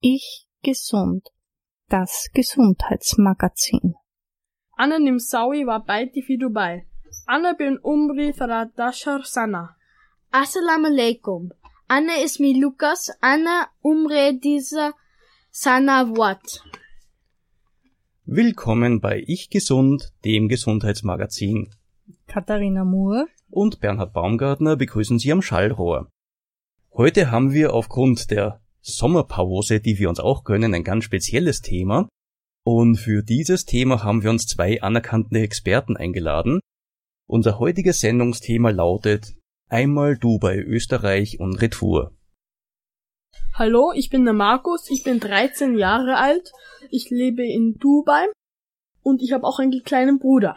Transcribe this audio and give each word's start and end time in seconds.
Ich 0.00 0.46
gesund. 0.62 1.28
Das 1.88 2.30
Gesundheitsmagazin. 2.34 3.94
Anna 4.76 4.98
Nimsawi 4.98 5.66
war 5.66 5.84
baiti 5.84 6.22
fi 6.22 6.36
Dubai. 6.36 6.86
Anna 7.26 7.52
bin 7.52 7.78
umri 7.78 8.32
13 8.32 9.22
sana. 9.22 9.76
Assalamu 10.32 10.86
alaikum. 10.86 11.50
Anna 11.86 12.14
ismi 12.24 12.60
Lukas. 12.60 13.16
Anna 13.20 13.68
umri 13.82 14.40
dieser 14.40 14.94
sana 15.50 16.08
wat. 16.16 16.60
Willkommen 18.28 19.00
bei 19.00 19.22
Ich 19.24 19.50
Gesund, 19.50 20.12
dem 20.24 20.48
Gesundheitsmagazin. 20.48 21.70
Katharina 22.26 22.84
Moore. 22.84 23.28
Und 23.50 23.78
Bernhard 23.78 24.12
Baumgartner 24.14 24.74
begrüßen 24.74 25.20
Sie 25.20 25.30
am 25.30 25.42
Schallrohr. 25.42 26.10
Heute 26.92 27.30
haben 27.30 27.52
wir 27.52 27.72
aufgrund 27.72 28.32
der 28.32 28.60
Sommerpause, 28.80 29.78
die 29.78 30.00
wir 30.00 30.08
uns 30.08 30.18
auch 30.18 30.42
gönnen, 30.42 30.74
ein 30.74 30.82
ganz 30.82 31.04
spezielles 31.04 31.60
Thema. 31.60 32.08
Und 32.64 32.96
für 32.96 33.22
dieses 33.22 33.64
Thema 33.64 34.02
haben 34.02 34.24
wir 34.24 34.30
uns 34.30 34.46
zwei 34.46 34.82
anerkannte 34.82 35.38
Experten 35.38 35.96
eingeladen. 35.96 36.58
Unser 37.28 37.60
heutiges 37.60 38.00
Sendungsthema 38.00 38.70
lautet 38.70 39.36
Einmal 39.68 40.18
Dubai, 40.18 40.58
Österreich 40.58 41.38
und 41.38 41.62
Retour. 41.62 42.16
Hallo, 43.54 43.92
ich 43.94 44.10
bin 44.10 44.24
der 44.24 44.34
Markus, 44.34 44.90
ich 44.90 45.02
bin 45.02 45.18
13 45.18 45.78
Jahre 45.78 46.18
alt, 46.18 46.52
ich 46.90 47.10
lebe 47.10 47.44
in 47.44 47.78
Dubai 47.78 48.26
und 49.02 49.22
ich 49.22 49.32
habe 49.32 49.44
auch 49.44 49.58
einen 49.58 49.82
kleinen 49.82 50.18
Bruder. 50.18 50.56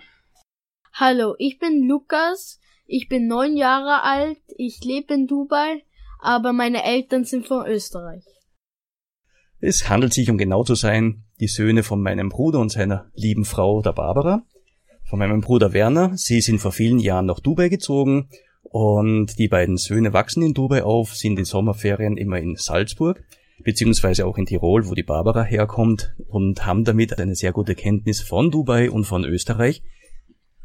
Hallo, 0.93 1.35
ich 1.37 1.59
bin 1.59 1.87
Lukas. 1.87 2.59
Ich 2.85 3.07
bin 3.07 3.27
neun 3.27 3.55
Jahre 3.55 4.01
alt. 4.03 4.39
Ich 4.57 4.83
lebe 4.83 5.13
in 5.13 5.27
Dubai, 5.27 5.83
aber 6.19 6.53
meine 6.53 6.83
Eltern 6.83 7.23
sind 7.23 7.45
von 7.45 7.65
Österreich. 7.67 8.23
Es 9.61 9.89
handelt 9.89 10.13
sich, 10.13 10.29
um 10.29 10.37
genau 10.37 10.63
zu 10.63 10.75
sein, 10.75 11.25
die 11.39 11.47
Söhne 11.47 11.83
von 11.83 12.01
meinem 12.01 12.29
Bruder 12.29 12.59
und 12.59 12.71
seiner 12.71 13.11
lieben 13.13 13.45
Frau, 13.45 13.81
der 13.81 13.93
Barbara, 13.93 14.43
von 15.03 15.19
meinem 15.19 15.41
Bruder 15.41 15.73
Werner. 15.73 16.17
Sie 16.17 16.41
sind 16.41 16.59
vor 16.59 16.71
vielen 16.71 16.99
Jahren 16.99 17.25
nach 17.25 17.39
Dubai 17.39 17.69
gezogen 17.69 18.29
und 18.63 19.37
die 19.37 19.47
beiden 19.47 19.77
Söhne 19.77 20.13
wachsen 20.13 20.43
in 20.43 20.53
Dubai 20.53 20.83
auf, 20.83 21.15
sind 21.15 21.37
in 21.37 21.45
Sommerferien 21.45 22.17
immer 22.17 22.39
in 22.39 22.55
Salzburg, 22.55 23.23
beziehungsweise 23.63 24.25
auch 24.25 24.37
in 24.37 24.45
Tirol, 24.45 24.87
wo 24.87 24.93
die 24.93 25.03
Barbara 25.03 25.43
herkommt 25.43 26.15
und 26.27 26.65
haben 26.65 26.83
damit 26.83 27.19
eine 27.19 27.35
sehr 27.35 27.51
gute 27.51 27.75
Kenntnis 27.75 28.21
von 28.21 28.51
Dubai 28.51 28.89
und 28.89 29.05
von 29.05 29.23
Österreich. 29.23 29.81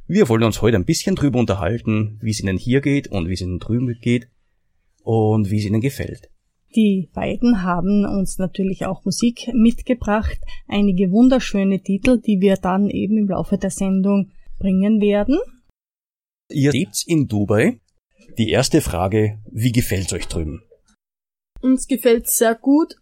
Wir 0.07 0.29
wollen 0.29 0.43
uns 0.43 0.61
heute 0.61 0.77
ein 0.77 0.85
bisschen 0.85 1.17
drüber 1.17 1.39
unterhalten, 1.39 2.19
wie 2.21 2.31
es 2.31 2.41
ihnen 2.41 2.59
hier 2.59 2.81
geht 2.81 3.09
und 3.09 3.29
wie 3.29 3.35
es 3.35 3.41
ihnen 3.41 3.59
drüben 3.59 3.97
geht 4.01 4.29
und 5.03 5.51
wie 5.51 5.59
es 5.59 5.65
ihnen 5.65 5.81
gefällt. 5.81 6.31
Die 6.77 7.09
beiden 7.15 7.63
haben 7.63 8.05
uns 8.05 8.39
natürlich 8.39 8.85
auch 8.85 9.05
Musik 9.05 9.49
mitgebracht, 9.55 10.39
einige 10.67 11.11
wunderschöne 11.11 11.81
Titel, 11.81 12.21
die 12.21 12.41
wir 12.41 12.57
dann 12.57 12.91
eben 12.91 13.17
im 13.17 13.29
Laufe 13.29 13.59
der 13.59 13.71
Sendung 13.71 14.33
bringen 14.59 15.01
werden. 15.01 15.39
Ihr 16.51 16.73
lebt 16.73 17.05
in 17.07 17.29
Dubai. 17.29 17.81
Die 18.39 18.51
erste 18.51 18.81
Frage, 18.81 19.39
wie 19.51 19.73
gefällt's 19.73 20.13
euch 20.13 20.27
drüben? 20.27 20.63
Uns 21.65 21.89
gefällt 21.89 22.29
sehr 22.29 22.55
gut, 22.55 22.97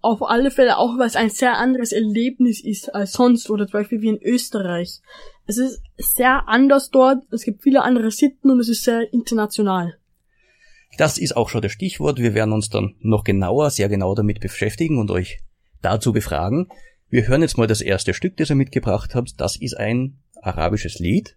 auf 0.00 0.22
alle 0.22 0.50
Fälle 0.50 0.78
auch, 0.78 0.98
weil 0.98 1.06
es 1.06 1.14
ein 1.14 1.30
sehr 1.30 1.56
anderes 1.56 1.92
Erlebnis 1.92 2.60
ist 2.60 2.92
als 2.92 3.12
sonst 3.12 3.48
oder 3.48 3.68
zum 3.68 3.74
Beispiel 3.78 4.02
wie 4.02 4.08
in 4.08 4.20
Österreich. 4.20 5.00
Es 5.46 5.56
ist 5.56 5.80
sehr 5.96 6.48
anders 6.48 6.90
dort, 6.90 7.22
es 7.30 7.44
gibt 7.44 7.62
viele 7.62 7.82
andere 7.82 8.10
Sitten 8.10 8.50
und 8.50 8.58
es 8.58 8.68
ist 8.68 8.82
sehr 8.82 9.12
international. 9.12 9.98
Das 10.96 11.16
ist 11.16 11.36
auch 11.36 11.48
schon 11.48 11.62
das 11.62 11.70
Stichwort. 11.70 12.18
Wir 12.18 12.34
werden 12.34 12.52
uns 12.52 12.70
dann 12.70 12.96
noch 12.98 13.22
genauer, 13.22 13.70
sehr 13.70 13.88
genau 13.88 14.16
damit 14.16 14.40
beschäftigen 14.40 14.98
und 14.98 15.12
euch 15.12 15.38
dazu 15.80 16.12
befragen. 16.12 16.66
Wir 17.10 17.28
hören 17.28 17.42
jetzt 17.42 17.56
mal 17.56 17.68
das 17.68 17.80
erste 17.80 18.14
Stück, 18.14 18.36
das 18.36 18.50
ihr 18.50 18.56
mitgebracht 18.56 19.14
habt. 19.14 19.40
Das 19.40 19.54
ist 19.54 19.76
ein 19.76 20.18
arabisches 20.42 20.98
Lied. 20.98 21.36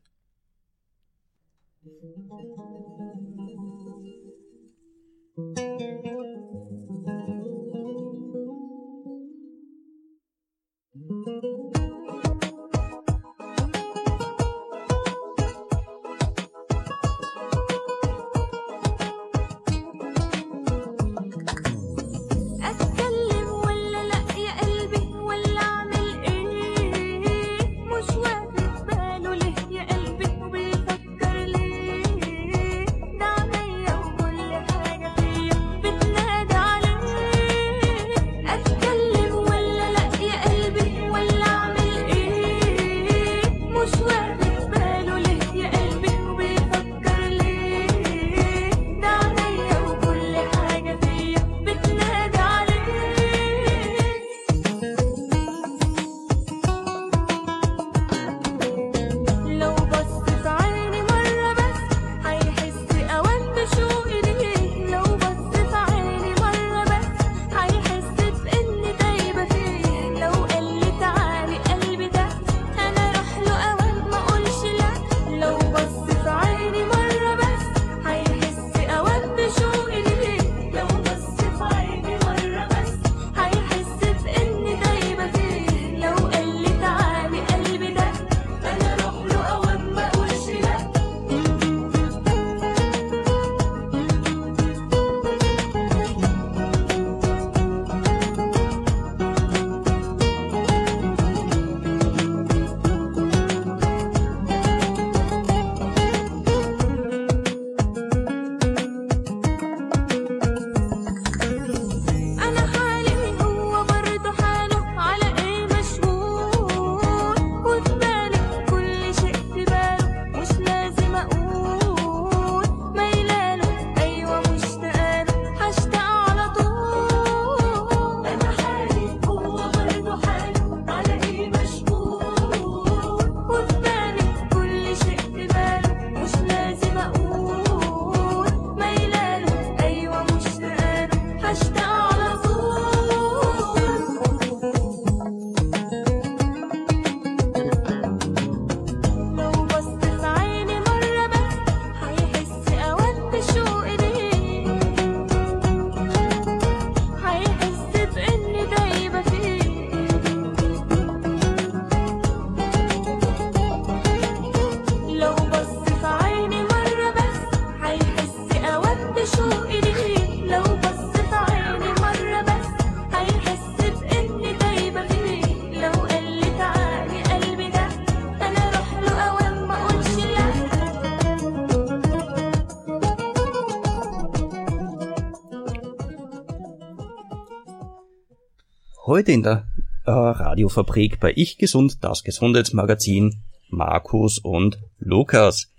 Heute 189.21 189.33
in 189.33 189.43
der 189.43 189.67
äh, 190.07 190.09
Radiofabrik 190.09 191.19
bei 191.19 191.31
Ich 191.35 191.59
Gesund, 191.59 192.03
das 192.03 192.23
Gesundheitsmagazin, 192.23 193.43
Markus 193.69 194.39
und 194.39 194.79
Lukas. 194.97 195.71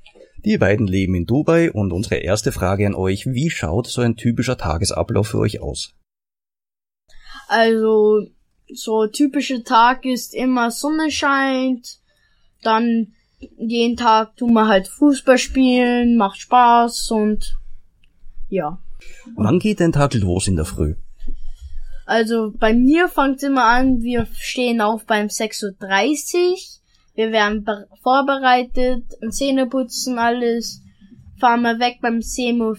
Die 0.45 0.59
beiden 0.59 0.87
leben 0.87 1.17
in 1.17 1.27
Dubai 1.27 1.73
und 1.73 1.93
unsere 1.93 2.19
erste 2.19 2.53
Frage 2.53 2.87
an 2.87 2.95
euch, 2.95 3.27
wie 3.27 3.51
schaut 3.51 3.89
so 3.89 4.01
ein 4.01 4.15
typischer 4.15 4.57
Tagesablauf 4.57 5.27
für 5.27 5.41
euch 5.41 5.61
aus? 5.61 5.93
Also, 7.49 8.29
so 8.73 9.09
typischer 9.09 9.65
Tag 9.65 10.05
ist 10.05 10.35
immer 10.35 10.71
Sonne 10.71 11.11
scheint, 11.11 11.99
dann 12.63 13.09
jeden 13.59 13.97
Tag 13.97 14.37
tun 14.37 14.53
wir 14.53 14.69
halt 14.69 14.87
Fußball 14.87 15.39
spielen, 15.39 16.17
macht 16.17 16.39
Spaß 16.39 17.11
und 17.11 17.59
ja. 18.49 18.79
Wann 19.35 19.59
geht 19.59 19.83
ein 19.83 19.91
Tag 19.91 20.15
los 20.15 20.47
in 20.47 20.55
der 20.55 20.65
Früh? 20.65 20.95
Also 22.13 22.53
bei 22.59 22.75
mir 22.75 23.09
fängt 23.09 23.43
immer 23.43 23.65
an, 23.65 24.03
wir 24.03 24.27
stehen 24.35 24.83
auf 24.83 25.07
beim 25.07 25.29
6.30 25.29 26.35
Uhr, 26.37 26.57
wir 27.15 27.33
werden 27.33 27.65
be- 27.65 27.89
vorbereitet, 28.03 29.05
Zähne 29.31 29.67
putzen, 29.67 30.19
alles, 30.19 30.83
fahren 31.41 31.63
wir 31.63 31.79
weg 31.79 32.01
beim 32.03 32.19
7.15 32.19 32.61
Uhr, 32.61 32.77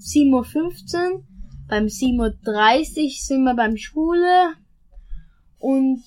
7.15 0.00 1.12
Uhr, 1.12 1.24
beim 1.68 1.84
7.30 1.84 3.04
Uhr 3.04 3.10
sind 3.10 3.42
wir 3.44 3.54
beim 3.54 3.76
Schule. 3.76 4.54
Und 5.58 6.02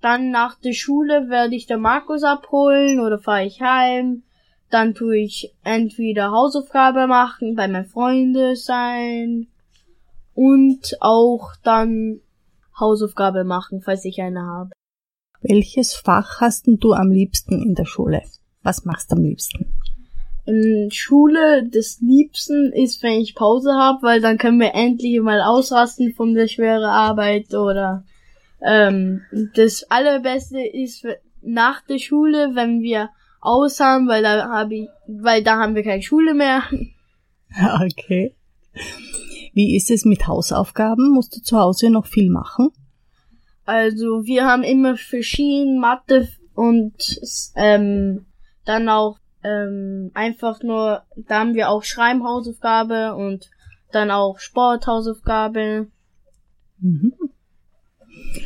dann 0.00 0.30
nach 0.30 0.58
der 0.60 0.72
Schule 0.72 1.28
werde 1.28 1.54
ich 1.54 1.66
der 1.66 1.76
Markus 1.76 2.22
abholen 2.22 3.00
oder 3.00 3.18
fahre 3.18 3.44
ich 3.44 3.60
heim. 3.60 4.22
Dann 4.70 4.94
tue 4.94 5.18
ich 5.18 5.52
entweder 5.62 6.30
Hausaufgabe 6.30 7.06
machen, 7.06 7.54
bei 7.54 7.68
meinen 7.68 7.84
Freunden 7.84 8.56
sein 8.56 9.48
und 10.34 10.96
auch 11.00 11.52
dann 11.62 12.20
Hausaufgabe 12.78 13.44
machen, 13.44 13.80
falls 13.82 14.04
ich 14.04 14.20
eine 14.20 14.42
habe. 14.42 14.70
Welches 15.40 15.94
Fach 15.94 16.40
hast 16.40 16.66
du 16.66 16.92
am 16.92 17.10
liebsten 17.10 17.60
in 17.62 17.74
der 17.74 17.84
Schule? 17.84 18.22
Was 18.62 18.84
machst 18.84 19.10
du 19.10 19.16
am 19.16 19.22
liebsten? 19.22 19.72
In 20.44 20.90
Schule 20.90 21.68
das 21.68 22.00
Liebsten 22.00 22.72
ist, 22.72 23.02
wenn 23.02 23.20
ich 23.20 23.34
Pause 23.34 23.72
habe, 23.74 24.02
weil 24.02 24.20
dann 24.20 24.38
können 24.38 24.60
wir 24.60 24.74
endlich 24.74 25.20
mal 25.20 25.40
ausrasten 25.40 26.14
von 26.14 26.34
der 26.34 26.48
schweren 26.48 26.84
Arbeit 26.84 27.54
oder 27.54 28.04
ähm, 28.60 29.22
das 29.54 29.84
Allerbeste 29.90 30.60
ist 30.60 31.06
nach 31.42 31.84
der 31.86 31.98
Schule, 31.98 32.54
wenn 32.54 32.80
wir 32.82 33.10
aus 33.40 33.80
haben, 33.80 34.08
weil 34.08 34.22
da 34.22 34.48
habe 34.48 34.74
ich, 34.74 34.88
weil 35.06 35.42
da 35.42 35.58
haben 35.58 35.74
wir 35.74 35.82
keine 35.82 36.02
Schule 36.02 36.34
mehr. 36.34 36.62
Okay. 37.84 38.34
Wie 39.52 39.76
ist 39.76 39.90
es 39.90 40.04
mit 40.04 40.26
Hausaufgaben? 40.26 41.10
Musst 41.10 41.36
du 41.36 41.40
zu 41.40 41.58
Hause 41.58 41.90
noch 41.90 42.06
viel 42.06 42.30
machen? 42.30 42.70
Also 43.64 44.24
wir 44.24 44.44
haben 44.44 44.64
immer 44.64 44.96
verschiedene 44.96 45.78
Mathe 45.78 46.28
und 46.54 47.20
ähm, 47.54 48.26
dann 48.64 48.88
auch 48.88 49.18
ähm, 49.44 50.10
einfach 50.14 50.62
nur, 50.62 51.02
da 51.16 51.40
haben 51.40 51.54
wir 51.54 51.68
auch 51.68 51.84
Schreibhausaufgabe 51.84 53.14
und 53.14 53.50
dann 53.92 54.10
auch 54.10 54.38
Sporthausaufgabe. 54.38 55.88
Mhm. 56.78 57.14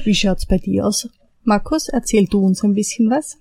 Wie 0.05 0.14
schaut's 0.14 0.47
bei 0.47 0.59
dir 0.59 0.87
aus? 0.87 1.09
Markus, 1.44 1.88
erzähl 1.88 2.26
du 2.26 2.44
uns 2.44 2.62
ein 2.62 2.75
bisschen 2.75 3.11
was. 3.11 3.38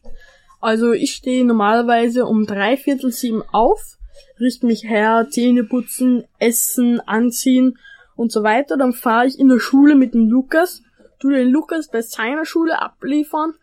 Also 0.61 0.93
ich 0.93 1.13
stehe 1.13 1.45
normalerweise 1.45 2.25
um 2.25 2.45
drei 2.45 2.77
Viertel 2.77 3.11
sieben 3.11 3.43
auf, 3.51 3.97
richte 4.39 4.65
mich 4.65 4.83
her, 4.83 5.27
Zähne 5.29 5.63
putzen, 5.63 6.25
essen, 6.39 6.99
anziehen 7.01 7.77
und 8.15 8.31
so 8.31 8.43
weiter. 8.43 8.77
Dann 8.77 8.93
fahre 8.93 9.27
ich 9.27 9.39
in 9.39 9.49
der 9.49 9.59
Schule 9.59 9.95
mit 9.95 10.13
dem 10.13 10.29
Lukas, 10.29 10.81
tu 11.19 11.29
den 11.29 11.49
Lukas 11.49 11.89
bei 11.89 12.01
seiner 12.01 12.45
Schule 12.45 12.81
abliefern 12.81 13.53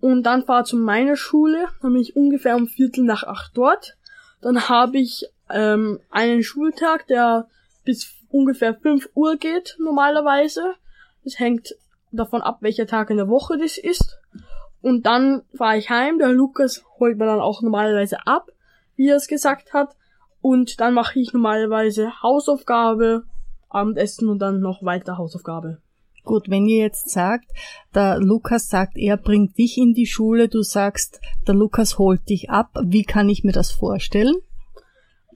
und 0.00 0.22
dann 0.22 0.44
fahre 0.44 0.64
zu 0.64 0.76
meiner 0.76 1.16
Schule. 1.16 1.66
Dann 1.82 1.92
bin 1.92 2.02
ich 2.02 2.16
ungefähr 2.16 2.56
um 2.56 2.68
Viertel 2.68 3.04
nach 3.04 3.24
acht 3.24 3.52
dort. 3.54 3.96
Dann 4.40 4.68
habe 4.68 4.98
ich 4.98 5.26
ähm, 5.50 6.00
einen 6.10 6.42
Schultag, 6.42 7.06
der 7.08 7.48
bis 7.84 8.14
ungefähr 8.30 8.74
fünf 8.74 9.08
Uhr 9.14 9.36
geht 9.36 9.76
normalerweise. 9.78 10.74
Das 11.24 11.38
hängt 11.38 11.74
davon 12.12 12.42
ab, 12.42 12.58
welcher 12.60 12.86
Tag 12.86 13.10
in 13.10 13.16
der 13.16 13.28
Woche 13.28 13.58
das 13.58 13.78
ist. 13.78 14.18
Und 14.80 15.06
dann 15.06 15.42
fahre 15.54 15.78
ich 15.78 15.90
heim. 15.90 16.18
Der 16.18 16.28
Lukas 16.28 16.84
holt 16.98 17.18
mir 17.18 17.26
dann 17.26 17.40
auch 17.40 17.62
normalerweise 17.62 18.26
ab, 18.26 18.50
wie 18.96 19.08
er 19.08 19.16
es 19.16 19.26
gesagt 19.26 19.72
hat. 19.72 19.96
Und 20.48 20.80
dann 20.80 20.94
mache 20.94 21.20
ich 21.20 21.34
normalerweise 21.34 22.22
Hausaufgabe, 22.22 23.24
Abendessen 23.68 24.30
und 24.30 24.38
dann 24.38 24.60
noch 24.60 24.82
weiter 24.82 25.18
Hausaufgabe. 25.18 25.82
Gut, 26.24 26.48
wenn 26.48 26.66
ihr 26.66 26.78
jetzt 26.78 27.10
sagt, 27.10 27.50
der 27.94 28.18
Lukas 28.18 28.70
sagt, 28.70 28.96
er 28.96 29.18
bringt 29.18 29.58
dich 29.58 29.76
in 29.76 29.92
die 29.92 30.06
Schule, 30.06 30.48
du 30.48 30.62
sagst, 30.62 31.20
der 31.46 31.54
Lukas 31.54 31.98
holt 31.98 32.26
dich 32.30 32.48
ab, 32.48 32.70
wie 32.82 33.04
kann 33.04 33.28
ich 33.28 33.44
mir 33.44 33.52
das 33.52 33.72
vorstellen? 33.72 34.36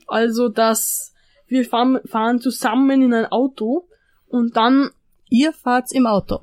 Also, 0.06 0.48
dass 0.48 1.12
wir 1.46 1.66
fahren, 1.66 2.00
fahren 2.06 2.40
zusammen 2.40 3.02
in 3.02 3.12
ein 3.12 3.26
Auto 3.26 3.88
und 4.28 4.56
dann, 4.56 4.92
Ihr 5.28 5.52
fahrt 5.52 5.92
im 5.92 6.06
Auto. 6.06 6.40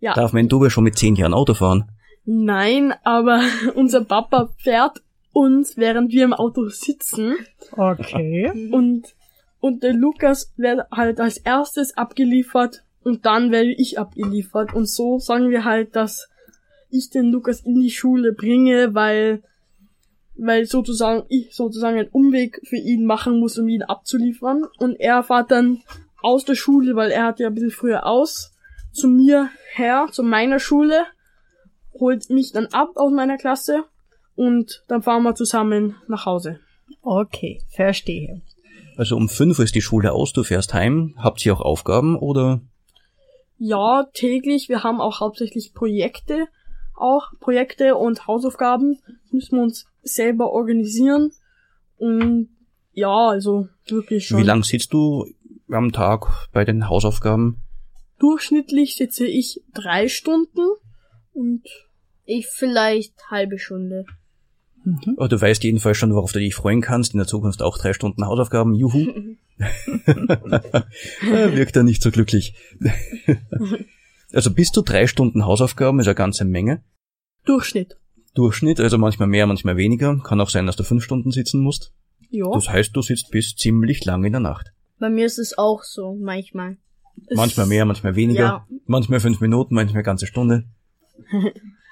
ja, 0.00 0.14
Darf 0.14 0.32
man 0.32 0.42
in 0.42 0.48
Dubai 0.48 0.70
schon 0.70 0.82
mit 0.82 0.98
zehn 0.98 1.14
Jahren 1.14 1.34
Auto 1.34 1.54
fahren? 1.54 1.88
nein, 2.24 2.94
aber 3.04 3.40
unser 3.76 4.04
Papa 4.04 4.48
fährt 4.58 5.02
uns, 5.32 5.76
während 5.76 6.10
wir 6.12 6.24
im 6.24 6.32
Auto 6.32 6.68
sitzen. 6.68 7.34
Okay. 7.76 8.50
Und, 8.72 9.14
und 9.60 9.82
der 9.82 9.92
Lukas 9.92 10.52
wird 10.56 10.90
halt 10.90 11.20
als 11.20 11.38
erstes 11.38 11.96
abgeliefert 11.96 12.84
und 13.02 13.26
dann 13.26 13.50
werde 13.50 13.72
ich 13.72 13.98
abgeliefert. 13.98 14.74
Und 14.74 14.88
so 14.88 15.18
sagen 15.18 15.50
wir 15.50 15.64
halt, 15.64 15.96
dass 15.96 16.28
ich 16.90 17.10
den 17.10 17.30
Lukas 17.30 17.60
in 17.60 17.80
die 17.80 17.90
Schule 17.90 18.32
bringe, 18.32 18.94
weil, 18.94 19.42
weil 20.36 20.66
sozusagen 20.66 21.24
ich 21.28 21.54
sozusagen 21.54 21.98
einen 21.98 22.08
Umweg 22.08 22.60
für 22.64 22.76
ihn 22.76 23.04
machen 23.04 23.38
muss, 23.38 23.58
um 23.58 23.68
ihn 23.68 23.82
abzuliefern. 23.82 24.64
Und 24.78 24.98
er 24.98 25.22
fährt 25.22 25.50
dann 25.50 25.82
aus 26.20 26.44
der 26.44 26.56
Schule, 26.56 26.96
weil 26.96 27.10
er 27.10 27.24
hat 27.24 27.40
ja 27.40 27.46
ein 27.46 27.54
bisschen 27.54 27.70
früher 27.70 28.06
aus, 28.06 28.52
zu 28.92 29.08
mir 29.08 29.50
her, 29.74 30.08
zu 30.10 30.22
meiner 30.22 30.58
Schule, 30.58 31.06
holt 31.94 32.28
mich 32.30 32.52
dann 32.52 32.66
ab 32.66 32.90
aus 32.96 33.12
meiner 33.12 33.36
Klasse 33.36 33.84
und 34.40 34.84
dann 34.88 35.02
fahren 35.02 35.22
wir 35.22 35.34
zusammen 35.34 35.96
nach 36.08 36.24
Hause. 36.24 36.60
Okay, 37.02 37.60
verstehe. 37.68 38.40
Also 38.96 39.14
um 39.16 39.28
fünf 39.28 39.58
Uhr 39.58 39.66
ist 39.66 39.74
die 39.74 39.82
Schule 39.82 40.12
aus, 40.12 40.32
du 40.32 40.44
fährst 40.44 40.72
heim. 40.72 41.14
Habt 41.18 41.44
ihr 41.44 41.52
auch 41.52 41.60
Aufgaben 41.60 42.16
oder? 42.16 42.62
Ja, 43.58 44.06
täglich. 44.14 44.70
Wir 44.70 44.82
haben 44.82 44.98
auch 44.98 45.20
hauptsächlich 45.20 45.74
Projekte, 45.74 46.46
auch 46.94 47.24
Projekte 47.38 47.96
und 47.96 48.26
Hausaufgaben. 48.26 48.98
Das 49.24 49.32
müssen 49.32 49.56
wir 49.58 49.62
uns 49.62 49.84
selber 50.02 50.50
organisieren. 50.52 51.32
Und 51.98 52.48
ja, 52.94 53.28
also 53.28 53.68
wirklich 53.88 54.26
schon. 54.26 54.38
Wie 54.38 54.46
lang 54.46 54.62
sitzt 54.62 54.94
du 54.94 55.26
am 55.70 55.92
Tag 55.92 56.48
bei 56.54 56.64
den 56.64 56.88
Hausaufgaben? 56.88 57.60
Durchschnittlich 58.18 58.96
sitze 58.96 59.26
ich 59.26 59.60
drei 59.74 60.08
Stunden 60.08 60.66
und 61.34 61.62
Ich 62.24 62.46
vielleicht 62.46 63.30
halbe 63.30 63.58
Stunde. 63.58 64.06
Mhm. 64.84 65.16
Oh, 65.16 65.26
du 65.26 65.40
weißt 65.40 65.62
jedenfalls 65.64 65.96
schon, 65.96 66.14
worauf 66.14 66.32
du 66.32 66.38
dich 66.38 66.54
freuen 66.54 66.80
kannst. 66.80 67.12
In 67.14 67.18
der 67.18 67.26
Zukunft 67.26 67.62
auch 67.62 67.78
drei 67.78 67.92
Stunden 67.92 68.24
Hausaufgaben. 68.24 68.74
Juhu. 68.74 69.36
Ja, 69.58 69.66
Wirkt 71.54 71.76
er 71.76 71.82
nicht 71.82 72.02
so 72.02 72.10
glücklich. 72.10 72.54
also 74.32 74.52
bis 74.52 74.72
zu 74.72 74.82
drei 74.82 75.06
Stunden 75.06 75.44
Hausaufgaben 75.44 76.00
ist 76.00 76.06
eine 76.06 76.14
ganze 76.14 76.44
Menge. 76.44 76.82
Durchschnitt. 77.44 77.96
Durchschnitt, 78.34 78.80
also 78.80 78.96
manchmal 78.96 79.28
mehr, 79.28 79.46
manchmal 79.46 79.76
weniger. 79.76 80.18
Kann 80.22 80.40
auch 80.40 80.50
sein, 80.50 80.66
dass 80.66 80.76
du 80.76 80.84
fünf 80.84 81.02
Stunden 81.02 81.30
sitzen 81.30 81.60
musst. 81.60 81.92
Ja. 82.30 82.46
Das 82.52 82.68
heißt, 82.68 82.94
du 82.94 83.02
sitzt 83.02 83.30
bis 83.30 83.56
ziemlich 83.56 84.04
lang 84.04 84.24
in 84.24 84.32
der 84.32 84.40
Nacht. 84.40 84.72
Bei 84.98 85.10
mir 85.10 85.26
ist 85.26 85.38
es 85.38 85.58
auch 85.58 85.82
so, 85.82 86.14
manchmal. 86.14 86.76
Manchmal 87.34 87.66
mehr, 87.66 87.84
manchmal 87.84 88.16
weniger. 88.16 88.40
Ja. 88.40 88.66
Manchmal 88.86 89.20
fünf 89.20 89.40
Minuten, 89.40 89.74
manchmal 89.74 89.98
eine 89.98 90.04
ganze 90.04 90.26
Stunde. 90.26 90.64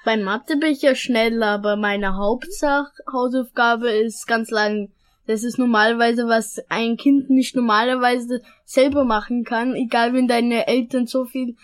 Bei 0.09 0.17
Mathe 0.17 0.57
bin 0.57 0.71
ich 0.71 0.81
ja 0.81 0.95
schnell, 0.95 1.43
aber 1.43 1.75
meine 1.75 2.15
Hauptsach-Hausaufgabe 2.17 3.91
ist 3.91 4.25
ganz 4.25 4.49
lang. 4.49 4.89
Das 5.27 5.43
ist 5.43 5.59
normalerweise, 5.59 6.23
was 6.25 6.57
ein 6.67 6.97
Kind 6.97 7.29
nicht 7.29 7.55
normalerweise 7.55 8.41
selber 8.65 9.03
machen 9.05 9.43
kann. 9.43 9.75
Egal, 9.75 10.15
wenn 10.15 10.27
deine 10.27 10.65
Eltern 10.65 11.05
so 11.05 11.25
viel 11.25 11.55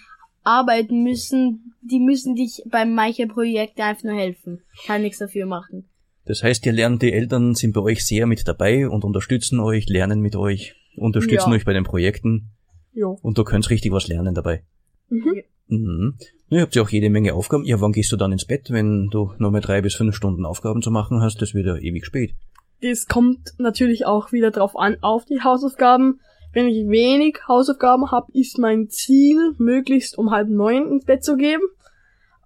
arbeiten 0.44 1.02
müssen, 1.02 1.74
die 1.82 2.00
müssen 2.00 2.36
dich 2.36 2.62
beim 2.68 2.94
manchen 2.94 3.30
Projekt 3.30 3.80
einfach 3.80 4.04
nur 4.04 4.14
helfen. 4.14 4.62
Kann 4.86 5.02
nichts 5.02 5.18
dafür 5.18 5.48
machen. 5.48 5.90
Das 6.26 6.44
heißt, 6.44 6.68
ihr 6.68 6.74
lernt, 6.74 7.02
die 7.02 7.14
Eltern 7.14 7.56
sind 7.56 7.74
bei 7.74 7.82
euch 7.82 8.06
sehr 8.06 8.28
mit 8.28 8.48
dabei 8.48 8.88
und 8.88 9.04
unterstützen 9.04 9.60
euch, 9.60 9.90
lernen 9.90 10.20
mit 10.20 10.36
euch, 10.36 10.76
unterstützen 10.98 11.50
Ja. 11.50 11.56
euch 11.56 11.66
bei 11.66 11.74
den 11.74 11.84
Projekten 11.84 12.52
Ja. 12.94 13.08
und 13.08 13.40
du 13.40 13.44
könnt 13.44 13.68
richtig 13.72 13.92
was 13.92 14.08
lernen 14.08 14.36
dabei. 14.36 14.62
Mhm. 15.10 15.42
Mhm. 15.68 16.16
Ihr 16.50 16.62
habt 16.62 16.76
ja 16.76 16.84
auch 16.84 16.90
jede 16.90 17.10
Menge 17.10 17.34
Aufgaben. 17.34 17.66
Ja, 17.66 17.82
wann 17.82 17.92
gehst 17.92 18.12
du 18.12 18.18
dann 18.18 18.32
ins 18.32 18.46
Bett, 18.46 18.70
wenn 18.70 19.10
du 19.12 19.32
noch 19.40 19.52
mal 19.52 19.62
drei 19.62 19.82
bis 19.82 19.96
fünf 19.96 20.16
Stunden 20.16 20.46
Aufgaben 20.46 20.82
zu 20.82 20.92
machen 20.92 21.22
hast? 21.22 21.42
Das 21.42 21.54
wird 21.54 21.66
ja 21.66 21.76
ewig 21.76 22.06
spät. 22.06 22.34
Das 22.82 23.08
kommt 23.08 23.54
natürlich 23.58 24.06
auch 24.06 24.32
wieder 24.32 24.52
drauf 24.52 24.78
an, 24.78 24.98
auf 25.02 25.26
die 25.26 25.42
Hausaufgaben. 25.42 26.20
wenn 26.54 26.68
ich 26.68 26.88
wenig 26.88 27.40
Hausaufgaben 27.50 28.12
habe, 28.12 28.32
ist 28.32 28.60
mein 28.60 28.88
Ziel, 28.88 29.56
möglichst 29.58 30.18
um 30.18 30.32
halb 30.32 30.48
neun 30.48 30.90
ins 30.90 31.06
Bett 31.06 31.24
zu 31.24 31.36
gehen. 31.36 31.60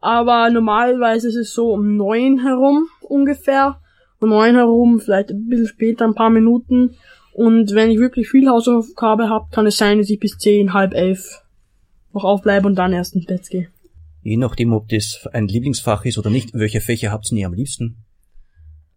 Aber 0.02 0.50
normalerweise 0.50 1.28
ist 1.28 1.36
es 1.36 1.54
so 1.54 1.74
um 1.74 1.96
neun 1.96 2.40
herum 2.40 2.88
ungefähr. 3.02 3.80
Um 4.20 4.30
neun 4.30 4.56
herum, 4.56 5.00
vielleicht 5.00 5.30
ein 5.30 5.48
bisschen 5.48 5.68
später, 5.68 6.06
ein 6.06 6.16
paar 6.16 6.30
Minuten. 6.30 6.96
Und 7.34 7.74
wenn 7.76 7.92
ich 7.92 8.00
wirklich 8.00 8.30
viel 8.30 8.50
Hausaufgabe 8.50 9.30
habe, 9.30 9.48
kann 9.52 9.68
es 9.68 9.78
sein, 9.78 10.00
dass 10.00 10.10
ich 10.10 10.20
bis 10.20 10.38
zehn, 10.38 10.74
halb 10.74 10.94
elf 10.94 11.44
noch 12.14 12.24
aufbleibe 12.24 12.68
und 12.68 12.76
dann 12.76 12.94
erst 12.94 13.16
ins 13.16 13.26
Bett 13.26 13.50
gehe. 13.50 13.70
Je 14.22 14.38
nachdem, 14.38 14.74
ob 14.74 14.90
das 14.90 15.28
ein 15.32 15.48
Lieblingsfach 15.48 16.06
ist 16.06 16.18
oder 16.18 16.30
nicht, 16.30 16.54
welche 16.54 16.82
Fächer 16.82 17.12
habt 17.12 17.32
ihr 17.32 17.48
am 17.48 17.54
liebsten? 17.54 18.04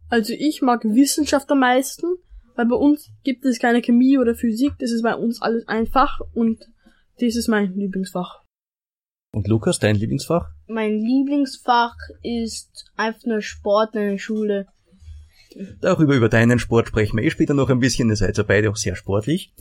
Also 0.09 0.35
ich 0.37 0.63
mag 0.63 0.85
Wissenschaft 0.85 1.51
am 1.51 1.61
meisten, 1.61 2.07
weil 2.55 2.67
bei 2.67 2.77
uns 2.77 3.11
gibt 3.25 3.45
es 3.45 3.59
keine 3.59 3.81
Chemie 3.81 4.19
oder 4.19 4.35
Physik, 4.35 4.75
das 4.79 4.91
ist 4.91 5.03
bei 5.03 5.15
uns 5.15 5.41
alles 5.41 5.67
einfach 5.69 6.21
und 6.35 6.69
das 7.21 7.37
ist 7.37 7.49
mein 7.49 7.75
Lieblingsfach. 7.75 8.43
Und 9.35 9.49
Lukas, 9.49 9.79
dein 9.79 9.97
Lieblingsfach? 9.97 10.51
Mein 10.67 10.99
Lieblingsfach 10.99 11.97
ist 12.23 12.91
einfach 12.97 13.25
nur 13.25 13.41
Sport 13.41 13.95
in 13.95 14.11
der 14.11 14.19
Schule. 14.19 14.67
Darüber, 15.81 16.15
über 16.15 16.29
deinen 16.29 16.59
Sport 16.59 16.89
sprechen 16.89 17.17
wir 17.17 17.25
eh 17.25 17.31
später 17.31 17.55
noch 17.55 17.71
ein 17.71 17.81
bisschen, 17.81 18.11
ihr 18.11 18.17
seid 18.17 18.37
ja 18.37 18.43
beide 18.43 18.71
auch 18.71 18.77
sehr 18.77 18.97
sportlich. 18.97 19.53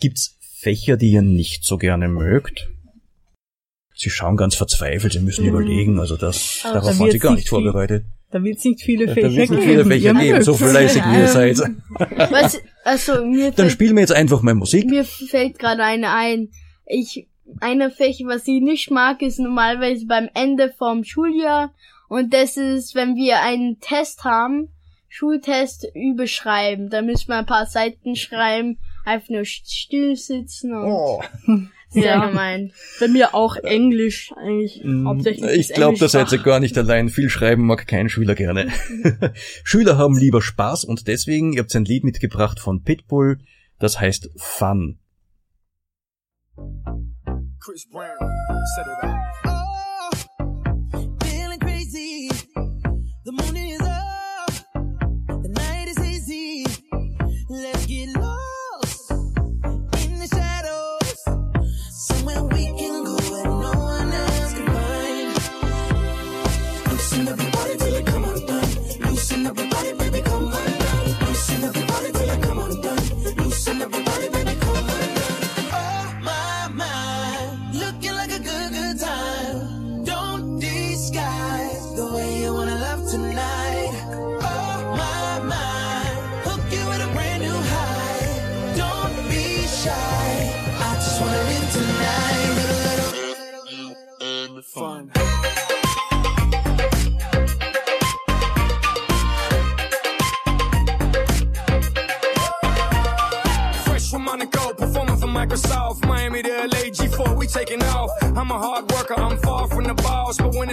Gibt's 0.00 0.38
Fächer, 0.40 0.96
die 0.96 1.10
ihr 1.10 1.22
nicht 1.22 1.64
so 1.64 1.76
gerne 1.76 2.08
mögt? 2.08 2.70
Sie 4.00 4.10
schauen 4.10 4.36
ganz 4.36 4.54
verzweifelt, 4.54 5.12
sie 5.12 5.20
müssen 5.20 5.44
überlegen, 5.44 5.98
also 6.00 6.16
das, 6.16 6.60
Aber 6.64 6.74
darauf 6.74 6.92
da 6.92 6.98
waren 7.00 7.10
sie 7.10 7.18
gar 7.18 7.34
nicht 7.34 7.48
viel- 7.48 7.62
vorbereitet. 7.62 8.04
Da 8.30 8.42
wird 8.44 8.58
es 8.58 8.64
nicht 8.64 8.80
viele 8.82 9.06
Da 9.06 9.14
Fächer 9.14 9.26
wird 9.34 9.38
nicht 9.38 9.50
geben. 9.50 9.62
viele 9.62 9.84
Fächer 9.84 10.14
geben, 10.14 10.42
so 10.42 10.54
fleißig 10.54 11.02
wie 11.04 11.18
ihr 11.18 11.26
seid. 11.26 11.58
Was, 12.30 12.60
also 12.84 13.24
mir 13.24 13.46
Dann 13.46 13.54
fällt, 13.54 13.72
spielen 13.72 13.94
wir 13.96 14.00
jetzt 14.02 14.12
einfach 14.12 14.40
mal 14.42 14.54
Musik. 14.54 14.86
mir 14.88 15.04
fällt 15.04 15.58
gerade 15.58 15.82
eine 15.82 16.10
ein. 16.14 16.48
Ich, 16.86 17.26
eine 17.60 17.90
Fächer, 17.90 18.26
was 18.26 18.46
ich 18.46 18.60
nicht 18.62 18.90
mag, 18.90 19.20
ist 19.20 19.38
normalerweise 19.40 20.06
beim 20.06 20.28
Ende 20.34 20.72
vom 20.78 21.02
Schuljahr. 21.04 21.74
Und 22.08 22.32
das 22.32 22.56
ist, 22.56 22.94
wenn 22.94 23.16
wir 23.16 23.40
einen 23.42 23.80
Test 23.80 24.24
haben, 24.24 24.68
Schultest 25.08 25.88
überschreiben. 25.92 26.88
Da 26.88 27.02
müssen 27.02 27.28
wir 27.28 27.36
ein 27.38 27.46
paar 27.46 27.66
Seiten 27.66 28.14
schreiben, 28.14 28.78
einfach 29.04 29.28
nur 29.28 29.44
still 29.44 30.14
sitzen 30.14 30.72
und 30.72 30.84
Oh. 30.88 31.20
sehr 31.90 32.04
Ja. 32.04 32.26
gemein. 32.28 32.72
Bei 32.98 33.08
mir 33.08 33.34
auch 33.34 33.56
Englisch 33.56 34.32
eigentlich 34.36 34.82
hauptsächlich. 35.04 35.44
Mm, 35.44 35.60
Ich 35.60 35.68
das 35.68 35.76
glaube, 35.76 35.98
da 35.98 36.08
seid 36.08 36.30
ihr 36.32 36.38
gar 36.38 36.60
nicht 36.60 36.78
allein. 36.78 37.08
Viel 37.08 37.28
schreiben 37.28 37.66
mag 37.66 37.86
kein 37.86 38.08
Schüler 38.08 38.34
gerne. 38.34 38.68
Schüler 39.64 39.98
haben 39.98 40.16
lieber 40.16 40.40
Spaß 40.42 40.84
und 40.84 41.06
deswegen, 41.08 41.52
ihr 41.52 41.60
habt 41.62 41.74
ein 41.74 41.84
Lied 41.84 42.04
mitgebracht 42.04 42.60
von 42.60 42.82
Pitbull, 42.82 43.38
das 43.78 44.00
heißt 44.00 44.30
Fun. 44.36 44.98
Chris 47.60 47.88
Brown, 47.90 48.06
set 48.76 48.86
it 48.86 49.04
up. 49.04 49.16
feeling 51.22 51.58
crazy. 51.58 52.28
The 53.24 53.32
moon 53.32 53.56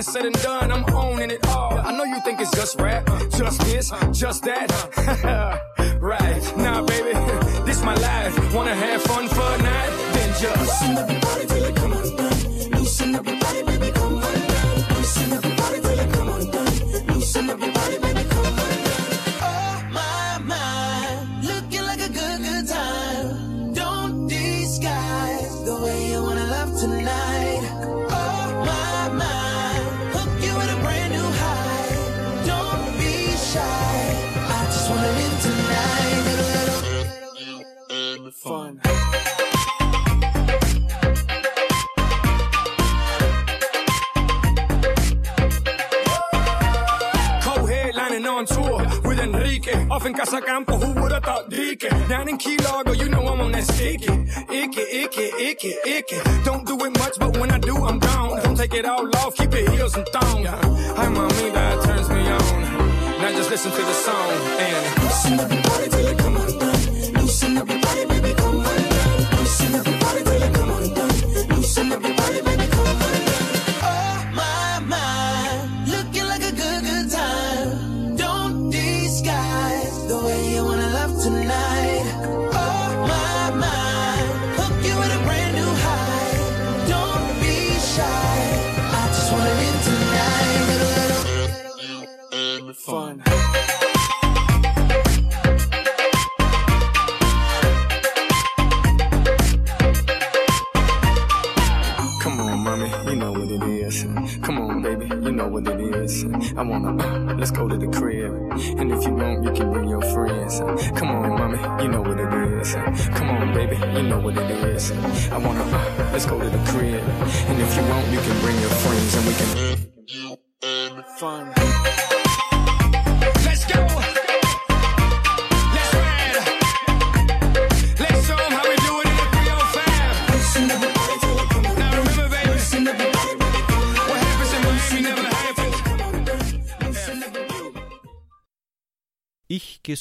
said 0.07 0.25
and 0.25 0.41
done, 0.41 0.71
I'm 0.71 0.85
owning 0.95 1.31
it 1.31 1.45
all. 1.47 1.77
I 1.77 1.91
know 1.91 2.05
you 2.05 2.21
think 2.21 2.39
it's 2.39 2.51
just 2.51 2.79
rap, 2.79 3.05
just 3.29 3.59
this, 3.65 3.91
just 4.11 4.43
that. 4.43 4.66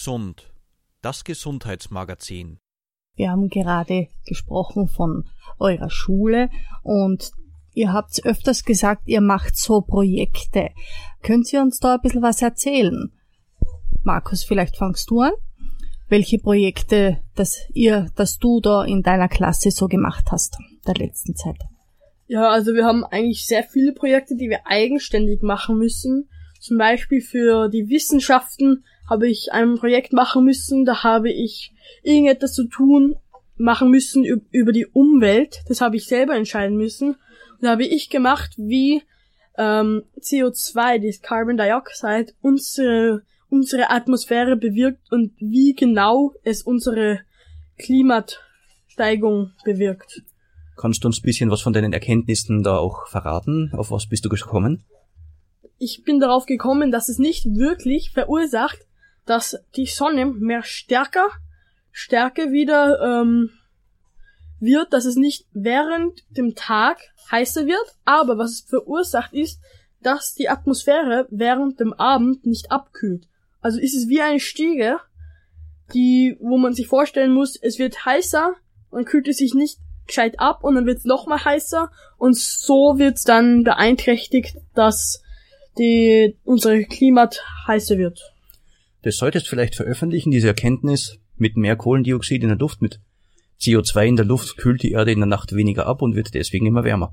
Gesund. 0.07 0.53
Das 1.03 1.25
Gesundheitsmagazin. 1.25 2.59
Wir 3.17 3.31
haben 3.33 3.49
gerade 3.49 4.07
gesprochen 4.25 4.87
von 4.87 5.25
eurer 5.59 5.91
Schule 5.91 6.49
und 6.85 7.33
ihr 7.75 7.93
habt 7.93 8.25
öfters 8.25 8.65
gesagt, 8.65 9.03
ihr 9.07 9.21
macht 9.21 9.57
so 9.57 9.81
Projekte. 9.81 10.69
Könnt 11.25 11.53
ihr 11.53 11.61
uns 11.61 11.81
da 11.81 11.95
ein 11.95 12.01
bisschen 12.03 12.23
was 12.23 12.41
erzählen? 12.41 13.11
Markus, 14.05 14.45
vielleicht 14.45 14.77
fangst 14.77 15.11
du 15.11 15.23
an. 15.23 15.33
Welche 16.09 16.39
Projekte, 16.39 17.19
dass 17.35 17.59
ihr, 17.75 18.07
dass 18.15 18.39
du 18.39 18.61
da 18.61 18.85
in 18.85 19.03
deiner 19.03 19.29
Klasse 19.29 19.73
so 19.73 19.89
gemacht 19.89 20.27
hast, 20.31 20.57
der 20.87 20.95
letzten 20.95 21.35
Zeit? 21.35 21.59
Ja, 22.29 22.49
also 22.49 22.75
wir 22.75 22.85
haben 22.85 23.03
eigentlich 23.03 23.45
sehr 23.45 23.65
viele 23.65 23.93
Projekte, 23.93 24.37
die 24.37 24.51
wir 24.51 24.69
eigenständig 24.69 25.43
machen 25.43 25.79
müssen. 25.79 26.29
Zum 26.61 26.79
Beispiel 26.79 27.21
für 27.21 27.69
die 27.69 27.89
Wissenschaften 27.89 28.85
habe 29.09 29.29
ich 29.29 29.53
ein 29.53 29.77
Projekt 29.77 30.13
machen 30.13 30.45
müssen, 30.45 30.85
da 30.85 31.03
habe 31.05 31.31
ich 31.31 31.73
irgendetwas 32.03 32.53
zu 32.55 32.67
tun, 32.69 33.17
machen 33.57 33.91
müssen 33.91 34.25
üb- 34.25 34.45
über 34.51 34.73
die 34.73 34.87
Umwelt. 34.87 35.61
Das 35.69 35.81
habe 35.81 35.97
ich 35.97 36.07
selber 36.07 36.35
entscheiden 36.37 36.77
müssen. 36.77 37.11
Und 37.11 37.63
da 37.63 37.71
habe 37.71 37.85
ich 37.85 38.11
gemacht, 38.11 38.53
wie 38.57 39.03
ähm, 39.57 40.03
CO2, 40.21 41.07
das 41.07 41.23
Carbon 41.23 41.57
Dioxide, 41.57 42.33
unsere, 42.43 43.23
unsere 43.49 43.91
Atmosphäre 43.91 44.57
bewirkt 44.57 45.11
und 45.11 45.33
wie 45.39 45.75
genau 45.75 46.35
es 46.43 46.63
unsere 46.63 47.21
Klimatsteigung 47.79 49.53
bewirkt. 49.65 50.23
Kannst 50.77 51.03
du 51.05 51.09
uns 51.09 51.21
ein 51.21 51.23
bisschen 51.23 51.51
was 51.51 51.63
von 51.63 51.73
deinen 51.73 51.93
Erkenntnissen 51.93 52.63
da 52.63 52.77
auch 52.79 53.07
verraten? 53.09 53.71
Auf 53.75 53.91
was 53.91 54.07
bist 54.07 54.25
du 54.25 54.29
gekommen? 54.29 54.85
ich 55.79 56.05
bin 56.05 56.21
darauf 56.21 56.47
gekommen, 56.47 56.91
dass 56.91 57.11
es 57.11 57.19
nicht 57.19 57.45
wirklich 57.45 58.11
verursacht, 58.11 58.79
dass 59.27 59.59
die 59.75 59.87
Sonne 59.87 60.27
mehr 60.27 60.63
stärker, 60.63 61.29
stärker 61.93 62.53
wieder 62.53 63.23
ähm, 63.23 63.51
wird, 64.61 64.93
dass 64.93 65.05
es 65.05 65.17
nicht 65.17 65.47
während 65.53 66.25
dem 66.31 66.55
Tag 66.55 66.99
heißer 67.31 67.67
wird, 67.67 67.97
aber 68.05 68.39
was 68.39 68.53
es 68.53 68.61
verursacht 68.63 69.33
ist, 69.35 69.61
dass 70.01 70.35
die 70.35 70.49
Atmosphäre 70.49 71.27
während 71.31 71.81
dem 71.81 71.93
Abend 71.93 72.47
nicht 72.47 72.71
abkühlt. 72.71 73.29
Also 73.61 73.81
ist 73.81 73.97
es 73.97 74.09
wie 74.09 74.21
eine 74.21 74.41
Stiege, 74.41 75.01
die, 75.93 76.37
wo 76.41 76.57
man 76.59 76.73
sich 76.73 76.87
vorstellen 76.87 77.33
muss, 77.33 77.57
es 77.57 77.79
wird 77.79 78.05
heißer, 78.05 78.55
dann 78.93 79.05
kühlt 79.05 79.29
es 79.29 79.39
sich 79.39 79.55
nicht 79.55 79.79
gescheit 80.07 80.39
ab 80.39 80.63
und 80.63 80.77
dann 80.77 80.87
wird 80.87 80.99
es 80.99 81.05
nochmal 81.05 81.45
heißer 81.45 81.91
und 82.17 82.37
so 82.37 82.99
wird 82.99 83.17
es 83.17 83.25
dann 83.25 83.65
beeinträchtigt, 83.65 84.57
dass 84.75 85.23
die 85.79 86.39
unsere 86.45 86.85
Klimat 86.85 87.43
heißer 87.67 87.99
wird. 87.99 88.36
Das 89.07 89.19
solltest 89.19 89.47
vielleicht 89.47 89.77
veröffentlichen, 89.77 90.33
diese 90.33 90.49
Erkenntnis 90.49 91.21
mit 91.37 91.57
mehr 91.57 91.77
Kohlendioxid 91.77 92.43
in 92.43 92.49
der 92.49 92.59
Luft, 92.59 92.83
mit 92.83 92.99
CO2 93.61 94.05
in 94.05 94.17
der 94.17 94.25
Luft 94.25 94.57
kühlt 94.57 94.83
die 94.83 94.91
Erde 94.91 95.13
in 95.13 95.21
der 95.21 95.29
Nacht 95.29 95.55
weniger 95.55 95.87
ab 95.87 96.03
und 96.03 96.17
wird 96.17 96.35
deswegen 96.35 96.67
immer 96.67 96.83
wärmer. 96.83 97.13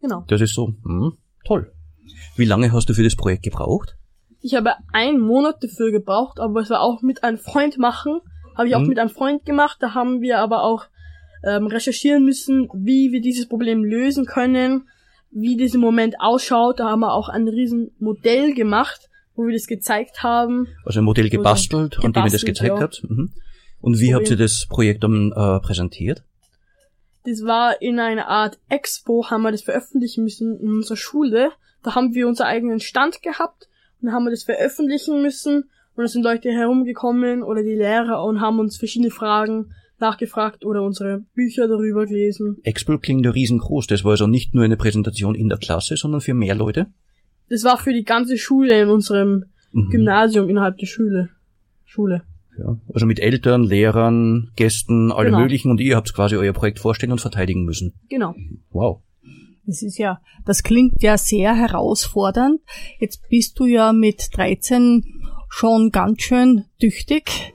Genau. 0.00 0.24
Das 0.28 0.40
ist 0.40 0.54
so, 0.54 0.76
hm, 0.84 1.14
toll. 1.44 1.72
Wie 2.36 2.44
lange 2.44 2.70
hast 2.70 2.88
du 2.88 2.94
für 2.94 3.02
das 3.02 3.16
Projekt 3.16 3.42
gebraucht? 3.42 3.96
Ich 4.42 4.54
habe 4.54 4.74
einen 4.92 5.18
Monat 5.18 5.56
dafür 5.64 5.90
gebraucht, 5.90 6.38
aber 6.38 6.60
es 6.60 6.70
war 6.70 6.80
auch 6.80 7.02
mit 7.02 7.24
einem 7.24 7.38
Freund 7.38 7.78
machen. 7.78 8.20
Habe 8.56 8.68
ich 8.68 8.76
auch 8.76 8.82
Mhm. 8.82 8.86
mit 8.86 9.00
einem 9.00 9.10
Freund 9.10 9.44
gemacht. 9.44 9.78
Da 9.80 9.94
haben 9.94 10.20
wir 10.20 10.38
aber 10.38 10.62
auch 10.62 10.84
ähm, 11.42 11.66
recherchieren 11.66 12.24
müssen, 12.24 12.68
wie 12.74 13.10
wir 13.10 13.20
dieses 13.20 13.48
Problem 13.48 13.82
lösen 13.82 14.24
können, 14.24 14.86
wie 15.32 15.56
dieser 15.56 15.80
Moment 15.80 16.20
ausschaut. 16.20 16.78
Da 16.78 16.90
haben 16.90 17.00
wir 17.00 17.12
auch 17.12 17.28
ein 17.28 17.48
riesen 17.48 17.90
Modell 17.98 18.54
gemacht, 18.54 19.08
wo 19.34 19.46
wir 19.46 19.54
das 19.54 19.66
gezeigt 19.66 20.22
haben. 20.22 20.68
Also 20.84 21.00
ein 21.00 21.04
Modell 21.04 21.28
gebastelt, 21.28 21.98
an 22.02 22.12
dem 22.12 22.24
ihr 22.24 22.30
das 22.30 22.44
Gebastelt, 22.44 22.46
gezeigt 22.46 22.74
ja. 22.76 22.80
habt? 22.80 23.04
Mhm. 23.08 23.32
Und 23.80 23.98
wie 23.98 24.10
So 24.10 24.14
habt 24.14 24.30
ihr 24.30 24.36
das 24.36 24.66
Projekt 24.68 25.02
dann 25.04 25.32
äh, 25.32 25.60
präsentiert? 25.60 26.22
Das 27.24 27.44
war 27.44 27.80
in 27.80 28.00
einer 28.00 28.28
Art 28.28 28.58
Expo, 28.68 29.26
haben 29.30 29.42
wir 29.42 29.52
das 29.52 29.62
veröffentlichen 29.62 30.24
müssen 30.24 30.58
in 30.60 30.70
unserer 30.70 30.96
Schule. 30.96 31.52
Da 31.82 31.94
haben 31.94 32.14
wir 32.14 32.26
unseren 32.26 32.48
eigenen 32.48 32.80
Stand 32.80 33.22
gehabt 33.22 33.68
und 34.00 34.06
dann 34.06 34.14
haben 34.14 34.24
wir 34.24 34.30
das 34.30 34.42
veröffentlichen 34.42 35.22
müssen 35.22 35.64
und 35.94 36.04
es 36.04 36.12
sind 36.12 36.22
Leute 36.22 36.50
herumgekommen 36.50 37.42
oder 37.42 37.62
die 37.62 37.74
Lehrer 37.74 38.24
und 38.24 38.40
haben 38.40 38.58
uns 38.58 38.76
verschiedene 38.76 39.10
Fragen 39.10 39.72
nachgefragt 39.98 40.64
oder 40.64 40.82
unsere 40.82 41.20
Bücher 41.34 41.68
darüber 41.68 42.06
gelesen. 42.06 42.58
Expo 42.64 42.98
klingt 42.98 43.24
ja 43.24 43.30
riesengroß. 43.30 43.86
Das 43.86 44.04
war 44.04 44.12
also 44.12 44.26
nicht 44.26 44.54
nur 44.54 44.64
eine 44.64 44.76
Präsentation 44.76 45.34
in 45.34 45.48
der 45.48 45.58
Klasse, 45.58 45.96
sondern 45.96 46.20
für 46.20 46.34
mehr 46.34 46.54
Leute. 46.54 46.88
Das 47.48 47.64
war 47.64 47.78
für 47.78 47.92
die 47.92 48.04
ganze 48.04 48.38
Schule 48.38 48.80
in 48.82 48.88
unserem 48.88 49.44
Mhm. 49.72 49.90
Gymnasium 49.90 50.48
innerhalb 50.48 50.78
der 50.78 50.86
Schule. 50.86 51.30
Schule. 51.84 52.22
Ja, 52.58 52.76
also 52.92 53.06
mit 53.06 53.18
Eltern, 53.20 53.64
Lehrern, 53.64 54.50
Gästen, 54.56 55.10
alle 55.10 55.30
Genau. 55.30 55.40
möglichen 55.40 55.70
und 55.70 55.80
ihr 55.80 55.96
habt 55.96 56.12
quasi 56.12 56.36
euer 56.36 56.52
Projekt 56.52 56.78
vorstellen 56.78 57.12
und 57.12 57.20
verteidigen 57.22 57.64
müssen. 57.64 57.94
Genau. 58.10 58.34
Wow. 58.70 59.00
Das 59.64 59.80
ist 59.82 59.96
ja, 59.96 60.20
das 60.44 60.62
klingt 60.62 61.02
ja 61.02 61.16
sehr 61.16 61.54
herausfordernd. 61.54 62.60
Jetzt 62.98 63.26
bist 63.30 63.58
du 63.58 63.64
ja 63.64 63.94
mit 63.94 64.28
13 64.36 65.04
schon 65.48 65.90
ganz 65.90 66.20
schön 66.22 66.64
tüchtig, 66.80 67.54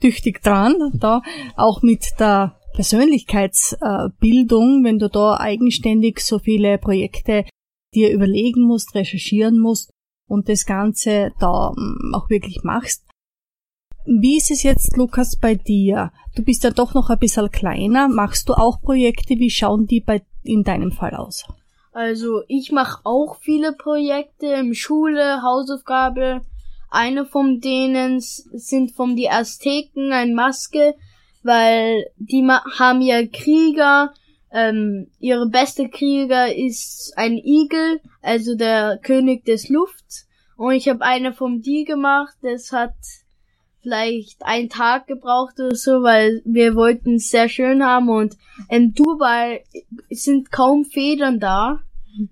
tüchtig 0.00 0.42
dran, 0.42 0.74
da 0.94 1.22
auch 1.56 1.82
mit 1.82 2.04
der 2.20 2.54
Persönlichkeitsbildung, 2.74 4.84
wenn 4.84 4.98
du 4.98 5.08
da 5.08 5.38
eigenständig 5.38 6.20
so 6.20 6.38
viele 6.38 6.76
Projekte 6.78 7.44
dir 7.96 8.12
überlegen 8.12 8.62
musst, 8.62 8.94
recherchieren 8.94 9.58
musst 9.58 9.90
und 10.28 10.48
das 10.48 10.66
Ganze 10.66 11.32
da 11.40 11.72
mm, 11.74 12.14
auch 12.14 12.30
wirklich 12.30 12.62
machst. 12.62 13.04
Wie 14.04 14.36
ist 14.36 14.52
es 14.52 14.62
jetzt, 14.62 14.96
Lukas, 14.96 15.36
bei 15.36 15.56
dir? 15.56 16.12
Du 16.36 16.44
bist 16.44 16.62
ja 16.62 16.70
doch 16.70 16.94
noch 16.94 17.10
ein 17.10 17.18
bisschen 17.18 17.50
kleiner. 17.50 18.06
Machst 18.08 18.48
du 18.48 18.54
auch 18.54 18.80
Projekte? 18.80 19.38
Wie 19.38 19.50
schauen 19.50 19.86
die 19.86 20.00
bei, 20.00 20.22
in 20.44 20.62
deinem 20.62 20.92
Fall 20.92 21.14
aus? 21.14 21.44
Also 21.92 22.42
ich 22.46 22.70
mache 22.70 23.00
auch 23.04 23.38
viele 23.40 23.72
Projekte 23.72 24.46
im 24.46 24.74
Schule, 24.74 25.42
Hausaufgabe. 25.42 26.42
Eine 26.88 27.24
von 27.24 27.60
denen 27.60 28.20
sind 28.20 28.92
von 28.92 29.16
die 29.16 29.28
Azteken, 29.28 30.12
ein 30.12 30.34
Maske, 30.34 30.94
weil 31.42 32.06
die 32.16 32.46
haben 32.46 33.00
ja 33.00 33.26
Krieger. 33.26 34.12
Ähm, 34.56 35.08
ihre 35.20 35.50
beste 35.50 35.90
Krieger 35.90 36.56
ist 36.56 37.12
ein 37.16 37.36
Igel, 37.36 38.00
also 38.22 38.54
der 38.54 38.98
König 39.02 39.44
des 39.44 39.68
Lufts. 39.68 40.26
Und 40.56 40.72
ich 40.72 40.88
habe 40.88 41.02
eine 41.02 41.34
von 41.34 41.60
die 41.60 41.84
gemacht. 41.84 42.34
Das 42.40 42.72
hat 42.72 42.94
vielleicht 43.82 44.42
einen 44.46 44.70
Tag 44.70 45.08
gebraucht 45.08 45.60
oder 45.60 45.74
so, 45.74 46.02
weil 46.02 46.40
wir 46.46 46.74
wollten 46.74 47.16
es 47.16 47.28
sehr 47.28 47.50
schön 47.50 47.84
haben 47.84 48.08
und 48.08 48.38
in 48.70 48.94
Dubai 48.94 49.62
sind 50.08 50.50
kaum 50.50 50.86
Federn 50.86 51.38
da, 51.38 51.80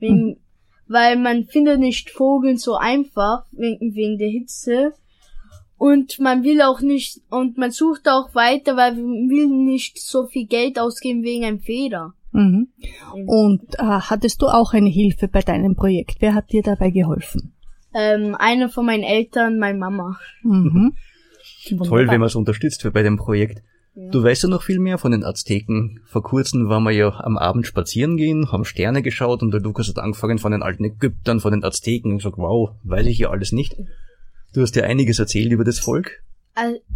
wegen, 0.00 0.40
weil 0.88 1.16
man 1.16 1.44
findet 1.44 1.78
nicht 1.78 2.08
Vogeln 2.08 2.56
so 2.56 2.74
einfach, 2.76 3.44
wegen, 3.52 3.94
wegen 3.94 4.16
der 4.16 4.30
Hitze. 4.30 4.94
Und 5.76 6.18
man 6.20 6.44
will 6.44 6.62
auch 6.62 6.80
nicht, 6.80 7.20
und 7.30 7.58
man 7.58 7.70
sucht 7.70 8.08
auch 8.08 8.34
weiter, 8.34 8.76
weil 8.76 8.94
man 8.94 9.28
will 9.28 9.48
nicht 9.48 10.00
so 10.00 10.26
viel 10.26 10.46
Geld 10.46 10.78
ausgeben 10.78 11.22
wegen 11.22 11.44
einem 11.44 11.60
Feder. 11.60 12.14
Mhm. 12.32 12.68
Und 13.26 13.74
äh, 13.78 13.82
hattest 13.82 14.42
du 14.42 14.46
auch 14.46 14.72
eine 14.72 14.88
Hilfe 14.88 15.28
bei 15.28 15.40
deinem 15.40 15.76
Projekt? 15.76 16.16
Wer 16.20 16.34
hat 16.34 16.52
dir 16.52 16.62
dabei 16.62 16.90
geholfen? 16.90 17.52
Ähm, 17.92 18.34
eine 18.38 18.68
von 18.68 18.86
meinen 18.86 19.04
Eltern, 19.04 19.58
meine 19.58 19.78
Mama. 19.78 20.18
Mhm. 20.42 20.94
Toll, 21.84 22.08
wenn 22.08 22.20
man 22.20 22.26
es 22.26 22.34
unterstützt 22.34 22.82
für 22.82 22.90
bei 22.90 23.02
dem 23.02 23.16
Projekt. 23.16 23.62
Du 23.96 24.24
weißt 24.24 24.42
ja 24.42 24.48
noch 24.48 24.62
viel 24.64 24.80
mehr 24.80 24.98
von 24.98 25.12
den 25.12 25.22
Azteken. 25.22 26.00
Vor 26.04 26.24
kurzem 26.24 26.68
waren 26.68 26.82
wir 26.82 26.90
ja 26.90 27.20
am 27.20 27.38
Abend 27.38 27.64
spazieren 27.64 28.16
gehen, 28.16 28.50
haben 28.50 28.64
Sterne 28.64 29.02
geschaut 29.02 29.40
und 29.42 29.52
der 29.52 29.60
Lukas 29.60 29.88
hat 29.88 30.00
angefangen 30.00 30.38
von 30.38 30.50
den 30.50 30.64
alten 30.64 30.84
Ägyptern, 30.84 31.38
von 31.38 31.52
den 31.52 31.62
Azteken 31.62 32.10
und 32.10 32.18
gesagt, 32.18 32.36
wow, 32.36 32.70
weiß 32.82 33.06
ich 33.06 33.18
ja 33.18 33.30
alles 33.30 33.52
nicht. 33.52 33.76
Du 34.54 34.62
hast 34.62 34.76
ja 34.76 34.84
einiges 34.84 35.18
erzählt 35.18 35.50
über 35.50 35.64
das 35.64 35.80
Volk. 35.80 36.22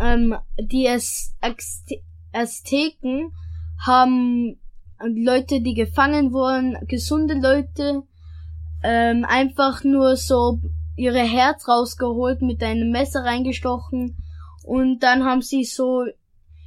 Ähm, 0.00 0.36
die 0.60 0.88
Az 0.88 1.34
Azte 1.40 1.96
Azteken 2.32 3.32
haben 3.84 4.60
Leute, 5.00 5.60
die 5.60 5.74
gefangen 5.74 6.32
wurden, 6.32 6.78
gesunde 6.86 7.34
Leute, 7.34 8.04
ähm, 8.84 9.24
einfach 9.24 9.82
nur 9.82 10.16
so 10.16 10.60
ihre 10.94 11.18
Herz 11.18 11.66
rausgeholt, 11.66 12.42
mit 12.42 12.62
einem 12.62 12.92
Messer 12.92 13.24
reingestochen 13.24 14.16
und 14.62 15.00
dann 15.00 15.24
haben 15.24 15.42
sie 15.42 15.64
so 15.64 16.04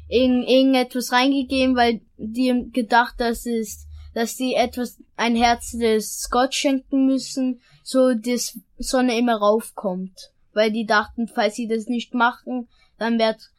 irgend, 0.10 0.50
irgendetwas 0.50 1.14
reingegeben, 1.14 1.78
weil 1.78 2.02
die 2.18 2.70
gedacht, 2.74 3.16
dass 3.18 3.46
es, 3.46 3.88
dass 4.14 4.36
sie 4.36 4.56
etwas, 4.56 4.98
ein 5.16 5.38
Herz 5.38 5.72
des 5.72 6.28
Gott 6.30 6.54
schenken 6.54 7.06
müssen, 7.06 7.62
so 7.82 8.14
das 8.14 8.60
Sonne 8.78 9.18
immer 9.18 9.38
raufkommt. 9.38 10.31
Weil 10.54 10.72
die 10.72 10.86
dachten, 10.86 11.28
falls 11.28 11.56
sie 11.56 11.68
das 11.68 11.88
nicht 11.88 12.14
machen, 12.14 12.68
dann 12.98 13.18
wird 13.20 13.52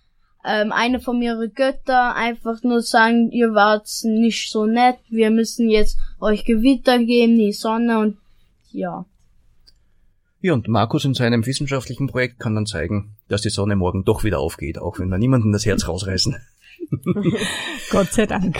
ähm, 0.45 0.73
eine 0.73 1.01
von 1.01 1.21
ihren 1.23 1.53
Götter 1.55 2.15
einfach 2.15 2.63
nur 2.63 2.83
sagen, 2.83 3.31
ihr 3.31 3.55
wart 3.55 3.89
nicht 4.05 4.51
so 4.51 4.67
nett, 4.67 4.99
wir 5.09 5.31
müssen 5.31 5.69
jetzt 5.69 5.99
euch 6.21 6.45
Gewitter 6.45 6.99
geben, 6.99 7.37
die 7.37 7.53
Sonne 7.53 7.99
und 7.99 8.19
ja. 8.73 9.07
Ja, 10.41 10.55
und 10.55 10.67
Markus 10.67 11.05
in 11.05 11.15
seinem 11.15 11.47
wissenschaftlichen 11.47 12.09
Projekt 12.09 12.41
kann 12.41 12.57
dann 12.57 12.67
zeigen, 12.67 13.15
dass 13.29 13.43
die 13.43 13.51
Sonne 13.51 13.77
morgen 13.77 14.05
doch 14.05 14.25
wieder 14.25 14.41
aufgeht, 14.41 14.79
auch 14.79 14.99
wenn 14.99 15.09
wir 15.09 15.19
niemanden 15.19 15.53
das 15.53 15.65
Herz 15.65 15.87
rausreißen. 15.87 16.37
Gott 17.91 18.13
sei 18.13 18.27
Dank. 18.27 18.57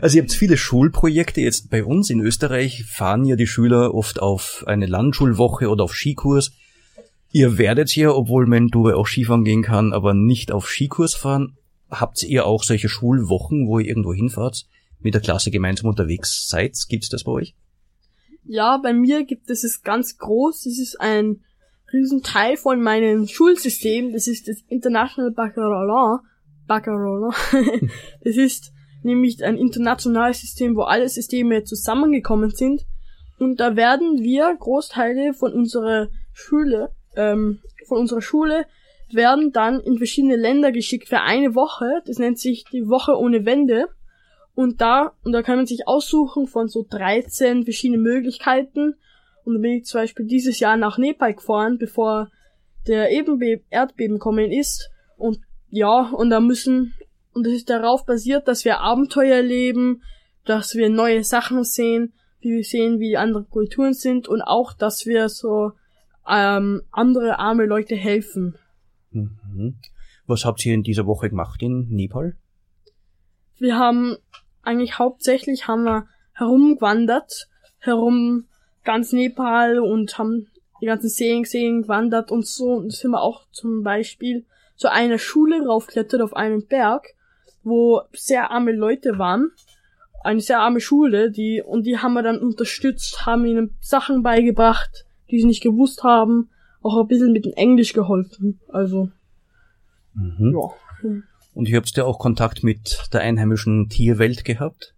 Also 0.00 0.16
ihr 0.16 0.22
habt 0.22 0.32
viele 0.32 0.56
Schulprojekte. 0.56 1.40
Jetzt 1.40 1.70
bei 1.70 1.84
uns 1.84 2.10
in 2.10 2.20
Österreich 2.20 2.84
fahren 2.84 3.24
ja 3.24 3.36
die 3.36 3.46
Schüler 3.46 3.94
oft 3.94 4.20
auf 4.20 4.64
eine 4.66 4.86
Landschulwoche 4.86 5.68
oder 5.68 5.84
auf 5.84 5.94
Skikurs. 5.94 6.52
Ihr 7.34 7.56
werdet 7.56 7.96
ja, 7.96 8.10
obwohl 8.10 8.46
mein 8.46 8.68
Dubai 8.68 8.94
auch 8.94 9.06
Skifahren 9.06 9.42
gehen 9.42 9.62
kann, 9.62 9.94
aber 9.94 10.12
nicht 10.12 10.52
auf 10.52 10.68
Skikurs 10.68 11.14
fahren. 11.14 11.56
Habt 11.90 12.22
ihr 12.22 12.46
auch 12.46 12.62
solche 12.62 12.90
Schulwochen, 12.90 13.66
wo 13.66 13.78
ihr 13.78 13.86
irgendwo 13.86 14.12
hinfahrt, 14.12 14.66
mit 15.00 15.14
der 15.14 15.22
Klasse 15.22 15.50
gemeinsam 15.50 15.88
unterwegs 15.88 16.46
seid? 16.48 16.76
Gibt's 16.90 17.08
das 17.08 17.24
bei 17.24 17.32
euch? 17.32 17.54
Ja, 18.44 18.76
bei 18.76 18.92
mir 18.92 19.24
gibt 19.24 19.48
es 19.48 19.64
es 19.64 19.82
ganz 19.82 20.18
groß. 20.18 20.64
Das 20.64 20.78
ist 20.78 21.00
ein 21.00 21.40
Riesenteil 21.90 22.58
von 22.58 22.82
meinem 22.82 23.26
Schulsystem. 23.26 24.12
Das 24.12 24.26
ist 24.26 24.46
das 24.46 24.58
International 24.68 25.30
Baccalaureate. 25.30 26.22
Baccalaureate. 26.66 27.88
das 28.24 28.36
ist 28.36 28.72
nämlich 29.02 29.42
ein 29.42 29.56
internationales 29.56 30.42
System, 30.42 30.76
wo 30.76 30.82
alle 30.82 31.08
Systeme 31.08 31.64
zusammengekommen 31.64 32.50
sind. 32.50 32.82
Und 33.38 33.58
da 33.58 33.74
werden 33.74 34.22
wir 34.22 34.54
Großteile 34.58 35.32
von 35.32 35.52
unserer 35.54 36.08
Schule, 36.32 36.90
ähm, 37.16 37.60
von 37.86 37.98
unserer 37.98 38.22
Schule, 38.22 38.66
werden 39.14 39.52
dann 39.52 39.80
in 39.80 39.98
verschiedene 39.98 40.36
Länder 40.36 40.72
geschickt 40.72 41.08
für 41.08 41.20
eine 41.20 41.54
Woche. 41.54 42.02
Das 42.06 42.18
nennt 42.18 42.38
sich 42.38 42.64
die 42.72 42.88
Woche 42.88 43.16
ohne 43.18 43.44
Wende. 43.44 43.88
Und 44.54 44.80
da, 44.80 45.12
und 45.24 45.32
da 45.32 45.42
kann 45.42 45.56
man 45.56 45.66
sich 45.66 45.88
aussuchen 45.88 46.46
von 46.46 46.68
so 46.68 46.86
13 46.88 47.64
verschiedenen 47.64 48.02
Möglichkeiten. 48.02 48.94
Und 49.44 49.54
dann 49.54 49.62
bin 49.62 49.72
ich 49.72 49.84
zum 49.84 50.00
Beispiel 50.00 50.26
dieses 50.26 50.60
Jahr 50.60 50.76
nach 50.76 50.98
Nepal 50.98 51.34
gefahren, 51.34 51.78
bevor 51.78 52.30
der 52.86 53.10
Ebenbe 53.10 53.60
Erdbeben 53.70 54.18
kommen 54.18 54.50
ist. 54.50 54.90
Und 55.16 55.40
ja, 55.70 56.10
und 56.10 56.30
da 56.30 56.40
müssen, 56.40 56.94
und 57.32 57.46
das 57.46 57.54
ist 57.54 57.70
darauf 57.70 58.04
basiert, 58.04 58.46
dass 58.46 58.64
wir 58.64 58.80
Abenteuer 58.80 59.36
erleben, 59.36 60.02
dass 60.44 60.74
wir 60.74 60.90
neue 60.90 61.24
Sachen 61.24 61.64
sehen, 61.64 62.12
wie 62.40 62.56
wir 62.56 62.64
sehen, 62.64 62.98
wie 62.98 63.16
andere 63.16 63.44
Kulturen 63.44 63.94
sind 63.94 64.28
und 64.28 64.42
auch, 64.42 64.72
dass 64.72 65.06
wir 65.06 65.28
so 65.28 65.72
ähm, 66.28 66.82
andere 66.90 67.38
arme 67.38 67.66
Leute 67.66 67.94
helfen. 67.96 68.56
Mhm. 69.10 69.76
Was 70.26 70.44
habt 70.44 70.64
ihr 70.64 70.74
in 70.74 70.82
dieser 70.82 71.06
Woche 71.06 71.28
gemacht 71.28 71.62
in 71.62 71.88
Nepal? 71.88 72.36
Wir 73.58 73.78
haben 73.78 74.16
eigentlich 74.62 74.98
hauptsächlich 74.98 75.66
haben 75.66 75.84
wir 75.84 76.06
herumgewandert, 76.32 77.48
herum 77.78 78.46
ganz 78.84 79.12
Nepal 79.12 79.78
und 79.78 80.18
haben 80.18 80.48
die 80.80 80.86
ganzen 80.86 81.08
Seen 81.08 81.42
gesehen, 81.42 81.82
gewandert 81.82 82.30
und 82.30 82.46
so. 82.46 82.72
Und 82.72 82.92
sind 82.92 83.12
wir 83.12 83.22
auch 83.22 83.46
zum 83.52 83.82
Beispiel 83.82 84.44
zu 84.76 84.90
einer 84.90 85.18
Schule 85.18 85.66
raufklettert 85.66 86.20
auf 86.20 86.34
einen 86.34 86.66
Berg, 86.66 87.14
wo 87.62 88.02
sehr 88.12 88.50
arme 88.50 88.72
Leute 88.72 89.18
waren. 89.18 89.50
Eine 90.24 90.40
sehr 90.40 90.60
arme 90.60 90.80
Schule, 90.80 91.30
die, 91.30 91.62
und 91.62 91.84
die 91.84 91.98
haben 91.98 92.14
wir 92.14 92.22
dann 92.22 92.38
unterstützt, 92.38 93.26
haben 93.26 93.44
ihnen 93.44 93.76
Sachen 93.80 94.22
beigebracht, 94.22 95.04
die 95.32 95.40
sie 95.40 95.46
nicht 95.46 95.62
gewusst 95.62 96.04
haben, 96.04 96.50
auch 96.82 97.00
ein 97.00 97.08
bisschen 97.08 97.32
mit 97.32 97.44
dem 97.46 97.54
Englisch 97.54 97.92
geholfen. 97.92 98.60
Also, 98.68 99.08
Mhm. 100.14 100.54
ja. 100.54 101.10
Und 101.54 101.68
ihr 101.68 101.76
habt 101.76 101.96
ja 101.96 102.04
auch 102.04 102.18
Kontakt 102.18 102.62
mit 102.62 103.08
der 103.12 103.22
einheimischen 103.22 103.88
Tierwelt 103.88 104.44
gehabt? 104.44 104.94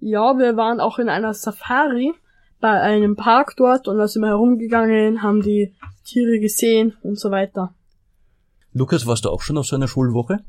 Ja, 0.00 0.38
wir 0.38 0.56
waren 0.56 0.80
auch 0.80 0.98
in 0.98 1.08
einer 1.08 1.32
Safari 1.34 2.12
bei 2.60 2.80
einem 2.80 3.16
Park 3.16 3.54
dort 3.56 3.88
und 3.88 3.98
da 3.98 4.08
sind 4.08 4.22
wir 4.22 4.28
herumgegangen, 4.28 5.22
haben 5.22 5.42
die 5.42 5.74
Tiere 6.04 6.38
gesehen 6.38 6.94
und 7.02 7.18
so 7.18 7.30
weiter. 7.30 7.74
Lukas, 8.72 9.06
warst 9.06 9.24
du 9.24 9.30
auch 9.30 9.40
schon 9.42 9.56
auf 9.56 9.66
so 9.66 9.76
einer 9.76 9.88
Schulwoche? 9.88 10.40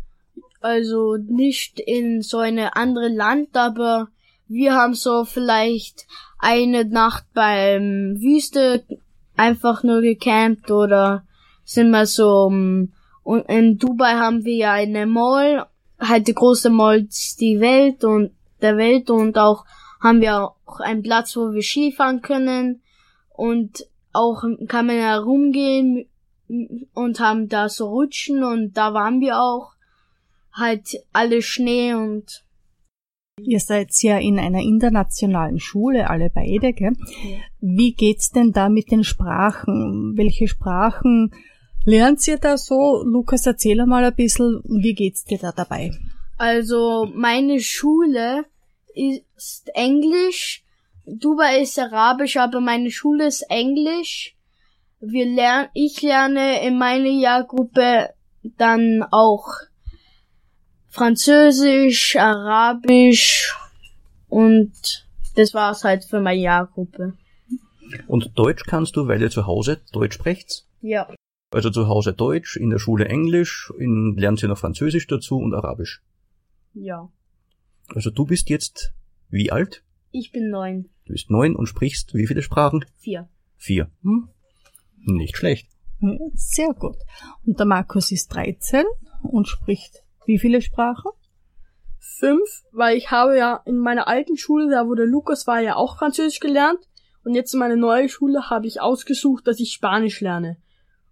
Also 0.61 1.15
nicht 1.17 1.79
in 1.79 2.21
so 2.21 2.39
eine 2.39 2.75
andere 2.75 3.07
Land, 3.07 3.55
aber 3.55 4.07
wir 4.47 4.73
haben 4.73 4.93
so 4.93 5.25
vielleicht 5.25 6.05
eine 6.39 6.85
Nacht 6.85 7.25
beim 7.33 8.17
Wüste 8.19 8.83
einfach 9.35 9.83
nur 9.83 10.01
gecampt 10.01 10.71
oder 10.71 11.25
sind 11.63 11.89
wir 11.91 12.05
so 12.05 12.45
um, 12.45 12.93
und 13.23 13.41
in 13.49 13.77
Dubai 13.77 14.13
haben 14.13 14.45
wir 14.45 14.55
ja 14.55 14.71
eine 14.73 15.05
Mall, 15.07 15.65
halt 15.99 16.27
die 16.27 16.35
große 16.35 16.69
Mall 16.69 17.07
die 17.39 17.59
Welt 17.59 18.03
und 18.03 18.31
der 18.61 18.77
Welt 18.77 19.09
und 19.09 19.37
auch 19.37 19.65
haben 20.01 20.21
wir 20.21 20.43
auch 20.43 20.79
einen 20.79 21.01
Platz, 21.01 21.35
wo 21.35 21.51
wir 21.51 21.63
Skifahren 21.63 22.21
können 22.21 22.81
und 23.29 23.85
auch 24.13 24.43
kann 24.67 24.85
man 24.85 24.97
herumgehen 24.97 26.07
und 26.93 27.19
haben 27.19 27.49
da 27.49 27.69
so 27.69 27.89
Rutschen 27.89 28.43
und 28.43 28.73
da 28.73 28.93
waren 28.93 29.19
wir 29.19 29.39
auch. 29.39 29.73
Halt 30.53 31.01
alle 31.11 31.41
Schnee 31.41 31.93
und 31.93 32.44
Ihr 33.41 33.59
seid 33.59 33.89
ja 34.01 34.17
in 34.17 34.39
einer 34.39 34.61
internationalen 34.61 35.59
Schule, 35.59 36.09
alle 36.09 36.29
beide, 36.29 36.71
gell? 36.71 36.93
Wie 37.59 37.93
geht's 37.93 38.31
denn 38.31 38.53
da 38.53 38.69
mit 38.69 38.91
den 38.91 39.03
Sprachen? 39.03 40.13
Welche 40.15 40.47
Sprachen 40.47 41.33
lernt 41.83 42.25
ihr 42.27 42.37
da 42.37 42.57
so? 42.57 43.03
Lukas, 43.03 43.45
erzähl 43.45 43.85
mal 43.85 44.05
ein 44.05 44.15
bisschen, 44.15 44.61
wie 44.63 44.93
geht's 44.93 45.25
dir 45.25 45.37
da 45.37 45.51
dabei? 45.51 45.91
also 46.37 47.09
meine 47.13 47.59
Schule 47.59 48.45
ist 48.93 49.69
Englisch, 49.73 50.63
Dubai 51.05 51.61
ist 51.61 51.77
Arabisch, 51.77 52.37
aber 52.37 52.61
meine 52.61 52.89
Schule 52.89 53.27
ist 53.27 53.43
Englisch. 53.49 54.35
Wir 54.99 55.25
lernen, 55.25 55.69
ich 55.73 56.01
lerne 56.01 56.65
in 56.65 56.77
meiner 56.77 57.09
Jahrgruppe 57.09 58.09
dann 58.57 59.03
auch 59.11 59.47
Französisch, 60.95 62.15
Arabisch 62.15 63.53
und 64.29 64.71
das 65.35 65.53
war's 65.53 65.83
halt 65.83 66.05
für 66.05 66.21
meine 66.21 66.39
Jahrgruppe. 66.39 67.17
Und 68.07 68.31
Deutsch 68.35 68.63
kannst 68.63 68.95
du, 68.95 69.05
weil 69.05 69.21
ihr 69.21 69.29
zu 69.29 69.45
Hause 69.45 69.81
Deutsch 69.91 70.15
sprecht? 70.15 70.65
Ja. 70.79 71.13
Also 71.51 71.69
zu 71.69 71.89
Hause 71.89 72.13
Deutsch, 72.13 72.55
in 72.55 72.69
der 72.69 72.79
Schule 72.79 73.09
Englisch, 73.09 73.73
in, 73.77 74.15
lernt 74.15 74.41
ihr 74.41 74.47
noch 74.47 74.57
Französisch 74.57 75.05
dazu 75.07 75.37
und 75.37 75.53
Arabisch. 75.53 76.01
Ja. 76.73 77.09
Also 77.93 78.09
du 78.09 78.23
bist 78.23 78.49
jetzt 78.49 78.93
wie 79.29 79.51
alt? 79.51 79.83
Ich 80.11 80.31
bin 80.31 80.49
neun. 80.49 80.89
Du 81.05 81.11
bist 81.11 81.29
neun 81.29 81.57
und 81.57 81.67
sprichst 81.67 82.13
wie 82.13 82.25
viele 82.25 82.41
Sprachen? 82.41 82.85
Vier. 82.99 83.27
Vier. 83.57 83.91
Hm? 84.01 84.29
Nicht 85.03 85.35
schlecht. 85.35 85.67
Sehr 86.35 86.73
gut. 86.73 86.95
Und 87.45 87.59
der 87.59 87.65
Markus 87.65 88.13
ist 88.13 88.33
13 88.33 88.85
und 89.23 89.49
spricht 89.49 90.04
wie 90.25 90.39
viele 90.39 90.61
Sprachen? 90.61 91.11
Fünf, 91.99 92.63
weil 92.71 92.97
ich 92.97 93.11
habe 93.11 93.37
ja 93.37 93.61
in 93.65 93.77
meiner 93.77 94.07
alten 94.07 94.37
Schule, 94.37 94.69
da 94.69 94.87
wo 94.87 94.95
der 94.95 95.05
Lukas 95.05 95.47
war, 95.47 95.59
ja 95.59 95.75
auch 95.75 95.97
Französisch 95.97 96.39
gelernt. 96.39 96.79
Und 97.23 97.33
jetzt 97.33 97.53
in 97.53 97.59
meiner 97.59 97.75
neuen 97.75 98.07
Schule 98.07 98.49
habe 98.49 98.67
ich 98.67 98.81
ausgesucht, 98.81 99.47
dass 99.47 99.59
ich 99.59 99.73
Spanisch 99.73 100.21
lerne. 100.21 100.57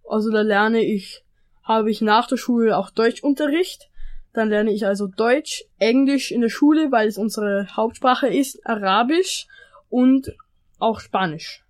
Also 0.08 0.30
da 0.30 0.42
lerne 0.42 0.82
ich, 0.84 1.24
habe 1.62 1.90
ich 1.90 2.00
nach 2.00 2.28
der 2.28 2.36
Schule 2.36 2.78
auch 2.78 2.90
Deutschunterricht. 2.90 3.90
Dann 4.32 4.48
lerne 4.48 4.72
ich 4.72 4.86
also 4.86 5.06
Deutsch, 5.06 5.64
Englisch 5.78 6.30
in 6.30 6.40
der 6.40 6.48
Schule, 6.48 6.92
weil 6.92 7.08
es 7.08 7.18
unsere 7.18 7.68
Hauptsprache 7.76 8.28
ist, 8.28 8.64
Arabisch 8.66 9.46
und 9.88 10.32
auch 10.78 11.00
Spanisch. 11.00 11.64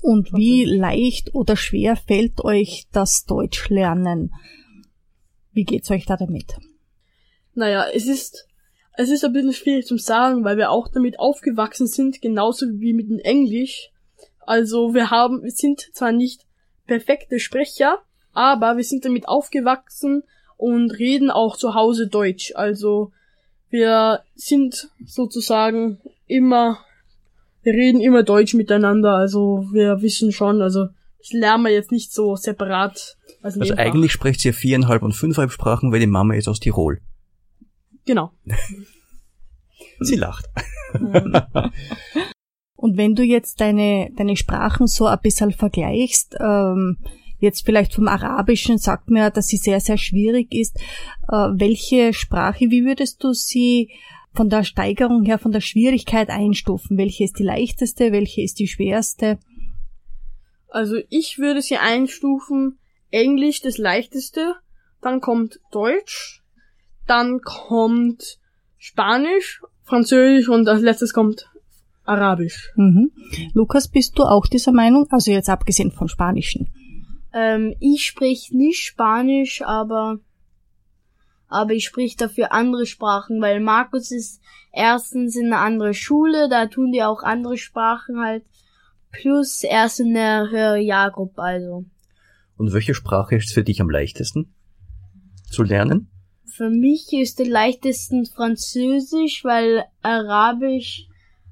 Und 0.00 0.32
wie 0.32 0.64
leicht 0.64 1.34
oder 1.34 1.56
schwer 1.56 1.94
fällt 1.94 2.44
euch 2.44 2.86
das 2.92 3.24
Deutschlernen? 3.24 4.32
Wie 5.52 5.64
geht's 5.64 5.90
euch 5.90 6.06
da 6.06 6.16
damit? 6.16 6.56
Naja, 7.54 7.86
es 7.92 8.06
ist, 8.06 8.46
es 8.96 9.10
ist 9.10 9.24
ein 9.24 9.32
bisschen 9.32 9.52
schwierig 9.52 9.86
zum 9.86 9.98
sagen, 9.98 10.44
weil 10.44 10.56
wir 10.56 10.70
auch 10.70 10.88
damit 10.88 11.18
aufgewachsen 11.18 11.86
sind, 11.86 12.22
genauso 12.22 12.66
wie 12.80 12.92
mit 12.92 13.10
dem 13.10 13.18
Englisch. 13.18 13.90
Also 14.40 14.94
wir 14.94 15.10
haben, 15.10 15.42
wir 15.42 15.50
sind 15.50 15.90
zwar 15.92 16.12
nicht 16.12 16.46
perfekte 16.86 17.38
Sprecher, 17.38 17.98
aber 18.32 18.76
wir 18.76 18.84
sind 18.84 19.04
damit 19.04 19.28
aufgewachsen 19.28 20.24
und 20.56 20.90
reden 20.92 21.30
auch 21.30 21.56
zu 21.56 21.74
Hause 21.74 22.08
Deutsch. 22.08 22.52
Also 22.54 23.12
wir 23.68 24.22
sind 24.34 24.90
sozusagen 25.04 26.00
immer, 26.26 26.78
wir 27.62 27.74
reden 27.74 28.00
immer 28.00 28.22
Deutsch 28.22 28.54
miteinander. 28.54 29.14
Also 29.14 29.66
wir 29.72 30.02
wissen 30.02 30.32
schon, 30.32 30.62
also 30.62 30.88
das 31.22 31.32
lernen 31.32 31.64
wir 31.64 31.70
jetzt 31.70 31.92
nicht 31.92 32.12
so 32.12 32.34
separat. 32.34 33.16
Als 33.42 33.58
Also 33.58 33.74
eigentlich 33.74 34.10
sprecht 34.10 34.44
ihr 34.44 34.52
viereinhalb 34.52 35.02
und 35.02 35.12
fünfeinhalb 35.12 35.52
Sprachen, 35.52 35.92
weil 35.92 36.00
die 36.00 36.06
Mama 36.06 36.34
ist 36.34 36.48
aus 36.48 36.58
Tirol. 36.58 37.00
Genau. 38.04 38.32
Sie 40.00 40.16
lacht. 40.16 40.48
Und 42.74 42.96
wenn 42.96 43.14
du 43.14 43.22
jetzt 43.22 43.60
deine, 43.60 44.10
deine 44.16 44.36
Sprachen 44.36 44.88
so 44.88 45.06
ein 45.06 45.20
bisschen 45.22 45.52
vergleichst, 45.52 46.34
ähm, 46.40 46.98
jetzt 47.38 47.64
vielleicht 47.64 47.94
vom 47.94 48.08
Arabischen 48.08 48.78
sagt 48.78 49.08
mir, 49.08 49.30
dass 49.30 49.46
sie 49.46 49.56
sehr, 49.56 49.78
sehr 49.78 49.98
schwierig 49.98 50.52
ist. 50.52 50.76
Äh, 51.28 51.50
welche 51.54 52.12
Sprache, 52.12 52.70
wie 52.70 52.84
würdest 52.84 53.22
du 53.22 53.32
sie 53.32 53.90
von 54.34 54.48
der 54.48 54.64
Steigerung 54.64 55.24
her, 55.24 55.38
von 55.38 55.52
der 55.52 55.60
Schwierigkeit 55.60 56.28
einstufen? 56.28 56.98
Welche 56.98 57.22
ist 57.22 57.38
die 57.38 57.44
leichteste, 57.44 58.10
welche 58.10 58.42
ist 58.42 58.58
die 58.58 58.66
schwerste? 58.66 59.38
Also 60.72 60.96
ich 61.10 61.38
würde 61.38 61.60
sie 61.60 61.76
einstufen, 61.76 62.78
Englisch 63.10 63.60
das 63.60 63.76
leichteste, 63.76 64.54
dann 65.02 65.20
kommt 65.20 65.60
Deutsch, 65.70 66.42
Dann 67.06 67.40
kommt 67.40 68.38
Spanisch, 68.78 69.60
Französisch 69.82 70.48
und 70.48 70.68
als 70.68 70.80
letztes 70.80 71.12
kommt 71.12 71.50
Arabisch. 72.04 72.72
Mhm. 72.76 73.12
Lukas, 73.52 73.88
bist 73.88 74.18
du 74.18 74.22
auch 74.22 74.46
dieser 74.46 74.72
Meinung? 74.72 75.06
Also 75.10 75.30
jetzt 75.30 75.50
abgesehen 75.50 75.92
vom 75.92 76.08
Spanischen. 76.08 76.72
Ähm, 77.34 77.74
ich 77.80 78.06
sprich 78.06 78.50
nicht 78.52 78.82
Spanisch, 78.84 79.62
aber 79.62 80.20
aber 81.48 81.72
ich 81.74 81.84
sprich 81.84 82.16
dafür 82.16 82.52
andere 82.52 82.86
Sprachen, 82.86 83.42
weil 83.42 83.60
Markus 83.60 84.10
ist 84.10 84.40
erstens 84.72 85.36
in 85.36 85.52
einer 85.52 85.60
anderen 85.60 85.92
Schule, 85.92 86.48
da 86.48 86.66
tun 86.66 86.92
die 86.92 87.02
auch 87.02 87.22
andere 87.22 87.58
Sprachen 87.58 88.20
halt. 88.20 88.44
Plus 89.12 89.62
er 89.62 89.86
ist 89.86 90.00
in 90.00 90.14
der 90.14 90.48
Hörjahrgruppe, 90.50 91.40
also. 91.42 91.84
Und 92.56 92.72
welche 92.72 92.94
Sprache 92.94 93.36
ist 93.36 93.52
für 93.52 93.62
dich 93.62 93.80
am 93.80 93.90
leichtesten 93.90 94.54
zu 95.50 95.62
lernen? 95.62 96.08
Für 96.46 96.70
mich 96.70 97.12
ist 97.12 97.38
der 97.38 97.46
leichtesten 97.46 98.26
Französisch, 98.26 99.44
weil 99.44 99.84
Arabisch 100.02 101.06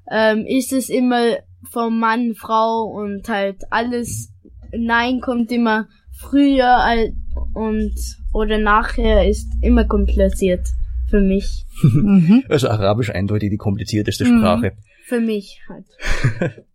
ähm, 0.09 0.45
ist 0.47 0.73
es 0.73 0.89
immer 0.89 1.37
vom 1.71 1.99
Mann, 1.99 2.33
Frau 2.35 2.83
und 2.83 3.27
halt 3.29 3.63
alles. 3.71 4.31
Nein 4.71 5.21
kommt 5.21 5.51
immer 5.51 5.87
früher 6.11 6.67
al- 6.77 7.13
und 7.53 7.93
oder 8.33 8.57
nachher 8.57 9.27
ist 9.27 9.47
immer 9.61 9.85
kompliziert 9.85 10.65
für 11.09 11.19
mich. 11.21 11.65
Mhm. 11.83 12.43
Also 12.47 12.69
Arabisch 12.69 13.09
eindeutig 13.09 13.49
die 13.49 13.57
komplizierteste 13.57 14.25
Mhm. 14.25 14.39
Sprache. 14.39 14.71
Für 15.05 15.19
mich 15.19 15.61
halt. 15.67 15.85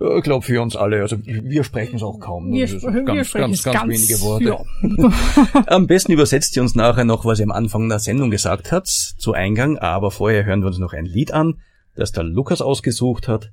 Ich 0.00 0.22
glaube 0.24 0.44
für 0.44 0.60
uns 0.60 0.74
alle, 0.74 1.00
also 1.02 1.16
wir 1.24 1.62
sprechen 1.62 1.96
es 1.96 2.02
auch 2.02 2.18
kaum. 2.18 2.50
Wir, 2.52 2.62
Das 2.66 2.72
ist 2.74 2.84
spre- 2.84 2.94
wir 2.94 3.02
ganz, 3.04 3.28
sprechen 3.28 3.42
ganz, 3.52 3.62
ganz, 3.62 3.76
ganz 3.78 3.92
wenige 3.92 4.20
Worte. 4.22 4.44
Ja. 4.44 5.62
Am 5.68 5.86
besten 5.86 6.10
übersetzt 6.12 6.56
ihr 6.56 6.62
uns 6.62 6.74
nachher 6.74 7.04
noch, 7.04 7.24
was 7.24 7.38
ihr 7.38 7.44
am 7.44 7.52
Anfang 7.52 7.88
der 7.88 8.00
Sendung 8.00 8.30
gesagt 8.30 8.72
habt, 8.72 8.88
zu 8.88 9.32
Eingang, 9.34 9.78
aber 9.78 10.10
vorher 10.10 10.44
hören 10.44 10.60
wir 10.62 10.66
uns 10.66 10.78
noch 10.78 10.92
ein 10.94 11.06
Lied 11.06 11.32
an, 11.32 11.60
das 11.94 12.10
der 12.10 12.24
Lukas 12.24 12.60
ausgesucht 12.60 13.28
hat. 13.28 13.52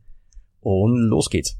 Und 0.62 0.98
los 0.98 1.30
geht's. 1.30 1.60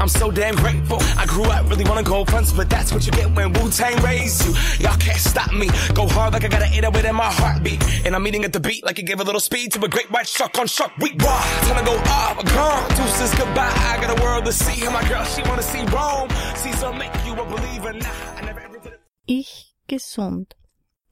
I'm 0.00 0.08
so 0.08 0.30
damn 0.30 0.54
grateful. 0.54 0.98
I 1.16 1.26
grew 1.26 1.44
up 1.44 1.68
really 1.70 1.84
wanna 1.84 2.02
go 2.02 2.24
fronts, 2.24 2.52
but 2.52 2.70
that's 2.70 2.92
what 2.92 3.04
you 3.06 3.12
get 3.12 3.30
when 3.34 3.52
Wu 3.52 3.70
Tang 3.70 4.00
raised 4.02 4.46
you. 4.46 4.52
Y'all 4.84 4.96
can't 4.96 5.18
stop 5.18 5.52
me. 5.52 5.68
Go 5.94 6.06
hard 6.06 6.32
like 6.32 6.44
I 6.44 6.48
got 6.48 6.62
an 6.62 6.72
808 6.72 7.04
in 7.04 7.16
my 7.16 7.30
heartbeat. 7.30 7.82
And 8.06 8.14
I'm 8.14 8.26
eating 8.26 8.44
at 8.44 8.52
the 8.52 8.60
beat 8.60 8.84
like 8.84 8.98
it 8.98 9.04
gave 9.04 9.20
a 9.20 9.24
little 9.24 9.40
speed 9.40 9.72
to 9.72 9.84
a 9.84 9.88
great 9.88 10.10
white 10.10 10.28
shark 10.28 10.58
on 10.58 10.66
shark 10.66 10.96
week. 10.98 11.20
Raw, 11.22 11.40
time 11.62 11.78
to 11.78 11.84
go 11.84 11.96
off. 11.96 12.44
Gone. 12.44 12.88
Deuces 12.96 13.34
goodbye. 13.34 13.72
I 13.92 13.98
got 14.00 14.18
a 14.18 14.22
world 14.22 14.44
to 14.44 14.52
see. 14.52 14.84
And 14.84 14.94
my 14.94 15.06
girl, 15.08 15.24
she 15.24 15.42
wanna 15.42 15.62
see 15.62 15.84
Rome. 15.86 16.28
Caesar 16.56 16.92
make 16.92 17.14
you 17.26 17.32
a 17.32 17.44
believer. 17.44 17.92
Nah, 17.92 18.36
I 18.36 18.40
never 18.44 18.60
ever 18.60 18.78
did 18.78 18.92
it. 18.92 19.00
Ich 19.26 19.74
gesund. 19.88 20.54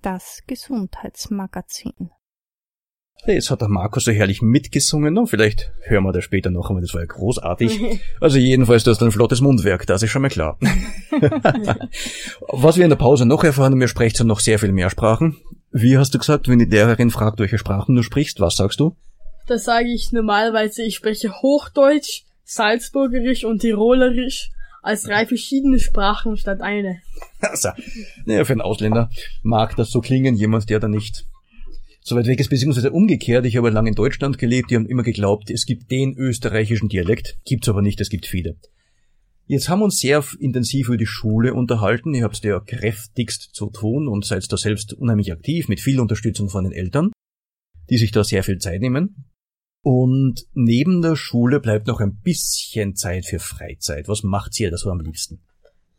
Das 0.02 0.42
Gesundheitsmagazin. 0.46 2.15
Jetzt 3.24 3.50
hat 3.50 3.60
der 3.60 3.68
Markus 3.68 4.04
so 4.04 4.12
herrlich 4.12 4.42
mitgesungen. 4.42 5.14
No, 5.14 5.26
vielleicht 5.26 5.72
hören 5.82 6.04
wir 6.04 6.12
das 6.12 6.24
später 6.24 6.50
noch 6.50 6.68
einmal, 6.68 6.82
das 6.82 6.94
war 6.94 7.00
ja 7.00 7.06
großartig. 7.06 7.80
Also 8.20 8.38
jedenfalls, 8.38 8.84
du 8.84 8.90
hast 8.90 9.02
ein 9.02 9.10
flottes 9.10 9.40
Mundwerk, 9.40 9.86
das 9.86 10.02
ist 10.02 10.10
schon 10.10 10.22
mal 10.22 10.28
klar. 10.28 10.58
Was 12.48 12.76
wir 12.76 12.84
in 12.84 12.90
der 12.90 12.96
Pause 12.96 13.26
noch 13.26 13.44
erfahren, 13.44 13.72
und 13.72 13.78
mir 13.78 13.88
sprecht 13.88 14.22
noch 14.22 14.40
sehr 14.40 14.58
viel 14.58 14.72
mehr 14.72 14.90
Sprachen. 14.90 15.36
Wie 15.72 15.98
hast 15.98 16.14
du 16.14 16.18
gesagt, 16.18 16.48
wenn 16.48 16.58
die 16.58 16.64
Lehrerin 16.64 17.10
fragt, 17.10 17.38
welche 17.40 17.58
Sprachen 17.58 17.94
du 17.94 18.02
sprichst, 18.02 18.40
was 18.40 18.56
sagst 18.56 18.80
du? 18.80 18.96
Das 19.46 19.64
sage 19.64 19.88
ich 19.92 20.12
normalerweise, 20.12 20.82
ich 20.82 20.96
spreche 20.96 21.30
Hochdeutsch, 21.30 22.22
Salzburgerisch 22.44 23.44
und 23.44 23.60
Tirolerisch 23.60 24.50
als 24.82 25.02
drei 25.02 25.26
verschiedene 25.26 25.80
Sprachen 25.80 26.36
statt 26.36 26.60
eine. 26.60 27.00
Also, 27.40 27.70
naja, 28.24 28.44
für 28.44 28.52
einen 28.52 28.60
Ausländer 28.60 29.10
mag 29.42 29.74
das 29.76 29.90
so 29.90 30.00
klingen, 30.00 30.36
jemand, 30.36 30.70
der 30.70 30.78
da 30.80 30.88
nicht 30.88 31.26
so 32.06 32.14
weit 32.14 32.28
weg 32.28 32.38
ist, 32.38 32.50
beziehungsweise 32.50 32.92
umgekehrt. 32.92 33.46
Ich 33.46 33.56
habe 33.56 33.68
lange 33.70 33.88
in 33.88 33.96
Deutschland 33.96 34.38
gelebt, 34.38 34.70
die 34.70 34.76
haben 34.76 34.86
immer 34.86 35.02
geglaubt, 35.02 35.50
es 35.50 35.66
gibt 35.66 35.90
den 35.90 36.16
österreichischen 36.16 36.88
Dialekt, 36.88 37.36
gibt's 37.44 37.68
aber 37.68 37.82
nicht, 37.82 38.00
es 38.00 38.10
gibt 38.10 38.26
viele. 38.26 38.56
Jetzt 39.46 39.68
haben 39.68 39.80
wir 39.80 39.86
uns 39.86 39.98
sehr 39.98 40.24
intensiv 40.38 40.86
über 40.86 40.96
die 40.96 41.06
Schule 41.06 41.54
unterhalten. 41.54 42.14
Ihr 42.14 42.24
habt 42.24 42.42
ja 42.44 42.60
kräftigst 42.60 43.50
zu 43.54 43.70
tun 43.70 44.06
und 44.06 44.24
seid 44.24 44.50
da 44.52 44.56
selbst 44.56 44.92
unheimlich 44.92 45.32
aktiv 45.32 45.68
mit 45.68 45.80
viel 45.80 45.98
Unterstützung 45.98 46.48
von 46.48 46.64
den 46.64 46.72
Eltern, 46.72 47.10
die 47.90 47.98
sich 47.98 48.12
da 48.12 48.22
sehr 48.22 48.44
viel 48.44 48.58
Zeit 48.58 48.80
nehmen. 48.80 49.26
Und 49.82 50.46
neben 50.54 51.02
der 51.02 51.16
Schule 51.16 51.60
bleibt 51.60 51.88
noch 51.88 52.00
ein 52.00 52.20
bisschen 52.22 52.94
Zeit 52.94 53.26
für 53.26 53.40
Freizeit. 53.40 54.08
Was 54.08 54.22
macht 54.22 54.58
ihr 54.60 54.70
da 54.70 54.76
so 54.76 54.90
am 54.90 55.00
liebsten? 55.00 55.42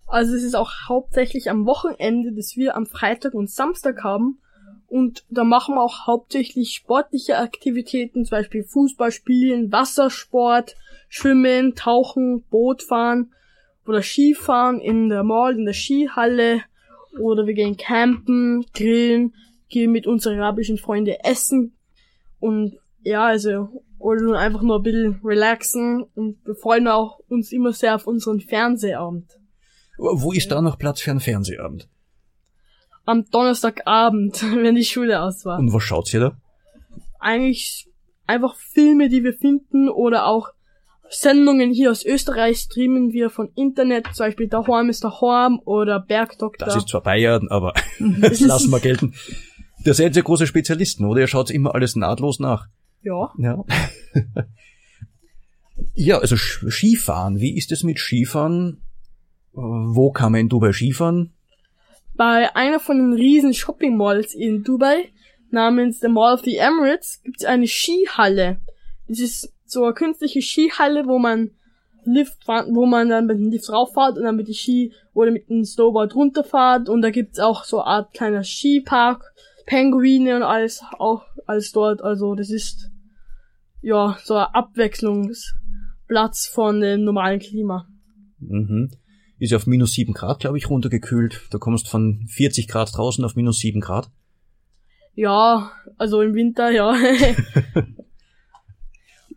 Also 0.06 0.34
es 0.36 0.44
ist 0.44 0.56
auch 0.56 0.72
hauptsächlich 0.88 1.50
am 1.50 1.66
Wochenende, 1.66 2.34
das 2.34 2.56
wir 2.56 2.78
am 2.78 2.86
Freitag 2.86 3.34
und 3.34 3.50
Samstag 3.50 4.04
haben. 4.04 4.40
Und 4.88 5.26
da 5.30 5.44
machen 5.44 5.76
wir 5.76 5.84
auch 5.84 6.08
hauptsächlich 6.08 6.72
sportliche 6.72 7.38
Aktivitäten, 7.38 8.26
zum 8.26 8.38
Beispiel 8.38 8.64
Fußball 8.64 9.12
spielen, 9.12 9.72
Wassersport, 9.72 10.76
Schwimmen, 11.10 11.76
Tauchen, 11.76 12.44
Bootfahren 12.50 13.34
oder 13.86 14.02
Skifahren 14.02 14.80
in 14.80 15.10
der 15.10 15.24
Mall, 15.24 15.58
in 15.58 15.66
der 15.66 15.74
Skihalle. 15.74 16.62
Oder 17.20 17.48
wir 17.48 17.54
gehen 17.54 17.78
campen, 17.78 18.66
grillen, 18.74 19.34
gehen 19.70 19.92
mit 19.92 20.08
unseren 20.08 20.40
arabischen 20.40 20.78
Freunden 20.78 21.16
essen. 21.24 21.76
Und 22.40 22.78
ja, 23.02 23.26
also, 23.26 23.84
oder 24.00 24.38
einfach 24.38 24.62
nur 24.62 24.78
ein 24.78 24.84
bisschen 24.84 25.20
relaxen. 25.24 26.04
Und 26.16 26.38
wir 26.46 26.56
freuen 26.56 26.88
auch 26.88 27.20
uns 27.28 27.52
immer 27.52 27.74
sehr 27.74 27.96
auf 27.96 28.08
unseren 28.08 28.40
Fernsehabend. 28.40 29.38
Wo 29.98 30.32
ist 30.32 30.52
da 30.52 30.62
noch 30.62 30.78
Platz 30.78 31.02
für 31.02 31.12
einen 31.12 31.20
Fernsehabend? 31.20 31.90
Am 33.08 33.26
Donnerstagabend, 33.32 34.44
wenn 34.56 34.76
die 34.76 34.84
Schule 34.84 35.22
aus 35.22 35.46
war. 35.46 35.58
Und 35.58 35.74
was 35.74 35.82
schaut 35.82 36.14
ihr 36.14 36.20
da? 36.20 36.38
Eigentlich 37.20 37.90
einfach 38.28 38.56
Filme, 38.56 39.10
die 39.10 39.24
wir 39.24 39.34
finden 39.34 39.90
oder 39.90 40.28
auch 40.28 40.50
Sendungen 41.10 41.72
hier 41.72 41.90
aus 41.90 42.06
Österreich 42.06 42.58
streamen 42.58 43.14
wir 43.14 43.30
von 43.30 43.50
Internet, 43.56 44.08
zum 44.14 44.26
Beispiel 44.26 44.50
Der 44.50 44.68
Horm 44.68 44.90
ist 44.90 45.04
der 45.04 45.22
Horm 45.22 45.62
oder 45.64 46.02
Bergdoktor. 46.02 46.68
Das 46.68 46.76
ist 46.76 46.90
zwar 46.90 47.02
Bayern, 47.02 47.48
aber 47.48 47.74
das 48.00 48.40
lassen 48.42 48.70
wir 48.72 48.82
gelten. 48.82 49.14
Da 49.86 49.94
seid 49.94 50.18
ihr 50.18 50.24
große 50.24 50.46
Spezialisten, 50.46 51.06
oder? 51.06 51.22
Ihr 51.22 51.28
schaut 51.28 51.50
immer 51.50 51.74
alles 51.74 51.96
nahtlos 51.96 52.40
nach. 52.40 52.68
ja. 53.02 53.32
Ja. 53.38 53.64
ja, 55.96 56.18
also 56.18 56.36
Skifahren. 56.36 57.40
Wie 57.40 57.56
ist 57.56 57.72
es 57.72 57.84
mit 57.84 58.00
Skifahren? 58.00 58.82
Wo 59.54 60.12
kann 60.12 60.34
man 60.34 60.42
in 60.42 60.50
Dubai 60.50 60.74
Skifahren? 60.74 61.37
Bei 62.18 62.56
einer 62.56 62.80
von 62.80 62.98
den 62.98 63.14
riesen 63.14 63.54
Shopping 63.54 63.96
Malls 63.96 64.34
in 64.34 64.64
Dubai, 64.64 65.10
namens 65.52 66.00
The 66.00 66.08
Mall 66.08 66.34
of 66.34 66.42
the 66.44 66.58
Emirates, 66.58 67.22
gibt 67.24 67.42
es 67.42 67.46
eine 67.46 67.68
Skihalle. 67.68 68.60
Das 69.08 69.20
ist 69.20 69.54
so 69.66 69.84
eine 69.84 69.94
künstliche 69.94 70.42
Skihalle, 70.42 71.08
wo 71.08 71.20
man 71.20 71.52
Lift 72.10 72.48
wo 72.48 72.86
man 72.86 73.10
dann 73.10 73.26
mit 73.26 73.38
dem 73.38 73.52
Lift 73.52 73.70
rauffahrt 73.70 74.18
und 74.18 74.24
dann 74.24 74.38
mit 74.38 74.48
dem 74.48 74.54
Ski 74.54 74.94
oder 75.14 75.30
mit 75.30 75.50
dem 75.50 75.66
Snowboard 75.66 76.16
runterfahrt 76.16 76.88
und 76.88 77.02
da 77.02 77.10
gibt's 77.10 77.38
auch 77.38 77.66
so 77.66 77.82
eine 77.82 77.88
Art 77.88 78.14
kleiner 78.14 78.46
Skipark, 78.46 79.34
Pinguine 79.66 80.38
und 80.38 80.44
alles 80.44 80.82
auch 81.00 81.26
alles 81.46 81.74
dort. 81.74 82.02
Also 82.02 82.34
das 82.34 82.50
ist 82.50 82.90
ja 83.82 84.18
so 84.24 84.36
ein 84.36 84.48
Abwechslungsplatz 84.54 86.48
von 86.48 86.80
dem 86.80 87.04
normalen 87.04 87.40
Klima. 87.40 87.90
Mhm. 88.40 88.90
Ist 89.40 89.52
ja 89.52 89.58
auf 89.58 89.68
minus 89.68 89.94
sieben 89.94 90.14
Grad, 90.14 90.40
glaube 90.40 90.58
ich, 90.58 90.70
runtergekühlt. 90.70 91.42
Da 91.52 91.58
kommst 91.60 91.88
von 91.90 92.26
40 92.28 92.68
Grad 92.68 92.96
draußen 92.96 93.24
auf 93.24 93.36
minus 93.36 93.60
sieben 93.60 93.82
Grad. 93.82 94.10
Ja, 95.14 95.72
also 95.98 96.22
im 96.22 96.34
Winter, 96.34 96.70
ja. 96.72 96.96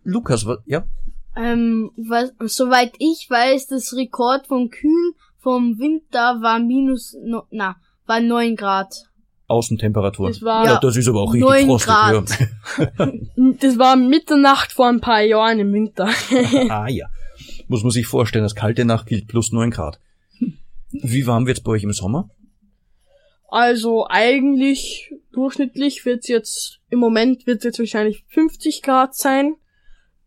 Lukas, 0.05 0.47
wa- 0.47 0.59
ja? 0.67 0.85
Ähm, 1.37 1.91
was, 1.97 2.33
soweit 2.55 2.93
ich 2.99 3.27
weiß, 3.29 3.69
das 3.69 3.95
Rekord 3.95 4.47
vom 4.47 4.71
Kühlen 4.71 5.13
vom 5.39 5.79
Winter 5.79 6.41
war 6.43 6.59
minus, 6.59 7.17
no, 7.25 7.45
na, 7.51 7.77
war 8.07 8.21
neun 8.21 8.57
Grad. 8.57 8.95
Außentemperatur. 9.47 10.29
Das 10.29 10.43
war- 10.43 10.65
ja, 10.65 10.79
das 10.81 10.97
ist 10.97 11.09
aber 11.09 11.21
auch 11.23 11.33
richtig 11.33 11.49
Neun 11.49 11.67
frostig. 11.67 11.87
Grad. 11.93 12.31
Ja. 12.99 13.13
Das 13.61 13.79
war 13.79 13.97
Mitternacht 13.97 14.73
vor 14.73 14.89
ein 14.89 15.01
paar 15.01 15.23
Jahren 15.23 15.59
im 15.59 15.73
Winter. 15.73 16.09
ah 16.69 16.89
ja. 16.89 17.07
Muss 17.71 17.85
man 17.85 17.93
sich 17.93 18.09
vorstellen, 18.09 18.43
das 18.43 18.57
kalte 18.57 18.85
Nacht 18.85 19.07
gilt 19.07 19.29
plus 19.29 19.53
neun 19.53 19.71
Grad. 19.71 20.01
Wie 20.91 21.29
warm 21.29 21.47
wird's 21.47 21.61
bei 21.61 21.71
euch 21.71 21.85
im 21.85 21.93
Sommer? 21.93 22.29
Also 23.47 24.09
eigentlich 24.09 25.15
durchschnittlich 25.31 26.05
wird's 26.05 26.27
jetzt, 26.27 26.81
im 26.89 26.99
Moment 26.99 27.47
wird's 27.47 27.63
jetzt 27.63 27.79
wahrscheinlich 27.79 28.25
50 28.27 28.83
Grad 28.83 29.15
sein. 29.15 29.55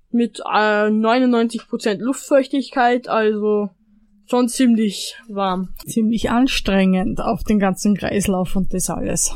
Mit 0.10 0.39
äh, 0.39 0.88
99% 0.88 1.97
Luftfeuchtigkeit, 1.97 3.10
also 3.10 3.71
schon 4.25 4.47
ziemlich 4.47 5.17
warm. 5.27 5.73
Ziemlich 5.86 6.29
anstrengend 6.29 7.19
auf 7.19 7.43
den 7.43 7.60
ganzen 7.60 7.97
Kreislauf 7.97 8.56
und 8.56 8.73
das 8.73 8.89
alles. 8.89 9.36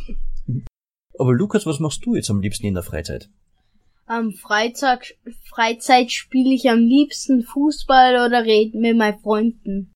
Aber 1.19 1.33
Lukas, 1.33 1.65
was 1.65 1.81
machst 1.81 2.05
du 2.05 2.15
jetzt 2.15 2.29
am 2.29 2.39
liebsten 2.39 2.67
in 2.67 2.73
der 2.73 2.83
Freizeit? 2.83 3.29
Am 4.07 4.31
Freitag, 4.31 5.15
Freizeit 5.49 6.11
spiele 6.11 6.53
ich 6.53 6.69
am 6.69 6.79
liebsten 6.79 7.43
Fußball 7.43 8.25
oder 8.25 8.45
rede 8.45 8.77
mit 8.77 8.95
meinen 8.95 9.19
Freunden. 9.19 9.93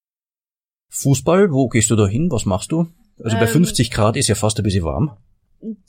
Fußball, 0.90 1.52
wo 1.54 1.70
gehst 1.70 1.90
du 1.92 1.96
da 1.96 2.08
hin? 2.08 2.30
Was 2.30 2.46
machst 2.46 2.74
du? 2.74 2.88
Also 3.24 3.38
bei 3.38 3.44
Ähm, 3.44 3.48
50 3.48 3.90
Grad 3.90 4.18
ist 4.18 4.28
ja 4.28 4.36
fast 4.36 4.58
ein 4.60 4.64
bisschen 4.64 4.84
warm. 4.84 5.18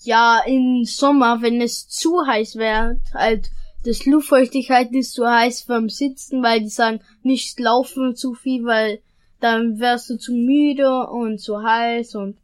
Ja, 0.03 0.41
im 0.47 0.85
Sommer, 0.85 1.43
wenn 1.43 1.61
es 1.61 1.89
zu 1.89 2.25
heiß 2.25 2.57
wird, 2.57 3.01
halt, 3.13 3.51
das 3.85 4.07
Luftfeuchtigkeit 4.07 4.93
ist 4.93 5.15
zu 5.15 5.27
heiß 5.27 5.63
vom 5.63 5.89
Sitzen, 5.89 6.45
weil 6.45 6.61
die 6.61 6.69
sagen, 6.69 7.01
nicht 7.23 7.59
laufen 7.59 8.15
zu 8.15 8.35
viel, 8.35 8.65
weil 8.65 9.01
dann 9.41 9.81
wärst 9.81 10.09
du 10.11 10.17
zu 10.19 10.33
müde 10.33 11.09
und 11.09 11.41
zu 11.41 11.61
heiß 11.61 12.15
und 12.15 12.37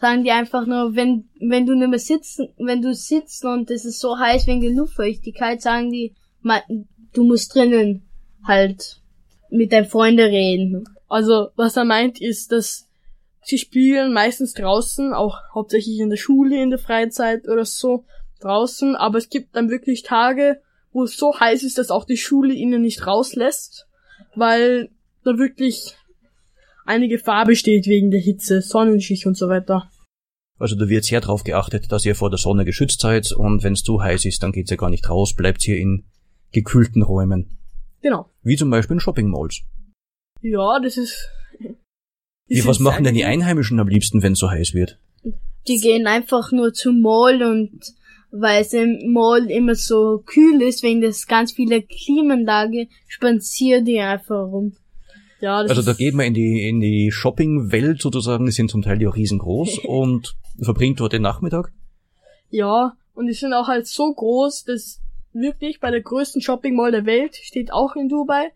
sagen 0.00 0.24
die 0.24 0.30
einfach 0.30 0.66
nur, 0.66 0.96
wenn, 0.96 1.28
wenn 1.40 1.66
du 1.66 1.74
nicht 1.74 1.90
mehr 1.90 1.98
sitzen, 1.98 2.48
wenn 2.58 2.80
du 2.80 2.94
sitzt 2.94 3.44
und 3.44 3.70
es 3.70 3.84
ist 3.84 4.00
so 4.00 4.18
heiß 4.18 4.46
wegen 4.46 4.62
der 4.62 4.70
Luftfeuchtigkeit, 4.70 5.60
sagen 5.60 5.90
die, 5.92 6.14
du 7.12 7.24
musst 7.24 7.54
drinnen 7.54 8.08
halt 8.42 9.00
mit 9.50 9.72
deinen 9.72 9.86
Freunden 9.86 10.26
reden. 10.26 10.84
Also 11.08 11.48
was 11.56 11.76
er 11.76 11.84
meint 11.84 12.20
ist, 12.20 12.50
dass 12.52 12.88
sie 13.42 13.58
spielen 13.58 14.12
meistens 14.12 14.54
draußen, 14.54 15.12
auch 15.12 15.36
hauptsächlich 15.54 15.98
in 15.98 16.08
der 16.08 16.16
Schule, 16.16 16.62
in 16.62 16.70
der 16.70 16.78
Freizeit 16.78 17.46
oder 17.46 17.64
so 17.64 18.04
draußen, 18.40 18.96
aber 18.96 19.18
es 19.18 19.28
gibt 19.28 19.54
dann 19.54 19.68
wirklich 19.68 20.02
Tage, 20.02 20.62
wo 20.92 21.04
es 21.04 21.16
so 21.16 21.38
heiß 21.38 21.62
ist, 21.62 21.76
dass 21.76 21.90
auch 21.90 22.04
die 22.04 22.16
Schule 22.16 22.54
ihnen 22.54 22.80
nicht 22.80 23.06
rauslässt, 23.06 23.86
weil 24.34 24.90
da 25.24 25.36
wirklich 25.36 25.96
eine 26.90 27.08
Gefahr 27.08 27.46
besteht 27.46 27.86
wegen 27.86 28.10
der 28.10 28.20
Hitze, 28.20 28.60
Sonnenstich 28.60 29.26
und 29.26 29.36
so 29.36 29.48
weiter. 29.48 29.88
Also 30.58 30.76
da 30.76 30.88
wird 30.88 31.04
sehr 31.04 31.20
darauf 31.20 31.44
geachtet, 31.44 31.90
dass 31.90 32.04
ihr 32.04 32.14
vor 32.14 32.28
der 32.28 32.38
Sonne 32.38 32.64
geschützt 32.64 33.00
seid 33.00 33.32
und 33.32 33.62
wenn 33.62 33.72
es 33.72 33.82
zu 33.82 34.02
heiß 34.02 34.26
ist, 34.26 34.42
dann 34.42 34.52
geht's 34.52 34.70
ja 34.70 34.76
gar 34.76 34.90
nicht 34.90 35.08
raus, 35.08 35.34
bleibt 35.34 35.62
hier 35.62 35.78
in 35.78 36.04
gekühlten 36.52 37.02
Räumen. 37.02 37.56
Genau. 38.02 38.28
Wie 38.42 38.56
zum 38.56 38.70
Beispiel 38.70 38.94
in 38.94 39.00
Shopping 39.00 39.28
Malls. 39.30 39.62
Ja, 40.42 40.80
das 40.80 40.96
ist. 40.96 41.28
die 41.60 41.76
Wie, 42.48 42.66
was 42.66 42.80
machen 42.80 43.04
denn 43.04 43.14
die 43.14 43.24
Einheimischen 43.24 43.78
am 43.78 43.88
liebsten, 43.88 44.22
wenn 44.22 44.32
es 44.32 44.38
so 44.38 44.50
heiß 44.50 44.74
wird? 44.74 44.98
Die 45.68 45.78
gehen 45.78 46.06
einfach 46.06 46.50
nur 46.52 46.72
zum 46.72 47.00
Mall 47.00 47.42
und 47.42 47.94
weil 48.32 48.62
es 48.62 48.72
im 48.72 49.12
Mall 49.12 49.50
immer 49.50 49.74
so 49.74 50.22
kühl 50.24 50.60
ist, 50.62 50.82
wegen 50.82 51.00
des 51.00 51.26
ganz 51.26 51.52
viele 51.52 51.82
Klimaanlage, 51.82 52.88
spazieren 53.06 53.84
die 53.84 54.00
einfach 54.00 54.44
rum. 54.44 54.76
Ja, 55.40 55.62
das 55.62 55.70
Also 55.70 55.82
da 55.82 55.92
geht 55.96 56.14
man 56.14 56.26
in 56.26 56.34
die, 56.34 56.68
in 56.68 56.80
die 56.80 57.10
Shopping-Welt 57.10 58.00
sozusagen, 58.00 58.44
die 58.44 58.52
sind 58.52 58.70
zum 58.70 58.82
Teil 58.82 59.00
ja 59.00 59.10
riesengroß 59.10 59.78
und 59.84 60.34
verbringt 60.60 61.00
dort 61.00 61.12
den 61.12 61.22
Nachmittag. 61.22 61.72
Ja, 62.50 62.94
und 63.14 63.26
die 63.26 63.32
sind 63.32 63.52
auch 63.52 63.68
halt 63.68 63.86
so 63.86 64.12
groß, 64.12 64.64
dass 64.64 65.00
wirklich 65.32 65.80
bei 65.80 65.90
der 65.90 66.02
größten 66.02 66.42
Shopping 66.42 66.74
Mall 66.74 66.90
der 66.90 67.06
Welt 67.06 67.36
steht 67.36 67.72
auch 67.72 67.96
in 67.96 68.08
Dubai. 68.08 68.52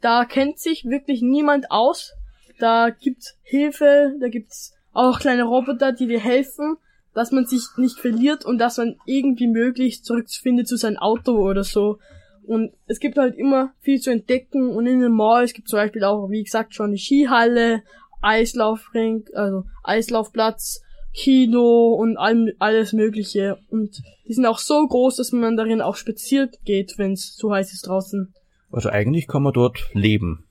Da 0.00 0.24
kennt 0.24 0.58
sich 0.58 0.84
wirklich 0.84 1.22
niemand 1.22 1.70
aus. 1.70 2.12
Da 2.58 2.90
gibt's 2.90 3.36
Hilfe, 3.42 4.14
da 4.20 4.28
gibt's 4.28 4.74
auch 4.92 5.20
kleine 5.20 5.44
Roboter, 5.44 5.92
die 5.92 6.06
dir 6.06 6.20
helfen, 6.20 6.76
dass 7.14 7.30
man 7.32 7.46
sich 7.46 7.62
nicht 7.76 7.98
verliert 7.98 8.44
und 8.44 8.58
dass 8.58 8.78
man 8.78 8.96
irgendwie 9.06 9.46
möglichst 9.46 10.04
zurückfindet 10.04 10.68
zu 10.68 10.76
seinem 10.76 10.96
Auto 10.96 11.32
oder 11.38 11.64
so. 11.64 11.98
Und 12.46 12.72
es 12.86 13.00
gibt 13.00 13.18
halt 13.18 13.36
immer 13.36 13.72
viel 13.80 14.00
zu 14.00 14.10
entdecken 14.10 14.70
und 14.70 14.86
in 14.86 15.00
den 15.00 15.12
Malls 15.12 15.52
gibt 15.52 15.68
zum 15.68 15.78
Beispiel 15.78 16.04
auch, 16.04 16.30
wie 16.30 16.44
gesagt, 16.44 16.74
schon 16.74 16.92
die 16.92 16.98
Skihalle, 16.98 17.82
Eislaufring, 18.22 19.24
also 19.34 19.64
Eislaufplatz, 19.82 20.82
Kino 21.12 21.94
und 21.94 22.16
all, 22.16 22.54
alles 22.58 22.92
Mögliche. 22.92 23.58
Und 23.68 24.02
die 24.28 24.34
sind 24.34 24.46
auch 24.46 24.58
so 24.58 24.86
groß, 24.86 25.16
dass 25.16 25.32
man 25.32 25.56
darin 25.56 25.80
auch 25.80 25.96
spaziert 25.96 26.58
geht, 26.64 26.94
wenn 26.98 27.12
es 27.12 27.34
zu 27.34 27.52
heiß 27.52 27.72
ist 27.72 27.86
draußen. 27.86 28.32
Also 28.70 28.90
eigentlich 28.90 29.26
kann 29.26 29.42
man 29.42 29.52
dort 29.52 29.90
leben. 29.92 30.44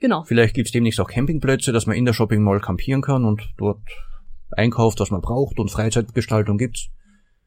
Genau. 0.00 0.22
Vielleicht 0.24 0.54
gibt's 0.54 0.72
demnächst 0.72 1.00
auch 1.00 1.08
Campingplätze, 1.08 1.72
dass 1.72 1.86
man 1.86 1.96
in 1.96 2.04
der 2.04 2.12
Shopping 2.12 2.42
Mall 2.42 2.60
campieren 2.60 3.02
kann 3.02 3.24
und 3.24 3.42
dort 3.56 3.80
einkauft, 4.50 5.00
was 5.00 5.10
man 5.10 5.20
braucht 5.20 5.58
und 5.58 5.70
Freizeitgestaltung 5.70 6.58
gibt's. 6.58 6.90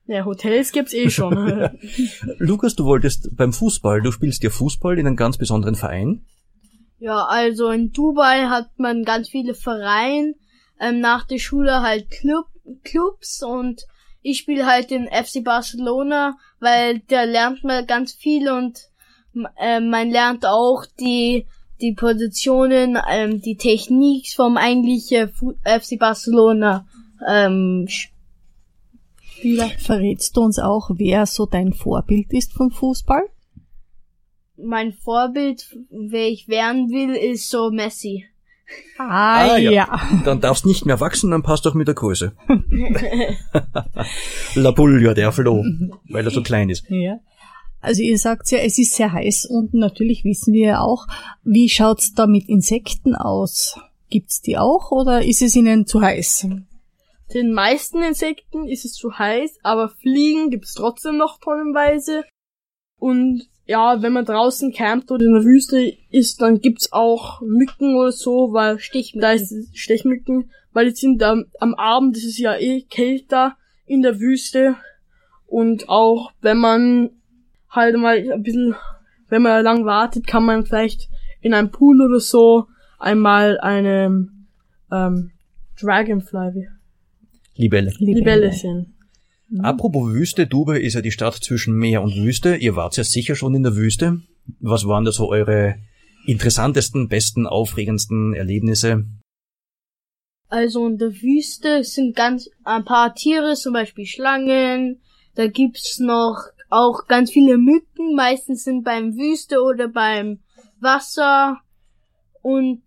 Ja, 0.08 0.24
Hotels 0.26 0.72
gibt's 0.72 0.93
eh 0.93 1.10
schon. 1.10 1.70
Lukas, 2.38 2.76
du 2.76 2.86
wolltest 2.86 3.36
beim 3.36 3.51
Fußball, 3.53 4.01
du 4.01 4.12
spielst 4.12 4.41
ja 4.43 4.49
Fußball 4.49 4.97
in 4.97 5.05
einem 5.05 5.16
ganz 5.18 5.38
besonderen 5.38 5.76
Verein. 5.76 6.26
Ja, 6.99 7.26
also 7.26 7.70
in 7.70 7.91
Dubai 7.91 8.45
hat 8.47 8.70
man 8.78 9.03
ganz 9.03 9.30
viele 9.30 9.53
Vereine, 9.53 10.34
ähm, 10.80 10.99
nach 10.99 11.28
der 11.28 11.39
Schule 11.39 11.82
halt 11.82 12.10
Club, 12.10 12.45
Clubs 12.84 13.43
und 13.43 13.82
ich 14.22 14.39
spiele 14.39 14.66
halt 14.66 14.89
den 14.91 15.08
FC 15.08 15.43
Barcelona, 15.43 16.38
weil 16.60 16.99
da 17.08 17.24
lernt 17.24 17.64
man 17.64 17.86
ganz 17.86 18.14
viel 18.14 18.49
und 18.49 18.80
äh, 19.60 19.80
man 19.80 20.10
lernt 20.10 20.45
auch 20.45 20.86
die 20.99 21.45
die 21.80 21.93
Positionen, 21.93 22.97
ähm, 23.08 23.39
die 23.41 23.55
Technik 23.55 24.26
vom 24.36 24.58
eigentlichen 24.58 25.30
Fu- 25.30 25.53
FC 25.64 25.99
Barcelona 25.99 26.88
ähm, 27.30 27.88
Spieler. 29.38 29.69
Verrätst 29.79 30.35
du 30.38 30.41
uns 30.41 30.59
auch, 30.59 30.89
wer 30.95 31.25
so 31.25 31.45
dein 31.45 31.73
Vorbild 31.73 32.31
ist 32.33 32.53
vom 32.53 32.71
Fußball? 32.71 33.23
Mein 34.57 34.93
Vorbild, 34.93 35.77
wer 35.91 36.27
ich 36.27 36.47
werden 36.47 36.89
will, 36.89 37.15
ist 37.15 37.49
so 37.49 37.69
Messi. 37.69 38.25
Ah, 38.97 39.53
Ah, 39.53 39.57
ja. 39.57 39.71
ja. 39.71 40.01
Dann 40.25 40.41
darfst 40.41 40.65
nicht 40.65 40.85
mehr 40.85 40.99
wachsen, 40.99 41.31
dann 41.31 41.43
passt 41.43 41.65
doch 41.65 41.73
mit 41.73 41.88
der 41.88 41.95
Größe. 41.95 42.33
La 44.55 44.71
Pulja, 44.71 45.13
der 45.13 45.31
Floh, 45.31 45.63
weil 46.09 46.25
er 46.25 46.31
so 46.31 46.41
klein 46.41 46.69
ist. 46.69 46.85
Ja. 46.89 47.19
Also 47.79 48.01
ihr 48.01 48.17
sagt 48.17 48.49
ja, 48.51 48.57
es 48.57 48.77
ist 48.79 48.95
sehr 48.95 49.13
heiß 49.13 49.45
und 49.45 49.73
natürlich 49.73 50.23
wissen 50.25 50.53
wir 50.53 50.67
ja 50.67 50.81
auch, 50.81 51.05
wie 51.43 51.69
schaut's 51.69 52.13
da 52.13 52.27
mit 52.27 52.49
Insekten 52.49 53.15
aus? 53.15 53.79
Gibt's 54.09 54.41
die 54.41 54.57
auch 54.57 54.91
oder 54.91 55.23
ist 55.23 55.41
es 55.41 55.55
ihnen 55.55 55.85
zu 55.85 56.01
heiß? 56.01 56.47
Den 57.34 57.53
meisten 57.53 58.01
Insekten 58.01 58.67
ist 58.67 58.86
es 58.86 58.93
zu 58.93 59.17
heiß, 59.17 59.59
aber 59.63 59.89
Fliegen 59.89 60.49
gibt's 60.49 60.73
trotzdem 60.73 61.17
noch 61.17 61.39
tonnenweise. 61.39 62.23
Und 62.99 63.47
ja, 63.65 64.01
wenn 64.01 64.13
man 64.13 64.23
draußen 64.23 64.71
campt 64.71 65.11
oder 65.11 65.25
in 65.25 65.34
der 65.34 65.43
Wüste 65.43 65.93
ist, 66.09 66.41
dann 66.41 66.61
gibt's 66.61 66.93
auch 66.93 67.41
Mücken 67.41 67.95
oder 67.95 68.13
so, 68.13 68.53
weil 68.53 68.80
Stichmücken. 68.80 69.21
da 69.21 69.32
ist 69.34 69.78
Stechmücken, 69.78 70.51
weil 70.71 70.86
die 70.89 70.95
sind 70.95 71.21
am, 71.21 71.45
am 71.59 71.75
Abend, 71.75 72.15
ist 72.15 72.38
ja 72.38 72.55
eh 72.55 72.84
kälter 72.84 73.57
in 73.86 74.01
der 74.01 74.19
Wüste. 74.19 74.78
Und 75.45 75.89
auch 75.89 76.32
wenn 76.41 76.57
man 76.57 77.09
halt 77.69 77.97
mal 77.97 78.17
ein 78.32 78.43
bisschen, 78.43 78.75
wenn 79.28 79.41
man 79.41 79.63
lang 79.63 79.86
wartet, 79.86 80.25
kann 80.28 80.45
man 80.45 80.65
vielleicht 80.65 81.09
in 81.41 81.53
einem 81.53 81.71
Pool 81.71 82.01
oder 82.01 82.21
so 82.21 82.67
einmal 82.99 83.59
eine 83.59 84.30
ähm, 84.91 85.32
Dragonfly, 85.80 86.55
wie- 86.55 86.76
Libelle. 87.58 87.91
Libelle 87.99 88.53
sehen. 88.53 88.93
Apropos 89.60 90.12
Wüste, 90.12 90.45
Dubai 90.45 90.80
ist 90.80 90.95
ja 90.95 91.01
die 91.01 91.12
Stadt 91.12 91.36
zwischen 91.36 91.76
Meer 91.76 92.01
und 92.01 92.16
Wüste. 92.16 92.55
Ihr 92.55 92.76
wart 92.76 92.97
ja 92.97 93.03
sicher 93.03 93.36
schon 93.36 93.55
in 93.55 93.64
der 93.64 93.76
Wüste. 93.76 94.22
Was 94.60 94.88
waren 94.88 95.05
da 95.05 95.12
so 95.12 95.30
eure 95.30 95.76
interessantesten, 96.26 97.08
besten, 97.08 97.47
aufregendsten 97.47 98.34
Erlebnisse? 98.34 99.05
Also 100.49 100.88
in 100.88 100.97
der 100.97 101.14
Wüste 101.14 101.84
sind 101.84 102.16
ganz 102.16 102.49
ein 102.64 102.86
paar 102.86 103.16
Tiere, 103.16 103.55
zum 103.55 103.74
Beispiel 103.74 104.05
Schlangen. 104.05 105.01
Da 105.36 105.47
gibt's 105.47 105.99
noch 105.99 106.38
auch 106.70 107.08
ganz 107.08 107.32
viele 107.32 107.58
Mücken. 107.58 108.16
Meistens 108.16 108.64
sind 108.64 108.84
beim 108.84 109.16
Wüste 109.16 109.62
oder 109.62 109.88
beim 109.88 110.39
Wasser 110.80 111.62
und 112.41 112.84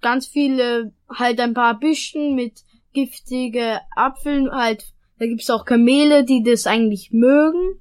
ganz 0.00 0.26
viele 0.26 0.92
halt 1.08 1.40
ein 1.40 1.54
paar 1.54 1.78
Büschen 1.78 2.34
mit 2.34 2.62
giftige 2.94 3.80
Apfeln. 3.94 4.50
Halt, 4.50 4.86
da 5.18 5.26
gibt's 5.26 5.50
auch 5.50 5.64
Kamele, 5.64 6.24
die 6.24 6.42
das 6.42 6.66
eigentlich 6.66 7.12
mögen. 7.12 7.80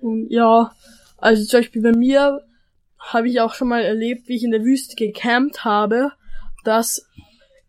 Und 0.00 0.28
ja, 0.30 0.72
also 1.18 1.44
zum 1.44 1.60
Beispiel 1.60 1.82
bei 1.82 1.92
mir 1.92 2.40
habe 2.98 3.28
ich 3.28 3.40
auch 3.40 3.54
schon 3.54 3.68
mal 3.68 3.82
erlebt, 3.82 4.28
wie 4.28 4.36
ich 4.36 4.44
in 4.44 4.50
der 4.50 4.64
Wüste 4.64 4.96
gecampt 4.96 5.64
habe, 5.64 6.12
dass 6.64 7.06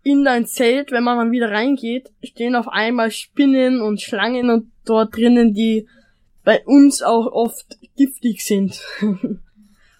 in 0.04 0.26
dein 0.26 0.46
Zelt, 0.46 0.92
wenn 0.92 1.04
man 1.04 1.18
mal 1.18 1.32
wieder 1.32 1.52
reingeht, 1.52 2.12
stehen 2.24 2.56
auf 2.56 2.68
einmal 2.68 3.12
Spinnen 3.12 3.82
und 3.82 4.02
Schlangen 4.02 4.50
und 4.50 4.72
dort 4.86 5.16
drinnen, 5.16 5.54
die 5.54 5.88
bei 6.44 6.64
uns 6.66 7.02
auch 7.02 7.28
oft 7.28 7.78
giftig 7.96 8.44
sind. 8.44 8.82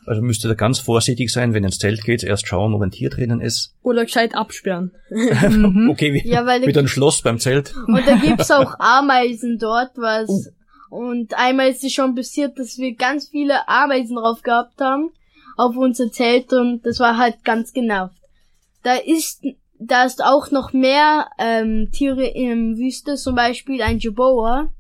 Also 0.06 0.22
müsst 0.22 0.44
ihr 0.46 0.50
da 0.50 0.54
ganz 0.54 0.80
vorsichtig 0.80 1.32
sein, 1.32 1.54
wenn 1.54 1.64
ihr 1.64 1.68
ins 1.68 1.78
Zelt 1.78 2.04
geht, 2.04 2.24
erst 2.24 2.48
schauen, 2.48 2.74
ob 2.74 2.82
ein 2.82 2.92
Tier 2.92 3.10
drinnen 3.10 3.42
ist. 3.42 3.76
Oder 3.82 4.06
gescheit 4.06 4.36
absperren. 4.36 4.92
Okay, 5.90 6.14
wie, 6.14 6.28
Ja, 6.28 6.46
weil 6.46 6.66
wie 6.66 6.78
ein 6.78 6.88
Schloss 6.88 7.22
beim 7.22 7.40
Zelt. 7.40 7.74
Und 7.88 8.06
da 8.06 8.16
gibt's 8.16 8.52
auch 8.52 8.80
Ameisen 8.80 9.60
dort, 9.60 9.92
was. 9.96 10.52
Und 10.90 11.38
einmal 11.38 11.70
ist 11.70 11.84
es 11.84 11.94
schon 11.94 12.16
passiert, 12.16 12.58
dass 12.58 12.78
wir 12.78 12.96
ganz 12.96 13.30
viele 13.30 13.68
Ameisen 13.68 14.16
drauf 14.16 14.42
gehabt 14.42 14.80
haben 14.80 15.12
auf 15.58 15.76
unser 15.76 16.12
Zelt 16.12 16.54
und 16.54 16.86
das 16.86 17.00
war 17.00 17.18
halt 17.18 17.44
ganz 17.44 17.74
genervt. 17.74 18.18
Da 18.84 18.96
ist, 18.96 19.44
da 19.80 20.04
ist 20.04 20.24
auch 20.24 20.52
noch 20.52 20.74
mehr 20.74 21.30
ähm, 21.40 21.90
Tiere 21.92 22.26
in 22.26 22.76
der 22.76 22.78
Wüste, 22.78 23.16
zum 23.16 23.36
Beispiel 23.36 23.82
ein 23.82 24.00
Jaboa. 24.00 24.74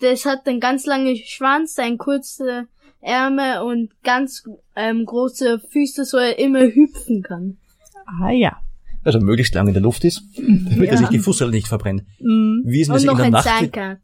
Das 0.00 0.24
hat 0.24 0.46
einen 0.46 0.60
ganz 0.60 0.86
langen 0.86 1.16
Schwanz, 1.16 1.78
ein 1.78 1.98
kurze 1.98 2.68
Ärmel 3.04 3.62
und 3.62 3.90
ganz 4.02 4.44
ähm, 4.76 5.04
große 5.04 5.60
Füße, 5.70 6.04
so 6.04 6.16
er 6.16 6.38
immer 6.38 6.62
hüpfen 6.62 7.22
kann. 7.22 7.58
Ah 8.06 8.30
ja. 8.30 8.56
Also 9.04 9.20
möglichst 9.20 9.54
lange 9.54 9.70
in 9.70 9.74
der 9.74 9.82
Luft 9.82 10.04
ist, 10.04 10.22
damit 10.36 10.88
er 10.88 10.96
sich 10.96 11.08
die 11.08 11.18
Fussel 11.18 11.50
nicht 11.50 11.68
verbrennt. 11.68 12.04
Mhm. 12.20 12.62
Wie 12.64 12.80
ist 12.80 12.88
denn 12.88 12.94
Und 12.94 12.96
das 12.96 13.02
in 13.02 13.06
noch 13.08 13.16
der 13.16 13.24
ein 13.26 13.32
Nacht? 13.32 13.44
Zahnkat. 13.44 14.00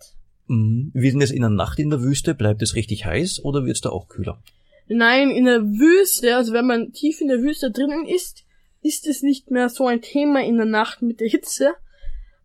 Mhm. 0.46 0.90
Wie 0.92 1.06
ist 1.06 1.12
denn 1.12 1.20
das 1.20 1.30
in 1.30 1.40
der 1.40 1.50
Nacht 1.50 1.78
in 1.78 1.90
der 1.90 2.02
Wüste? 2.02 2.34
Bleibt 2.34 2.60
es 2.60 2.74
richtig 2.74 3.06
heiß 3.06 3.44
oder 3.44 3.64
wird's 3.64 3.80
da 3.80 3.88
auch 3.88 4.08
kühler? 4.08 4.42
Nein, 4.88 5.30
in 5.30 5.44
der 5.44 5.62
Wüste, 5.62 6.36
also 6.36 6.52
wenn 6.52 6.66
man 6.66 6.92
tief 6.92 7.20
in 7.20 7.28
der 7.28 7.40
Wüste 7.40 7.70
drinnen 7.70 8.06
ist, 8.06 8.44
ist 8.82 9.06
es 9.06 9.22
nicht 9.22 9.50
mehr 9.50 9.68
so 9.68 9.86
ein 9.86 10.02
Thema 10.02 10.42
in 10.42 10.56
der 10.56 10.66
Nacht 10.66 11.00
mit 11.00 11.20
der 11.20 11.28
Hitze, 11.28 11.72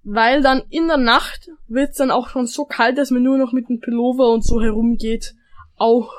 weil 0.03 0.41
dann 0.41 0.61
in 0.69 0.87
der 0.87 0.97
Nacht 0.97 1.49
wird 1.67 1.91
es 1.91 1.97
dann 1.97 2.11
auch 2.11 2.29
schon 2.29 2.45
so 2.45 2.65
kalt, 2.65 2.97
dass 2.97 3.09
man 3.09 3.23
nur 3.23 3.37
noch 3.37 3.51
mit 3.51 3.67
dem 3.69 3.79
Pullover 3.79 4.31
und 4.31 4.45
so 4.45 4.61
herumgeht, 4.61 5.33
auch 5.77 6.13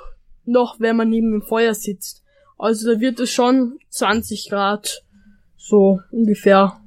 noch, 0.49 0.81
wenn 0.81 0.97
man 0.97 1.11
neben 1.11 1.33
dem 1.33 1.43
Feuer 1.43 1.75
sitzt. 1.75 2.23
Also 2.59 2.95
da 2.95 3.01
wird 3.01 3.21
es 3.21 3.31
schon 3.31 3.79
20 3.91 4.49
Grad, 4.49 5.03
so 5.57 6.01
ungefähr. 6.11 6.81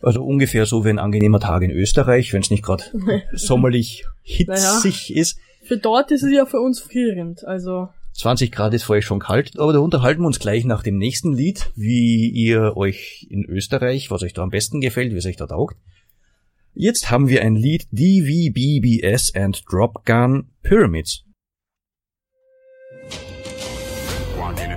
Also 0.00 0.24
ungefähr 0.24 0.66
so 0.66 0.84
wie 0.84 0.90
ein 0.90 0.98
angenehmer 0.98 1.40
Tag 1.40 1.62
in 1.62 1.70
Österreich, 1.70 2.32
wenn 2.32 2.42
es 2.42 2.50
nicht 2.50 2.64
gerade 2.64 2.84
sommerlich 3.32 4.04
hitzig 4.22 5.14
ist. 5.14 5.38
Für 5.62 5.78
dort 5.78 6.10
ist 6.10 6.22
es 6.22 6.32
ja 6.32 6.46
für 6.46 6.60
uns 6.60 6.80
frierend, 6.80 7.44
also 7.44 7.88
20 8.16 8.50
Grad 8.50 8.72
ist 8.72 8.84
für 8.84 8.94
euch 8.94 9.04
schon 9.04 9.18
kalt, 9.18 9.58
aber 9.58 9.72
da 9.74 9.78
unterhalten 9.78 10.22
wir 10.22 10.26
uns 10.26 10.38
gleich 10.38 10.64
nach 10.64 10.82
dem 10.82 10.96
nächsten 10.96 11.34
Lied, 11.34 11.70
wie 11.74 12.30
ihr 12.30 12.76
euch 12.76 13.26
in 13.28 13.44
Österreich, 13.44 14.10
was 14.10 14.22
euch 14.22 14.32
da 14.32 14.42
am 14.42 14.50
besten 14.50 14.80
gefällt, 14.80 15.12
wie 15.12 15.18
es 15.18 15.26
euch 15.26 15.36
da 15.36 15.46
taugt. 15.46 15.76
Jetzt 16.72 17.10
haben 17.10 17.28
wir 17.28 17.42
ein 17.42 17.56
Lied 17.56 17.86
DVBBS 17.90 19.34
and 19.34 19.62
Drop 19.70 20.04
Gun 20.04 20.48
Pyramids. 20.62 21.25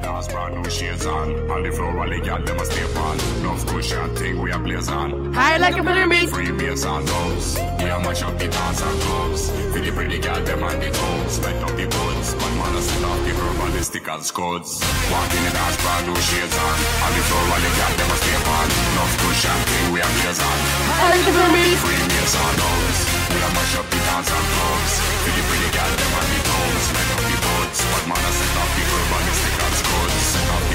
Dance, 0.09 0.27
brand 0.27 0.55
new 0.55 0.69
shades 0.69 1.05
on. 1.05 1.27
On 1.49 1.63
the 1.63 1.71
floor, 1.71 1.99
all 1.99 2.09
the 2.09 2.19
them 2.19 2.59
a 2.59 2.65
stay 2.65 2.87
on. 3.05 3.17
Love 3.45 3.65
cushion 3.67 4.15
thing 4.15 4.41
we 4.41 4.51
a 4.51 4.59
blaze 4.59 4.89
on. 4.89 5.33
High 5.33 5.57
like 5.57 5.77
a 5.77 5.83
pyramid. 5.83 6.29
Free 6.29 6.51
bass 6.51 6.85
and 6.85 7.05
drums. 7.05 7.57
We 7.77 7.85
a 7.89 7.97
mash 7.99 8.23
up 8.23 8.35
the 8.39 8.47
dance 8.47 8.81
and 8.81 8.99
clubs. 9.01 9.41
For 9.71 9.79
the 9.85 9.91
pretty 9.91 10.19
gal 10.19 10.41
them 10.41 10.63
on 10.63 10.79
the 10.79 10.89
toes. 10.89 11.33
Light 11.43 11.61
up 11.65 11.73
the 11.77 11.85
buds. 11.85 12.27
One 12.41 12.55
man 12.57 12.75
a 12.75 12.81
set 12.81 13.03
off 13.09 13.19
the 13.25 13.31
herbalistic 13.37 14.05
and 14.13 14.23
scuds. 14.25 14.71
Walk 15.11 15.31
in 15.37 15.41
the 15.45 15.51
dance, 15.53 15.77
brand 15.83 16.03
new 16.07 16.17
shades 16.27 16.57
on. 16.57 16.77
On 17.05 17.11
the 17.13 17.23
floor, 17.29 17.45
all 17.53 17.61
the 17.61 17.71
gal 17.77 17.93
them 17.99 18.09
a 18.09 18.17
stay 18.21 18.37
on. 18.57 18.67
Love 18.97 19.13
cushion 19.21 19.59
thing 19.69 19.85
we 19.93 19.99
a 20.01 20.09
blaze 20.15 20.41
on. 20.41 20.57
High 20.89 21.09
like 21.13 21.27
a 21.29 21.31
pyramid. 21.37 21.75
Free 21.83 22.01
bass 22.09 22.33
and 22.33 22.55
drums. 22.57 22.99
We 23.29 23.39
a 23.45 23.49
mash 23.53 23.75
up 23.77 23.87
the 23.93 23.99
dance 24.09 24.31
and 24.33 24.47
clubs. 24.57 24.93
For 25.21 25.31
the 25.37 25.43
pretty 25.47 25.69
gal 25.75 25.91
them 26.01 26.13
on 26.17 26.27
the 26.33 26.39
toes. 26.49 26.85
Light 26.97 27.11
up 27.13 27.23
the 27.29 27.37
buds. 27.45 27.79
One 27.93 28.05
man 28.09 28.23
a 28.25 28.31
set 28.33 28.57
off 28.57 28.71
the 28.73 28.83
herbalistic 28.89 29.57
and 29.59 29.75
scuds. 29.77 29.98
Set 30.07 30.49
off 30.49 30.69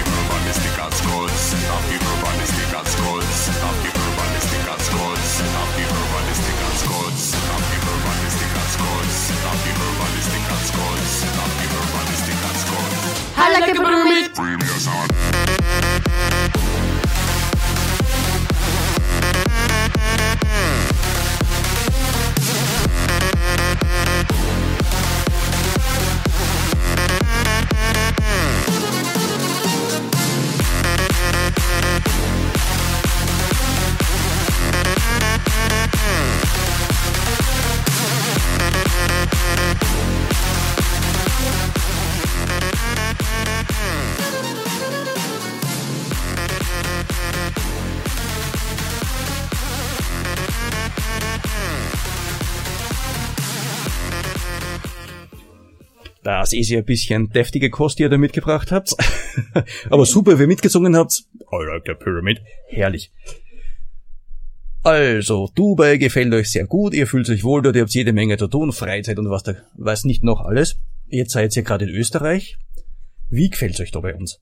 Das 56.45 56.53
ist 56.53 56.69
ja 56.69 56.81
ein 56.81 56.85
bisschen 56.85 57.31
deftige 57.31 57.71
Kost, 57.71 57.99
die 57.99 58.03
ihr 58.03 58.11
da 58.11 58.19
mitgebracht 58.19 58.71
habt. 58.71 58.95
Aber 59.89 60.05
super, 60.05 60.39
wie 60.39 60.43
ihr 60.43 60.47
mitgesungen 60.47 60.95
habt. 60.95 61.25
I 61.41 61.65
like 61.65 61.85
the 61.87 61.95
pyramid. 61.95 62.43
Herrlich. 62.69 63.11
Also, 64.83 65.49
Dubai 65.55 65.97
gefällt 65.97 66.35
euch 66.35 66.53
sehr 66.53 66.67
gut, 66.67 66.93
ihr 66.93 67.07
fühlt 67.07 67.31
euch 67.31 67.45
wohl 67.45 67.63
dort, 67.63 67.77
ihr 67.77 67.81
habt 67.81 67.95
jede 67.95 68.13
Menge 68.13 68.37
zu 68.37 68.47
tun, 68.47 68.73
Freizeit 68.73 69.19
und 69.19 69.31
was 69.31 69.43
da, 69.43 69.55
weiß 69.79 70.05
nicht 70.05 70.23
noch 70.23 70.43
alles. 70.43 70.77
Jetzt 71.07 71.33
seid 71.33 71.57
ihr 71.57 71.63
gerade 71.63 71.87
in 71.87 71.91
Österreich. 71.93 72.59
Wie 73.31 73.49
gefällt's 73.49 73.81
euch 73.81 73.91
da 73.91 74.01
bei 74.01 74.15
uns? 74.15 74.39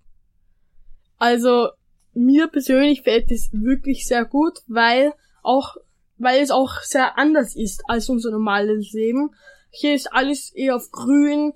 Also, 1.19 1.69
mir 2.15 2.49
persönlich 2.49 3.03
fällt 3.03 3.31
es 3.31 3.51
wirklich 3.53 4.09
sehr 4.09 4.25
gut, 4.25 4.59
weil 4.67 5.13
auch, 5.45 5.77
weil 6.19 6.43
es 6.43 6.51
auch 6.51 6.81
sehr 6.83 7.17
anders 7.17 7.55
ist 7.55 7.85
als 7.87 8.09
unser 8.09 8.33
normales 8.33 8.91
Leben. 8.91 9.31
Hier 9.71 9.95
ist 9.95 10.13
alles 10.13 10.51
eher 10.53 10.75
auf 10.75 10.91
grün 10.91 11.53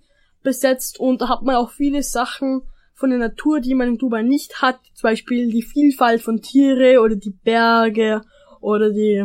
besetzt 0.47 1.01
und 1.01 1.21
da 1.21 1.29
hat 1.29 1.43
man 1.43 1.57
auch 1.57 1.71
viele 1.71 2.05
Sachen 2.05 2.63
von 2.95 3.11
der 3.11 3.19
Natur, 3.19 3.61
die 3.61 3.75
man 3.75 3.89
in 3.89 3.99
Dubai 3.99 4.23
nicht 4.23 4.63
hat. 4.63 4.79
Zum 4.95 5.11
Beispiel 5.11 5.51
die 5.51 5.63
Vielfalt 5.63 6.23
von 6.23 6.41
Tiere 6.41 7.01
oder 7.03 7.17
die 7.17 7.35
Berge 7.45 8.23
oder 8.61 8.91
die, 8.91 9.23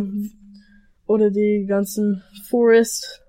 oder 1.06 1.30
die 1.30 1.66
ganzen 1.70 2.24
Forest. 2.50 3.22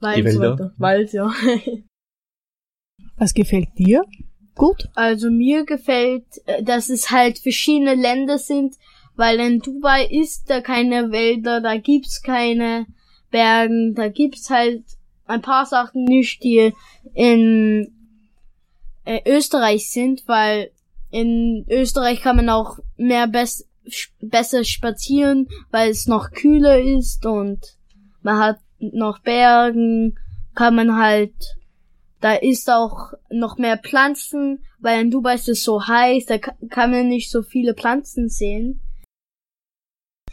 Wald, 0.00 0.24
Die 0.24 0.30
so. 0.30 0.56
Wald, 0.78 1.12
ja. 1.12 1.30
Was 3.16 3.34
gefällt 3.34 3.70
dir? 3.76 4.04
Gut? 4.54 4.88
Also 4.94 5.28
mir 5.28 5.64
gefällt, 5.64 6.24
äh, 6.46 6.62
dass 6.62 6.88
es 6.88 7.10
halt 7.10 7.40
verschiedene 7.40 7.96
Länder 7.96 8.38
sind, 8.38 8.76
weil 9.16 9.40
in 9.40 9.58
Dubai 9.58 10.06
ist 10.06 10.48
da 10.48 10.60
keine 10.60 11.10
Wälder, 11.10 11.60
da 11.60 11.76
gibt's 11.78 12.22
keine 12.22 12.86
Bergen, 13.30 13.94
da 13.94 14.08
gibt's 14.08 14.50
halt 14.50 14.84
ein 15.28 15.42
paar 15.42 15.66
Sachen 15.66 16.04
nicht, 16.04 16.42
die 16.42 16.72
in 17.14 17.92
äh, 19.04 19.20
Österreich 19.26 19.90
sind, 19.90 20.24
weil 20.26 20.70
in 21.10 21.64
Österreich 21.70 22.20
kann 22.20 22.36
man 22.36 22.48
auch 22.48 22.78
mehr 22.96 23.26
bess 23.28 23.66
besser 24.20 24.64
spazieren, 24.64 25.48
weil 25.70 25.90
es 25.90 26.06
noch 26.06 26.30
kühler 26.32 26.78
ist 26.78 27.24
und 27.24 27.58
man 28.20 28.38
hat 28.38 28.58
noch 28.80 29.20
Bergen, 29.20 30.18
kann 30.54 30.74
man 30.74 30.96
halt 30.96 31.32
da 32.20 32.34
ist 32.34 32.68
auch 32.68 33.12
noch 33.30 33.58
mehr 33.58 33.78
Pflanzen, 33.78 34.64
weil 34.80 35.00
in 35.00 35.10
Dubai 35.10 35.36
ist 35.36 35.48
es 35.48 35.62
so 35.62 35.86
heiß, 35.86 36.26
da 36.26 36.38
ka- 36.38 36.56
kann 36.68 36.90
man 36.90 37.08
nicht 37.08 37.30
so 37.30 37.42
viele 37.42 37.74
Pflanzen 37.74 38.28
sehen. 38.28 38.80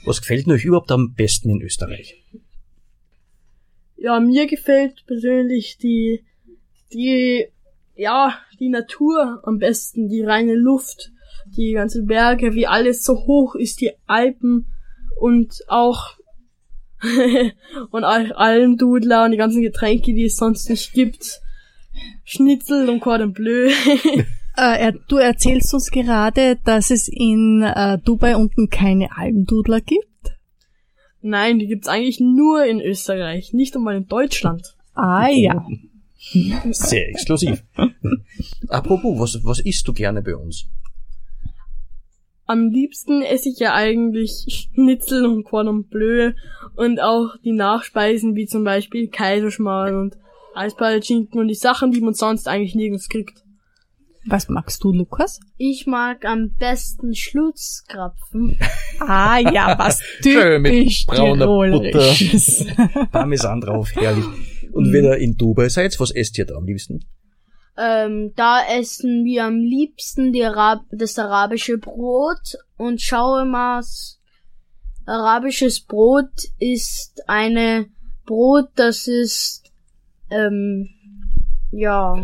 Was 0.04 0.20
gefällt 0.20 0.48
euch 0.48 0.66
überhaupt 0.66 0.92
am 0.92 1.14
besten 1.14 1.50
in 1.52 1.62
Österreich? 1.62 2.24
Ja, 3.98 4.20
mir 4.20 4.48
gefällt 4.48 5.06
persönlich 5.08 5.78
die, 5.78 6.26
die, 6.94 7.48
ja, 7.96 8.36
die 8.60 8.70
Natur 8.70 9.42
am 9.44 9.58
besten, 9.58 10.10
die 10.10 10.22
reine 10.22 10.56
Luft, 10.56 11.12
die 11.58 11.74
ganzen 11.74 12.06
Berge, 12.06 12.54
wie 12.54 12.68
alles 12.68 13.04
so 13.04 13.26
hoch 13.26 13.56
ist, 13.56 13.82
die 13.82 13.92
Alpen 14.06 14.68
und 15.20 15.64
auch 15.68 16.18
und 17.92 18.04
auch 18.04 18.36
Almdudler 18.36 19.26
und 19.26 19.32
die 19.32 19.38
ganzen 19.38 19.62
Getränke, 19.62 20.14
die 20.14 20.26
es 20.26 20.38
sonst 20.38 20.70
nicht 20.70 20.94
gibt. 20.94 21.42
Schnitzel 22.24 22.90
und 22.90 23.00
Cordon 23.00 23.34
Bleu. 23.34 23.72
Äh, 24.58 24.94
du 25.10 25.18
erzählst 25.18 25.74
uns 25.74 25.92
gerade, 25.92 26.58
dass 26.64 26.90
es 26.90 27.10
in 27.10 27.62
äh, 27.62 27.98
Dubai 27.98 28.38
unten 28.38 28.70
keine 28.70 29.10
Almdudler 29.18 29.82
gibt. 29.82 30.08
Nein, 31.28 31.58
die 31.58 31.66
gibt's 31.66 31.88
eigentlich 31.88 32.20
nur 32.20 32.66
in 32.66 32.80
Österreich, 32.80 33.52
nicht 33.52 33.76
einmal 33.76 33.96
in 33.96 34.08
Deutschland. 34.08 34.76
Ah 34.94 35.28
ja. 35.28 35.66
Sehr 36.70 37.10
exklusiv. 37.10 37.64
Apropos, 38.68 39.20
was, 39.20 39.44
was 39.44 39.60
isst 39.60 39.88
du 39.88 39.94
gerne 39.94 40.22
bei 40.22 40.36
uns? 40.36 40.68
Am 42.46 42.70
liebsten 42.70 43.24
esse 43.24 43.50
ich 43.50 43.58
ja 43.58 43.74
eigentlich 43.74 44.70
Schnitzel 44.76 45.26
und 45.26 45.46
Cordon 45.46 45.86
Bleu 45.86 46.34
und 46.76 47.02
auch 47.02 47.36
die 47.44 47.54
Nachspeisen 47.54 48.36
wie 48.36 48.46
zum 48.46 48.64
Beispiel 48.64 49.08
Kaiserschmarrn 49.08 49.96
und 49.96 50.18
Eispalatschinken 50.54 51.40
und 51.40 51.48
die 51.48 51.56
Sachen, 51.56 51.92
die 51.92 52.02
man 52.02 52.14
sonst 52.14 52.48
eigentlich 52.48 52.76
nirgends 52.76 53.10
kriegt. 53.10 53.44
Was 54.28 54.50
magst 54.50 54.84
du, 54.84 54.92
Lukas? 54.92 55.40
Ich 55.58 55.86
mag 55.86 56.26
am 56.26 56.54
besten 56.58 57.14
Schlutzkrapfen. 57.14 58.58
Ah 58.98 59.40
ja, 59.40 59.78
was 59.78 60.02
typisch 60.22 61.06
brauner 61.06 61.46
Tirolerisches. 61.46 62.66
Parmesan 63.12 63.60
drauf, 63.60 63.94
herrlich. 63.94 64.24
Und 64.72 64.94
wenn 64.94 65.04
ihr 65.04 65.18
in 65.18 65.36
Dubai 65.36 65.68
seid, 65.68 66.00
was 66.00 66.12
esst 66.12 66.38
ihr 66.38 66.46
da 66.46 66.56
am 66.56 66.66
liebsten? 66.66 67.04
Ähm, 67.78 68.32
da 68.38 68.62
essen 68.80 69.26
wir 69.26 69.44
am 69.44 69.58
liebsten 69.58 70.32
die 70.32 70.46
Arab 70.46 70.86
das 70.92 71.20
arabische 71.20 71.78
Brot 71.78 72.56
und 72.78 73.02
Shawarmas. 73.02 74.22
Arabisches 75.06 75.82
Brot 75.82 76.32
ist 76.58 77.22
eine 77.28 77.88
Brot, 78.26 78.70
das 78.76 79.08
ist 79.08 79.70
ähm, 80.32 80.90
ja 81.72 82.16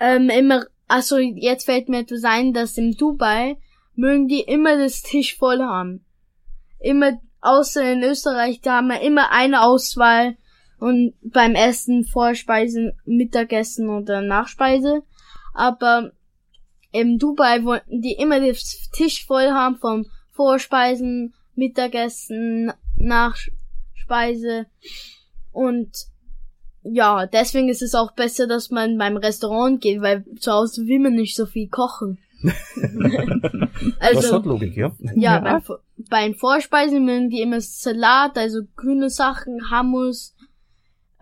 ähm, 0.00 0.30
immer 0.30 0.64
also 0.86 1.18
jetzt 1.18 1.64
fällt 1.64 1.88
mir 1.88 2.00
etwas 2.00 2.24
ein, 2.24 2.52
dass 2.52 2.76
in 2.76 2.92
Dubai 2.92 3.56
mögen 3.94 4.28
die 4.28 4.40
immer 4.40 4.76
das 4.76 5.02
Tisch 5.02 5.36
voll 5.36 5.60
haben. 5.60 6.04
Immer 6.78 7.20
außer 7.40 7.92
in 7.92 8.02
Österreich, 8.02 8.60
da 8.60 8.76
haben 8.76 8.88
wir 8.88 9.00
immer 9.00 9.30
eine 9.30 9.62
Auswahl 9.62 10.36
und 10.78 11.14
beim 11.22 11.54
Essen 11.54 12.04
Vorspeisen, 12.04 12.92
Mittagessen 13.04 13.88
oder 13.88 14.20
Nachspeise. 14.20 15.02
Aber 15.54 16.12
in 16.92 17.18
Dubai 17.18 17.64
wollten 17.64 18.02
die 18.02 18.14
immer 18.14 18.40
das 18.40 18.90
Tisch 18.92 19.26
voll 19.26 19.50
haben 19.50 19.76
vom 19.76 20.06
Vorspeisen, 20.32 21.34
Mittagessen, 21.54 22.72
Nachspeise 22.96 24.66
und 25.52 26.06
ja, 26.84 27.26
deswegen 27.26 27.68
ist 27.68 27.82
es 27.82 27.94
auch 27.94 28.12
besser, 28.12 28.46
dass 28.46 28.70
man 28.70 28.98
beim 28.98 29.16
Restaurant 29.16 29.80
geht, 29.80 30.02
weil 30.02 30.24
zu 30.38 30.52
Hause 30.52 30.86
will 30.86 31.00
man 31.00 31.14
nicht 31.14 31.34
so 31.34 31.46
viel 31.46 31.68
kochen. 31.68 32.18
das 32.42 34.16
also, 34.16 34.34
hat 34.34 34.44
Logik, 34.44 34.76
ja. 34.76 34.94
ja, 35.00 35.14
Ja. 35.14 35.40
Bei, 35.40 35.76
bei 36.10 36.26
den 36.26 36.34
Vorspeisen 36.34 37.04
mögen 37.04 37.30
die 37.30 37.40
immer 37.40 37.60
Salat, 37.62 38.36
also 38.36 38.60
grüne 38.76 39.08
Sachen, 39.08 39.70
Hummus, 39.70 40.34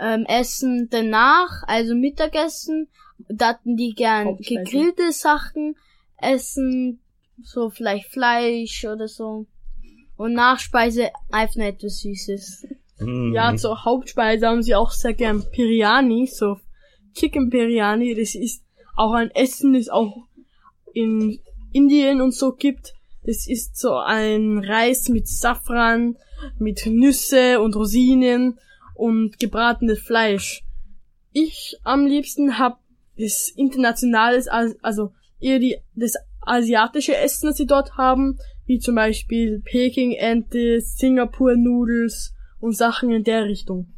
ähm, 0.01 0.27
Essen 0.27 0.89
danach, 0.91 1.63
also 1.69 1.95
Mittagessen. 1.95 2.89
Da 3.29 3.51
hatten 3.51 3.77
die 3.77 3.95
gern 3.95 4.37
gegrillte 4.39 5.13
Sachen, 5.13 5.77
Essen, 6.17 7.01
so 7.41 7.71
vielleicht 7.71 8.11
Fleisch 8.11 8.85
oder 8.85 9.07
so. 9.07 9.47
Und 10.17 10.35
Nachspeise 10.35 11.11
einfach 11.31 11.61
etwas 11.61 12.01
Süßes. 12.01 12.67
Mhm. 12.99 13.33
Ja, 13.35 13.57
zur 13.57 13.85
Hauptspeise 13.85 14.47
haben 14.47 14.63
sie 14.63 14.75
auch 14.75 14.91
sehr 14.91 15.15
gern 15.15 15.45
Biryani, 15.51 16.27
so 16.27 16.59
Chicken 17.15 17.51
Biryani. 17.51 18.15
Das 18.15 18.35
ist 18.35 18.63
auch 18.97 19.13
ein 19.13 19.31
Essen, 19.31 19.75
das 19.75 19.89
auch 19.89 20.27
in 20.93 21.41
Indien 21.73 22.21
und 22.21 22.35
so 22.35 22.53
gibt. 22.53 22.95
Das 23.25 23.47
ist 23.47 23.77
so 23.79 23.95
ein 23.97 24.59
Reis 24.59 25.09
mit 25.09 25.29
Safran, 25.29 26.17
mit 26.59 26.87
Nüsse 26.87 27.61
und 27.61 27.77
Rosinen 27.77 28.59
und 28.95 29.39
gebratenes 29.39 30.01
Fleisch. 30.01 30.65
Ich 31.33 31.79
am 31.85 32.07
liebsten 32.07 32.59
hab 32.59 32.81
das 33.19 33.49
internationales, 33.57 34.49
As- 34.49 34.77
also 34.83 35.13
eher 35.41 35.59
die, 35.59 35.77
das 35.95 36.15
asiatische 36.41 37.17
Essen, 37.17 37.47
das 37.49 37.57
sie 37.57 37.67
dort 37.67 37.97
haben, 37.97 38.39
wie 38.67 38.79
zum 38.79 38.95
Beispiel 38.97 39.61
Peking-Ente, 39.65 40.81
Singapur-Nudels 40.81 42.32
und 42.63 42.77
Sachen 42.77 43.11
in 43.11 43.25
der 43.25 43.45
Richtung. 43.45 43.89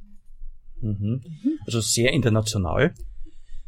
Mhm. 0.80 1.22
Also 1.66 1.80
sehr 1.80 2.12
international. 2.12 2.94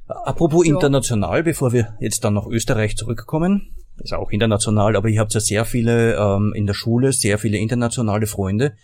Apropos 0.09 0.67
Ja. 0.67 0.75
international, 0.75 1.43
bevor 1.43 1.73
wir 1.73 1.97
jetzt 2.01 2.25
dann 2.25 2.35
nach 2.35 2.47
Österreich 2.47 2.97
zurückkommen, 2.97 3.75
ist 4.03 4.13
auch 4.13 4.31
international, 4.31 4.97
aber 4.97 5.09
ihr 5.09 5.21
habt 5.21 5.35
ja 5.35 5.41
sehr 5.41 5.65
viele 5.65 6.17
ähm, 6.17 6.53
in 6.55 6.67
der 6.67 6.75
Schule, 6.75 7.13
sehr 7.13 7.39
viele 7.39 7.59
internationale 7.59 8.27
Freunde. 8.27 8.75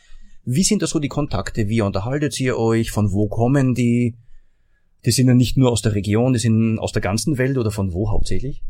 Wie 0.44 0.64
sind 0.64 0.82
da 0.82 0.86
so 0.86 0.98
die 0.98 1.08
Kontakte? 1.08 1.68
Wie 1.68 1.82
unterhaltet 1.82 2.38
ihr 2.40 2.58
euch? 2.58 2.90
Von 2.90 3.12
wo 3.12 3.28
kommen 3.28 3.74
die? 3.74 4.16
Die 5.04 5.10
sind 5.12 5.28
ja 5.28 5.34
nicht 5.34 5.56
nur 5.56 5.70
aus 5.70 5.82
der 5.82 5.94
Region, 5.94 6.32
die 6.32 6.38
sind 6.38 6.78
aus 6.78 6.92
der 6.92 7.02
ganzen 7.02 7.38
Welt 7.38 7.58
oder 7.58 7.70
von 7.70 7.92
wo 7.92 8.10
hauptsächlich? 8.10 8.62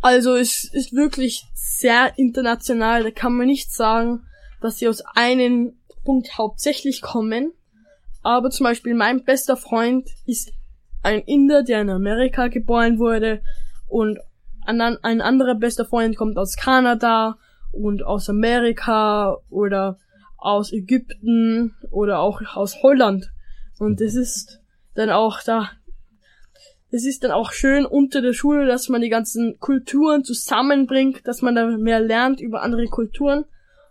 Also 0.00 0.34
es 0.34 0.64
ist 0.64 0.92
wirklich 0.92 1.44
sehr 1.54 2.12
international. 2.16 3.02
Da 3.04 3.10
kann 3.10 3.34
man 3.34 3.46
nicht 3.46 3.72
sagen, 3.72 4.20
dass 4.60 4.78
sie 4.78 4.88
aus 4.88 5.02
einem 5.14 5.72
Punkt 6.10 6.36
hauptsächlich 6.38 7.02
kommen. 7.02 7.52
Aber 8.22 8.50
zum 8.50 8.64
Beispiel 8.64 8.94
mein 8.94 9.22
bester 9.22 9.56
Freund 9.56 10.08
ist 10.26 10.52
ein 11.04 11.20
Inder, 11.20 11.62
der 11.62 11.82
in 11.82 11.88
Amerika 11.88 12.48
geboren 12.48 12.98
wurde. 12.98 13.42
Und 13.88 14.18
ein, 14.66 14.80
an- 14.80 14.98
ein 15.02 15.20
anderer 15.20 15.54
bester 15.54 15.84
Freund 15.84 16.16
kommt 16.16 16.36
aus 16.36 16.56
Kanada 16.56 17.38
und 17.70 18.02
aus 18.02 18.28
Amerika 18.28 19.36
oder 19.50 19.98
aus 20.36 20.72
Ägypten 20.72 21.76
oder 21.92 22.18
auch 22.18 22.40
aus 22.54 22.82
Holland. 22.82 23.30
Und 23.78 24.00
das 24.00 24.16
ist 24.16 24.60
dann 24.96 25.10
auch 25.10 25.40
da, 25.44 25.70
es 26.90 27.06
ist 27.06 27.22
dann 27.22 27.30
auch 27.30 27.52
schön 27.52 27.86
unter 27.86 28.20
der 28.20 28.32
Schule, 28.32 28.66
dass 28.66 28.88
man 28.88 29.00
die 29.00 29.10
ganzen 29.10 29.60
Kulturen 29.60 30.24
zusammenbringt, 30.24 31.24
dass 31.28 31.40
man 31.40 31.54
da 31.54 31.66
mehr 31.66 32.00
lernt 32.00 32.40
über 32.40 32.62
andere 32.62 32.86
Kulturen. 32.86 33.44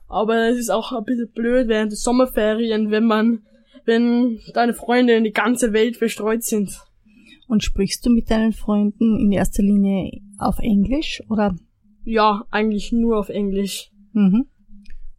Aber 0.10 0.50
es 0.50 0.58
ist 0.58 0.72
auch 0.72 0.92
ein 0.92 1.04
bisschen 1.04 1.32
blöd 1.32 1.68
während 1.68 1.92
der 1.92 1.98
Sommerferien, 1.98 2.92
wenn 2.92 3.06
man, 3.06 3.44
wenn 3.86 4.40
deine 4.54 4.74
Freunde 4.74 5.14
in 5.14 5.24
die 5.24 5.32
ganze 5.32 5.72
Welt 5.72 5.98
verstreut 5.98 6.44
sind. 6.44 6.72
Und 7.48 7.64
sprichst 7.64 8.06
du 8.06 8.10
mit 8.10 8.30
deinen 8.30 8.54
Freunden 8.54 9.20
in 9.20 9.32
erster 9.32 9.64
Linie 9.64 10.22
auf 10.38 10.60
Englisch 10.60 11.24
oder? 11.30 11.56
Ja, 12.04 12.46
eigentlich 12.52 12.92
nur 12.92 13.18
auf 13.18 13.30
Englisch. 13.30 13.92
Mhm. 14.14 14.48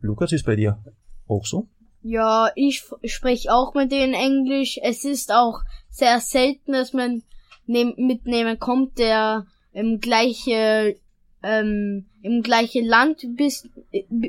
Lukas 0.00 0.32
ist 0.32 0.44
bei 0.44 0.56
dir 0.56 0.78
auch 1.26 1.44
so? 1.44 1.68
Ja, 2.02 2.50
ich 2.54 2.82
spreche 3.04 3.52
auch 3.52 3.74
mit 3.74 3.92
denen 3.92 4.14
Englisch. 4.14 4.78
Es 4.82 5.04
ist 5.04 5.32
auch 5.32 5.60
sehr 5.88 6.20
selten, 6.20 6.72
dass 6.72 6.92
man 6.92 7.22
nehm, 7.66 7.94
mitnehmen 7.96 8.58
kommt, 8.58 8.98
der 8.98 9.46
im 9.72 10.00
gleiche 10.00 10.96
ähm, 11.42 12.06
im 12.22 12.42
gleiche 12.42 12.80
Land 12.80 13.24
bist, 13.36 13.68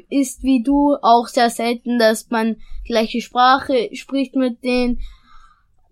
ist 0.10 0.44
wie 0.44 0.64
du. 0.64 0.96
Auch 1.02 1.28
sehr 1.28 1.50
selten, 1.50 2.00
dass 2.00 2.30
man 2.30 2.58
gleiche 2.86 3.22
Sprache 3.22 3.89
spricht 3.94 4.36
mit 4.36 4.64
denen. 4.64 5.00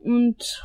Und 0.04 0.64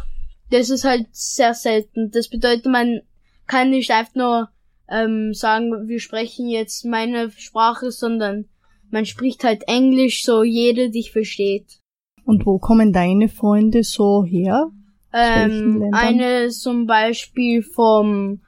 das 0.51 0.71
ist 0.71 0.85
halt 0.85 1.07
sehr 1.13 1.55
selten. 1.55 2.11
Das 2.11 2.29
bedeutet, 2.29 2.67
man 2.67 3.01
kann 3.47 3.71
nicht 3.71 3.91
einfach 3.91 4.15
nur 4.15 4.49
ähm, 4.89 5.35
sagen, 5.35 5.89
wir 5.89 6.01
sprechen 6.01 6.49
jetzt 6.49 6.85
meine 6.85 7.31
Sprache, 7.31 7.91
sondern 7.91 8.47
man 8.91 9.07
spricht 9.07 9.43
halt 9.43 9.65
Englisch, 9.67 10.25
so 10.25 10.45
jeder 10.45 10.89
dich 10.89 11.11
versteht. 11.11 11.81
Und 12.25 12.47
wo 12.47 12.59
kommen 12.59 12.93
deine 12.93 13.29
Freunde 13.29 13.83
so 13.83 14.25
her? 14.25 14.71
Ähm, 15.13 15.91
eine 15.93 16.49
zum 16.51 16.87
Beispiel 16.87 17.63
vom 17.63 18.41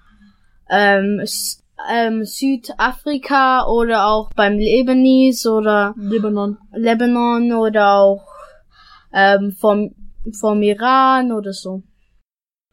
ähm, 0.71 1.21
S- 1.21 1.63
ähm, 1.93 2.25
Südafrika 2.25 3.67
oder 3.67 4.07
auch 4.09 4.33
beim 4.35 4.59
Lebanese 4.59 5.51
oder 5.51 5.95
Libanon. 5.97 6.59
Lebanon 6.73 7.53
oder 7.53 7.95
auch 7.95 8.27
ähm, 9.13 9.53
vom 9.53 9.95
vom 10.33 10.63
Iran 10.63 11.33
oder 11.33 11.53
so. 11.53 11.83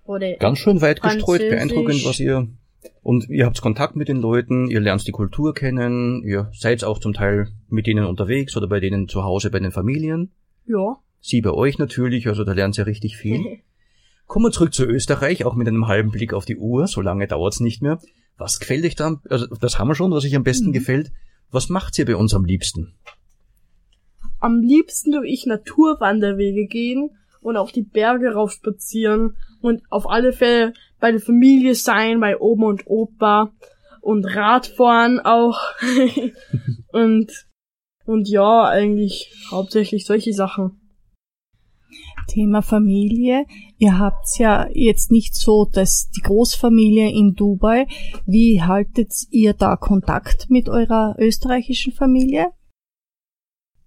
Oder 0.05 0.34
Ganz 0.34 0.59
schön 0.59 0.82
weit 0.82 1.01
gestreut, 1.01 1.39
beeindruckend, 1.39 2.05
was 2.05 2.20
ihr. 2.20 2.47
Und 3.01 3.30
ihr 3.30 3.45
habt 3.45 3.61
Kontakt 3.61 3.95
mit 3.95 4.09
den 4.09 4.18
Leuten, 4.18 4.70
ihr 4.70 4.82
lernt 4.82 5.07
die 5.07 5.11
Kultur 5.11 5.53
kennen, 5.53 6.24
ihr 6.24 6.49
seid 6.53 6.84
auch 6.84 6.99
zum 6.99 7.14
Teil 7.14 7.49
mit 7.70 7.88
denen 7.88 8.05
unterwegs 8.05 8.57
oder 8.57 8.68
bei 8.68 8.80
denen 8.80 9.07
zu 9.07 9.24
Hause 9.24 9.49
bei 9.49 9.59
den 9.59 9.72
Familien. 9.72 10.32
Ja. 10.66 10.97
Sie 11.20 11.41
bei 11.41 11.51
euch 11.51 11.78
natürlich, 11.78 12.28
also 12.28 12.43
da 12.43 12.51
lernt 12.51 12.78
ihr 12.78 12.86
richtig 12.86 13.16
viel. 13.18 13.59
Kommen 14.28 14.45
wir 14.45 14.51
zurück 14.51 14.74
zu 14.74 14.86
Österreich, 14.86 15.45
auch 15.45 15.55
mit 15.55 15.68
einem 15.68 15.88
halben 15.88 16.11
Blick 16.11 16.34
auf 16.34 16.45
die 16.45 16.57
Uhr, 16.57 16.88
so 16.88 17.01
lange 17.01 17.28
dauert's 17.28 17.59
nicht 17.59 17.82
mehr. 17.82 17.99
Was 18.38 18.59
gefällt 18.59 18.86
euch 18.86 18.95
da? 18.95 19.19
Also 19.29 19.47
das 19.47 19.79
haben 19.79 19.88
wir 19.88 19.95
schon, 19.95 20.11
was 20.11 20.25
euch 20.25 20.36
am 20.36 20.43
besten 20.43 20.71
gefällt. 20.71 21.11
Was 21.51 21.69
macht 21.69 21.97
ihr 21.99 22.05
bei 22.05 22.15
uns 22.15 22.34
am 22.34 22.45
liebsten? 22.45 22.95
Am 24.39 24.59
liebsten 24.61 25.11
durch 25.11 25.31
ich 25.31 25.45
Naturwanderwege 25.45 26.67
gehen 26.67 27.11
und 27.41 27.57
auf 27.57 27.71
die 27.71 27.84
Berge 27.84 28.34
rauf 28.34 28.51
spazieren 28.51 29.38
und 29.61 29.81
auf 29.89 30.09
alle 30.09 30.34
Fälle 30.34 30.73
bei 30.99 31.11
der 31.11 31.21
Familie 31.21 31.75
sein, 31.75 32.19
bei 32.19 32.39
Oma 32.39 32.67
und 32.67 32.88
Opa 32.88 33.53
und 34.01 34.25
Radfahren 34.25 35.19
auch. 35.19 35.59
und, 36.91 37.31
und 38.05 38.29
ja, 38.29 38.65
eigentlich 38.65 39.34
hauptsächlich 39.51 40.05
solche 40.05 40.34
Sachen. 40.34 40.79
Thema 42.27 42.61
Familie. 42.61 43.45
Ihr 43.84 43.99
habt 43.99 44.39
ja 44.39 44.69
jetzt 44.71 45.11
nicht 45.11 45.36
so 45.36 45.65
dass 45.65 46.09
die 46.15 46.21
Großfamilie 46.21 47.11
in 47.11 47.36
Dubai. 47.36 47.86
Wie 48.25 48.61
haltet 48.61 49.11
ihr 49.29 49.53
da 49.53 49.75
Kontakt 49.75 50.49
mit 50.49 50.69
eurer 50.69 51.17
österreichischen 51.19 51.91
Familie? 51.91 52.53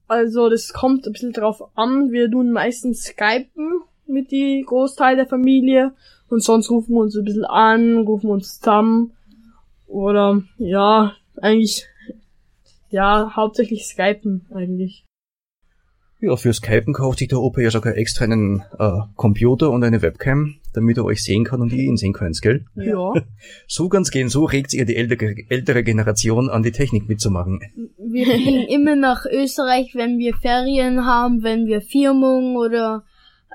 Also 0.06 0.50
das 0.50 0.74
kommt 0.74 1.06
ein 1.06 1.14
bisschen 1.14 1.32
drauf 1.32 1.62
an. 1.78 2.12
Wir 2.12 2.30
tun 2.30 2.52
meistens 2.52 3.04
Skypen 3.04 3.80
mit 4.06 4.32
die 4.32 4.64
Großteil 4.66 5.16
der 5.16 5.26
Familie 5.26 5.94
und 6.28 6.42
sonst 6.42 6.68
rufen 6.68 6.94
wir 6.94 7.00
uns 7.00 7.16
ein 7.16 7.24
bisschen 7.24 7.46
an, 7.46 7.96
rufen 8.00 8.28
uns 8.28 8.60
zusammen. 8.60 9.14
Oder 9.86 10.42
ja, 10.58 11.14
eigentlich 11.40 11.86
ja, 12.90 13.34
hauptsächlich 13.34 13.86
Skypen 13.86 14.44
eigentlich. 14.52 15.05
Ja, 16.18 16.36
für 16.36 16.52
Skypen 16.52 16.94
kauft 16.94 17.18
sich 17.18 17.28
der 17.28 17.40
Opa 17.40 17.60
ja 17.60 17.70
sogar 17.70 17.94
extra 17.96 18.24
einen 18.24 18.62
äh, 18.78 18.90
Computer 19.16 19.70
und 19.70 19.84
eine 19.84 20.00
Webcam, 20.00 20.56
damit 20.72 20.96
er 20.96 21.04
euch 21.04 21.22
sehen 21.22 21.44
kann 21.44 21.60
und 21.60 21.72
ihr 21.74 21.84
ihn 21.84 21.98
sehen 21.98 22.14
könnt, 22.14 22.40
gell? 22.40 22.64
Ja. 22.74 23.12
So 23.66 23.88
ganz 23.88 24.10
gehen, 24.10 24.30
so 24.30 24.44
regt 24.44 24.72
ihr 24.72 24.86
die 24.86 24.96
ältere, 24.96 25.34
ältere 25.50 25.82
Generation 25.82 26.48
an, 26.48 26.62
die 26.62 26.72
Technik 26.72 27.08
mitzumachen. 27.08 27.60
wir 27.98 28.24
fliegen 28.24 28.66
immer 28.68 28.96
nach 28.96 29.26
Österreich, 29.26 29.94
wenn 29.94 30.18
wir 30.18 30.34
Ferien 30.34 31.04
haben, 31.04 31.42
wenn 31.42 31.66
wir 31.66 31.82
Firmung 31.82 32.56
oder 32.56 33.04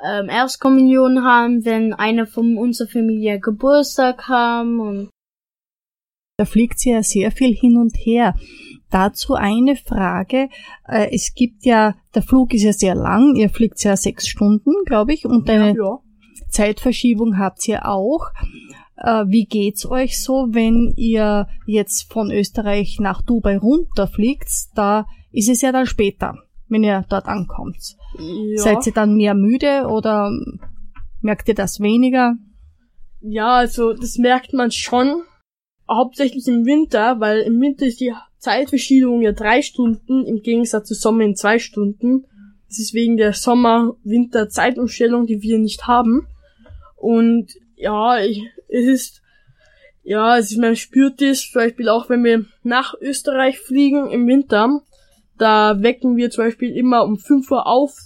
ähm, 0.06 0.30
Erstkommunion 0.30 1.24
haben, 1.24 1.66
wenn 1.66 1.94
einer 1.94 2.28
von 2.28 2.58
unserer 2.58 2.88
Familie 2.88 3.40
Geburtstag 3.40 4.28
haben 4.28 4.80
und 4.80 5.10
Da 6.38 6.46
fliegt 6.46 6.80
sie 6.80 6.92
ja 6.92 7.02
sehr 7.02 7.32
viel 7.32 7.56
hin 7.56 7.78
und 7.78 7.96
her. 7.96 8.36
Dazu 8.92 9.36
eine 9.36 9.76
Frage. 9.78 10.50
Äh, 10.88 11.08
Es 11.14 11.34
gibt 11.34 11.66
ja, 11.66 11.96
der 12.14 12.22
Flug 12.22 12.54
ist 12.54 12.64
ja 12.64 12.74
sehr 12.74 12.94
lang. 12.94 13.36
Ihr 13.36 13.50
fliegt 13.50 13.82
ja 13.84 13.96
sechs 13.98 14.28
Stunden, 14.28 14.72
glaube 14.86 15.14
ich, 15.14 15.26
und 15.26 15.50
eine 15.50 15.76
ja. 15.76 16.00
Zeitverschiebung 16.50 17.38
habt 17.40 17.68
ihr 17.68 17.88
auch. 17.88 18.28
Äh, 18.98 19.26
Wie 19.28 19.46
geht's 19.46 19.90
euch 19.90 20.22
so, 20.22 20.50
wenn 20.52 20.94
ihr 20.98 21.48
jetzt 21.66 22.12
von 22.12 22.30
Österreich 22.32 23.00
nach 23.00 23.22
Dubai 23.22 23.58
runterfliegt? 23.58 24.50
Da 24.76 25.08
ist 25.32 25.50
es 25.50 25.62
ja 25.62 25.72
dann 25.72 25.86
später, 25.86 26.38
wenn 26.68 26.84
ihr 26.84 27.06
dort 27.10 27.28
ankommt. 27.28 27.96
Ja. 28.20 28.62
Seid 28.62 28.86
ihr 28.86 28.94
dann 28.94 29.16
mehr 29.16 29.34
müde 29.34 29.88
oder 29.88 30.30
merkt 31.22 31.48
ihr 31.48 31.56
das 31.56 31.80
weniger? 31.80 32.36
Ja, 33.22 33.56
also 33.56 33.94
das 33.94 34.18
merkt 34.18 34.52
man 34.52 34.72
schon. 34.72 35.24
Hauptsächlich 35.92 36.48
im 36.48 36.66
Winter, 36.66 37.20
weil 37.20 37.42
im 37.42 37.60
Winter 37.60 37.86
ist 37.86 38.00
die 38.00 38.14
Zeitverschiebung 38.38 39.22
ja 39.22 39.34
drei 39.34 39.62
Stunden 39.62 40.26
im 40.26 40.42
Gegensatz 40.42 40.88
zu 40.88 40.94
Sommer 40.94 41.24
in 41.24 41.36
zwei 41.36 41.60
Stunden. 41.60 42.26
Das 42.68 42.80
ist 42.80 42.94
wegen 42.94 43.18
der 43.18 43.34
Sommer-Winter-Zeitumstellung, 43.34 45.26
die 45.26 45.42
wir 45.42 45.60
nicht 45.60 45.88
haben. 45.88 46.28
Und 46.96 47.54
ja, 47.76 48.20
ich, 48.20 48.44
es 48.70 48.86
ist, 48.86 49.22
ja, 50.04 50.38
es 50.38 50.52
ist, 50.52 50.58
man 50.58 50.76
spürt 50.76 51.22
es, 51.22 51.52
zum 51.52 51.62
Beispiel 51.62 51.90
auch 51.90 52.10
wenn 52.10 52.24
wir 52.24 52.46
nach 52.64 52.94
Österreich 53.02 53.60
fliegen 53.60 54.10
im 54.10 54.26
Winter, 54.28 54.82
da 55.38 55.82
wecken 55.82 56.16
wir 56.18 56.30
zum 56.30 56.46
Beispiel 56.46 56.76
immer 56.78 57.04
um 57.04 57.18
5 57.18 57.50
Uhr 57.52 57.68
auf, 57.68 57.98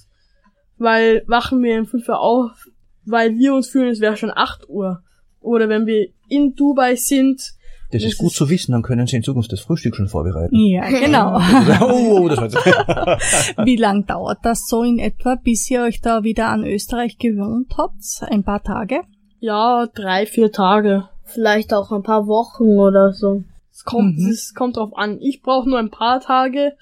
weil 0.78 1.24
wachen 1.28 1.62
wir 1.62 1.80
um 1.80 1.86
5 1.86 2.08
Uhr 2.08 2.20
auf, 2.20 2.68
weil 3.06 3.38
wir 3.38 3.54
uns 3.54 3.70
fühlen, 3.70 3.90
es 3.90 4.00
wäre 4.00 4.18
schon 4.18 4.32
8 4.34 4.70
Uhr. 4.70 5.04
Oder 5.42 5.70
wenn 5.70 5.86
wir 5.86 6.08
in 6.28 6.56
Dubai 6.56 6.96
sind, 6.96 7.55
Das, 7.92 8.02
Das 8.02 8.12
ist 8.12 8.18
gut 8.18 8.32
ist- 8.32 8.38
zu 8.38 8.50
wissen, 8.50 8.72
dann 8.72 8.82
können 8.82 9.06
Sie 9.08 9.16
in 9.16 9.24
Zukunft 9.24 9.52
das 9.52 9.60
Frühstück 9.60 9.96
schon 9.96 10.08
vorbereiten. 10.08 10.56
Ja, 10.56 10.88
genau. 10.90 11.36
oh, 11.82 12.28
das 12.28 12.38
war 12.40 12.46
jetzt. 12.46 13.58
Wie 13.66 13.76
lang 13.78 14.06
dauert 14.06 14.40
das 14.44 14.68
so 14.68 14.84
in 14.84 15.00
etwa, 15.00 15.36
bis 15.36 15.70
ihr 15.70 15.84
euch 15.84 16.02
da 16.02 16.24
wieder 16.24 16.48
an 16.50 16.64
Österreich 16.66 17.18
gewöhnt 17.18 17.74
habt? 17.78 18.02
Ein 18.32 18.44
paar 18.44 18.64
Tage? 18.64 19.02
ja, 19.40 19.86
drei, 19.94 20.26
vier 20.26 20.52
Tage. 20.52 21.08
vielleicht 21.26 21.74
auch 21.74 21.92
ein 21.92 22.02
paar 22.04 22.26
Wochen 22.28 22.64
oder 22.80 23.12
so. 23.14 23.44
Es 23.72 23.84
kommt, 23.84 24.18
Mhm. 24.18 24.30
es 24.30 24.54
kommt 24.56 24.78
drauf 24.78 24.92
an. 24.96 25.20
Ich 25.22 25.42
brauche 25.42 25.70
nur 25.70 25.78
ein 25.80 25.92
paar 25.92 26.20
Tage. 26.22 26.74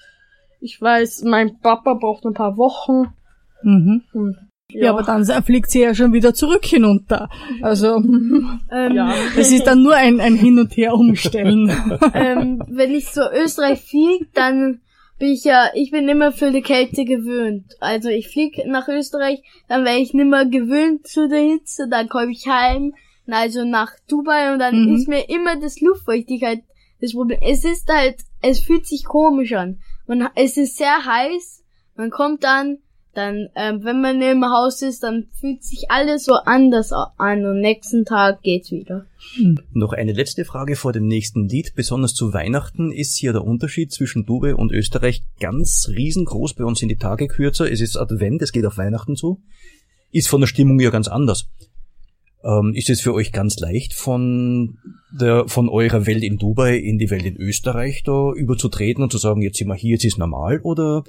Ich 0.60 0.80
weiß, 0.80 1.24
mein 1.24 1.58
Papa 1.60 1.94
braucht 1.94 2.24
ein 2.24 2.32
paar 2.34 2.56
Wochen. 2.56 3.12
Mhm. 3.62 4.02
Und, 4.74 4.80
Ja. 4.82 4.90
aber 4.90 5.02
dann 5.02 5.24
fliegt 5.44 5.70
sie 5.70 5.80
ja 5.82 5.94
schon 5.94 6.12
wieder 6.12 6.34
zurück 6.34 6.64
hinunter. 6.64 7.28
Also 7.62 7.96
Ähm, 8.72 8.92
ja. 8.94 9.14
es 9.36 9.52
ist 9.52 9.66
dann 9.66 9.82
nur 9.82 9.94
ein, 9.94 10.20
ein 10.20 10.36
Hin 10.36 10.58
und 10.58 10.76
Her 10.76 10.94
umstellen. 10.94 11.68
ähm, 12.14 12.62
wenn 12.68 12.92
ich 12.92 13.06
zu 13.06 13.20
Österreich 13.32 13.80
fliege, 13.82 14.26
dann 14.34 14.80
bin 15.18 15.28
ich 15.28 15.44
ja, 15.44 15.68
ich 15.74 15.90
bin 15.92 16.08
immer 16.08 16.32
für 16.32 16.50
die 16.50 16.62
Kälte 16.62 17.04
gewöhnt. 17.04 17.66
Also 17.80 18.08
ich 18.08 18.28
fliege 18.28 18.68
nach 18.68 18.88
Österreich, 18.88 19.42
dann 19.68 19.84
wäre 19.84 19.98
ich 19.98 20.12
nimmer 20.12 20.44
gewöhnt 20.44 21.06
zu 21.06 21.28
der 21.28 21.40
Hitze, 21.40 21.86
dann 21.88 22.08
komme 22.08 22.32
ich 22.32 22.46
heim, 22.48 22.94
also 23.28 23.64
nach 23.64 23.92
Dubai 24.08 24.52
und 24.52 24.58
dann 24.58 24.88
Mhm. 24.88 24.94
ist 24.96 25.08
mir 25.08 25.28
immer 25.28 25.56
das 25.60 25.80
Luftfeuchtigkeit 25.80 26.62
das 27.00 27.12
Problem. 27.12 27.38
Es 27.42 27.64
ist 27.64 27.88
halt, 27.92 28.16
es 28.42 28.60
fühlt 28.60 28.86
sich 28.86 29.04
komisch 29.04 29.52
an. 29.52 29.78
Man, 30.06 30.28
es 30.34 30.56
ist 30.56 30.76
sehr 30.76 31.04
heiß, 31.04 31.62
man 31.96 32.10
kommt 32.10 32.42
dann, 32.44 32.78
dann, 33.14 33.48
ähm, 33.54 33.84
wenn 33.84 34.00
man 34.00 34.20
im 34.20 34.44
Haus 34.44 34.82
ist, 34.82 35.02
dann 35.02 35.26
fühlt 35.40 35.62
sich 35.62 35.90
alles 35.90 36.24
so 36.24 36.34
anders 36.34 36.92
an 36.92 37.44
und 37.46 37.60
nächsten 37.60 38.04
Tag 38.04 38.42
geht's 38.42 38.70
wieder. 38.70 39.06
Noch 39.72 39.92
eine 39.92 40.12
letzte 40.12 40.44
Frage 40.44 40.76
vor 40.76 40.92
dem 40.92 41.06
nächsten 41.06 41.48
Lied. 41.48 41.74
Besonders 41.74 42.14
zu 42.14 42.32
Weihnachten 42.32 42.92
ist 42.92 43.16
hier 43.16 43.32
der 43.32 43.44
Unterschied 43.44 43.92
zwischen 43.92 44.26
Dubai 44.26 44.54
und 44.54 44.72
Österreich 44.72 45.22
ganz 45.40 45.88
riesengroß. 45.88 46.54
Bei 46.54 46.64
uns 46.64 46.80
sind 46.80 46.88
die 46.88 46.96
Tage 46.96 47.28
kürzer. 47.28 47.70
Es 47.70 47.80
ist 47.80 47.96
Advent, 47.96 48.42
es 48.42 48.52
geht 48.52 48.66
auf 48.66 48.78
Weihnachten 48.78 49.16
zu. 49.16 49.40
ist 50.12 50.28
von 50.28 50.40
der 50.40 50.48
Stimmung 50.48 50.78
ja 50.80 50.90
ganz 50.90 51.08
anders. 51.08 51.48
Ähm, 52.44 52.74
ist 52.74 52.90
es 52.90 53.00
für 53.00 53.14
euch 53.14 53.32
ganz 53.32 53.58
leicht, 53.58 53.94
von 53.94 54.76
der, 55.18 55.48
von 55.48 55.70
eurer 55.70 56.06
Welt 56.06 56.22
in 56.22 56.36
Dubai 56.36 56.76
in 56.76 56.98
die 56.98 57.08
Welt 57.10 57.24
in 57.24 57.36
Österreich 57.38 58.02
da 58.02 58.32
überzutreten 58.32 59.02
und 59.02 59.10
zu 59.10 59.18
sagen, 59.18 59.40
jetzt 59.40 59.56
sind 59.56 59.68
wir 59.68 59.74
hier, 59.74 59.92
jetzt 59.92 60.04
ist 60.04 60.18
normal, 60.18 60.60
oder 60.62 61.04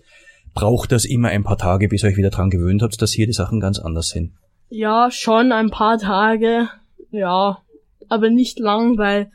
braucht 0.55 0.91
das 0.91 1.05
immer 1.05 1.27
ein 1.27 1.43
paar 1.43 1.57
Tage, 1.57 1.87
bis 1.87 2.03
ihr 2.03 2.09
euch 2.09 2.17
wieder 2.17 2.31
dran 2.31 2.49
gewöhnt 2.49 2.81
habt, 2.81 2.99
dass 3.01 3.11
hier 3.11 3.27
die 3.27 3.33
Sachen 3.33 3.59
ganz 3.59 3.77
anders 3.77 4.09
sind? 4.09 4.31
Ja, 4.69 5.11
schon 5.11 5.51
ein 5.51 5.69
paar 5.69 5.99
Tage. 5.99 6.69
Ja, 7.11 7.59
aber 8.07 8.29
nicht 8.29 8.57
lang, 8.57 8.97
weil 8.97 9.29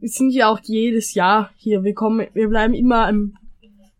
wir 0.00 0.08
sind 0.08 0.30
ja 0.30 0.48
auch 0.48 0.58
jedes 0.64 1.14
Jahr 1.14 1.50
hier. 1.56 1.84
Wir 1.84 1.94
kommen, 1.94 2.26
wir 2.32 2.48
bleiben 2.48 2.74
immer 2.74 3.08
im, 3.08 3.36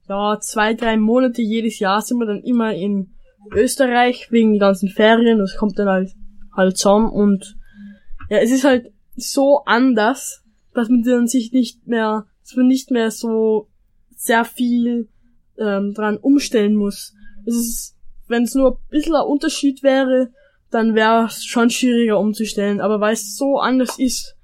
ja, 0.09 0.41
zwei, 0.41 0.75
drei 0.75 0.97
Monate 0.97 1.43
jedes 1.43 1.79
Jahr 1.79 2.03
sind 2.03 2.19
wir 2.19 2.27
dann 2.27 2.43
immer 2.43 2.75
in 2.75 3.11
Österreich 3.53 4.33
wegen 4.33 4.55
den 4.55 4.61
ganzen 4.61 4.89
Ferien. 4.89 5.39
Das 5.39 5.57
kommt 5.57 5.79
dann 5.79 5.89
halt, 5.89 6.11
halt 6.57 6.77
zusammen 6.77 7.11
und 7.11 7.57
ja, 8.29 8.39
es 8.39 8.51
ist 8.51 8.65
halt 8.65 8.93
so 9.15 9.63
anders, 9.67 10.43
dass 10.75 10.89
man 10.89 11.03
dann 11.03 11.27
sich 11.27 11.53
nicht 11.53 11.87
mehr, 11.87 12.27
dass 12.43 12.57
man 12.57 12.67
nicht 12.67 12.91
mehr 12.91 13.11
so 13.11 13.69
sehr 14.17 14.45
viel 14.45 15.09
ähm, 15.59 15.95
dran 15.95 16.17
umstellen 16.17 16.75
muss. 16.75 17.15
Es 17.47 17.55
ist, 17.55 17.97
wenn 18.29 18.45
es 18.45 18.55
nur 18.55 18.73
ein 18.73 18.89
bisschen 18.91 19.15
ein 19.15 19.27
Unterschied 19.27 19.83
wäre, 19.83 20.31
dann 20.71 20.95
wäre 20.95 21.27
es 21.27 21.45
schon 21.45 21.71
schwieriger 21.71 22.19
umzustellen. 22.19 22.81
Aber 22.81 23.01
weil 23.01 23.13
es 23.13 23.37
so 23.37 23.59
anders 23.59 23.99
ist, 23.99 24.37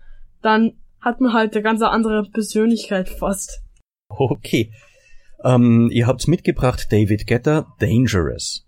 dann 0.43 0.75
hat 1.01 1.21
man 1.21 1.33
halt 1.33 1.55
eine 1.55 1.63
ganz 1.63 1.83
andere 1.83 2.25
Persönlichkeit 2.31 3.09
fast. 3.09 3.63
Okay. 4.09 4.73
Ähm, 5.45 5.89
ihr 5.93 6.07
habt's 6.07 6.27
mitgebracht, 6.27 6.89
David 6.91 7.27
Getter, 7.27 7.67
Dangerous. 7.79 8.68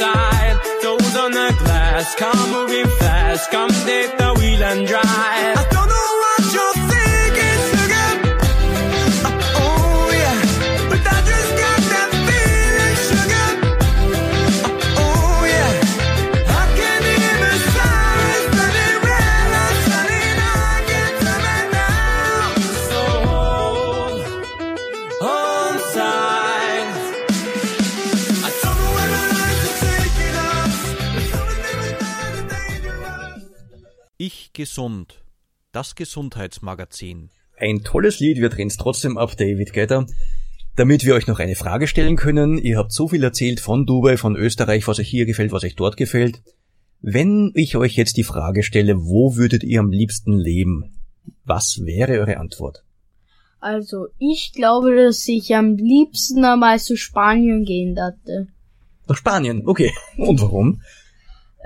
Inside. 0.00 0.58
Toes 0.82 1.16
on 1.16 1.32
the 1.32 1.54
glass, 1.58 2.14
come 2.16 2.50
moving 2.50 2.86
fast. 2.98 3.50
Come 3.50 3.70
take 3.70 4.16
the 4.16 4.34
wheel 4.38 4.62
and 4.62 4.86
drive. 4.86 5.59
Gesund. 34.70 35.24
Das 35.72 35.96
Gesundheitsmagazin. 35.96 37.30
Ein 37.58 37.82
tolles 37.82 38.20
Lied, 38.20 38.36
wir 38.36 38.50
drehen's 38.50 38.76
trotzdem 38.76 39.18
ab, 39.18 39.36
David 39.36 39.72
Getter. 39.72 40.06
Damit 40.76 41.04
wir 41.04 41.16
euch 41.16 41.26
noch 41.26 41.40
eine 41.40 41.56
Frage 41.56 41.88
stellen 41.88 42.14
können, 42.14 42.56
ihr 42.56 42.78
habt 42.78 42.92
so 42.92 43.08
viel 43.08 43.24
erzählt 43.24 43.58
von 43.58 43.84
Dubai, 43.84 44.16
von 44.16 44.36
Österreich, 44.36 44.86
was 44.86 45.00
euch 45.00 45.08
hier 45.08 45.26
gefällt, 45.26 45.50
was 45.50 45.64
euch 45.64 45.74
dort 45.74 45.96
gefällt. 45.96 46.40
Wenn 47.00 47.50
ich 47.54 47.74
euch 47.74 47.96
jetzt 47.96 48.16
die 48.16 48.22
Frage 48.22 48.62
stelle, 48.62 48.94
wo 48.96 49.34
würdet 49.34 49.64
ihr 49.64 49.80
am 49.80 49.90
liebsten 49.90 50.34
leben? 50.34 50.92
Was 51.44 51.80
wäre 51.84 52.20
eure 52.20 52.36
Antwort? 52.36 52.84
Also, 53.58 54.06
ich 54.20 54.52
glaube, 54.54 54.94
dass 54.94 55.26
ich 55.26 55.52
am 55.56 55.74
liebsten 55.78 56.44
einmal 56.44 56.78
zu 56.78 56.96
Spanien 56.96 57.64
gehen 57.64 57.96
dachte. 57.96 58.46
Nach 59.08 59.16
Spanien, 59.16 59.66
okay. 59.66 59.92
Und 60.16 60.40
warum? 60.40 60.80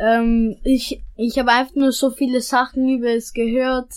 Ähm, 0.02 0.56
ich, 0.64 1.03
ich 1.16 1.38
habe 1.38 1.50
einfach 1.52 1.74
nur 1.74 1.92
so 1.92 2.10
viele 2.10 2.40
Sachen 2.40 2.88
über 2.88 3.14
es 3.14 3.32
gehört 3.32 3.92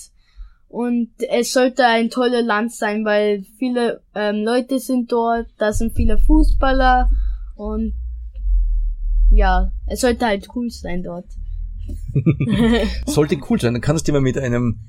und 0.69 1.09
es 1.29 1.53
sollte 1.53 1.85
ein 1.85 2.09
tolles 2.09 2.45
Land 2.45 2.73
sein, 2.73 3.05
weil 3.05 3.43
viele 3.57 4.01
ähm, 4.13 4.43
Leute 4.43 4.79
sind 4.79 5.11
dort, 5.11 5.47
da 5.57 5.71
sind 5.73 5.95
viele 5.95 6.17
Fußballer 6.17 7.09
und 7.55 7.93
ja, 9.31 9.71
es 9.87 10.01
sollte 10.01 10.25
halt 10.25 10.47
cool 10.55 10.69
sein 10.69 11.03
dort. 11.03 11.25
Sollte 13.05 13.37
cool 13.49 13.61
sein, 13.61 13.73
dann 13.73 13.81
kannst 13.81 14.07
du 14.07 14.11
mal 14.11 14.21
mit 14.21 14.37
einem 14.37 14.81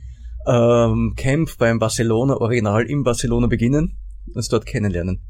ähm, 0.49 1.15
Camp 1.17 1.57
beim 1.59 1.79
Barcelona 1.79 2.37
Original 2.37 2.85
in 2.85 3.05
Barcelona 3.05 3.47
beginnen 3.47 3.99
und 4.27 4.37
es 4.37 4.49
dort 4.49 4.67
kennenlernen. 4.67 5.21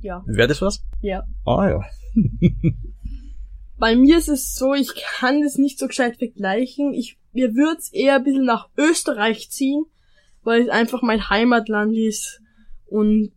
Ja, 0.00 0.24
Wäre 0.26 0.48
das 0.48 0.60
was? 0.60 0.84
ja. 1.00 1.22
Ah 1.44 1.68
ja. 1.68 1.80
Bei 3.76 3.96
mir 3.96 4.18
ist 4.18 4.28
es 4.28 4.54
so, 4.54 4.74
ich 4.74 4.94
kann 4.94 5.42
das 5.42 5.58
nicht 5.58 5.78
so 5.78 5.88
gescheit 5.88 6.16
vergleichen. 6.16 6.94
Ich, 6.94 7.18
mir 7.32 7.54
würd's 7.54 7.92
eher 7.92 8.16
ein 8.16 8.24
bisschen 8.24 8.44
nach 8.44 8.68
Österreich 8.76 9.50
ziehen, 9.50 9.84
weil 10.42 10.62
es 10.62 10.68
einfach 10.68 11.02
mein 11.02 11.28
Heimatland 11.28 11.96
ist. 11.96 12.40
Und 12.86 13.32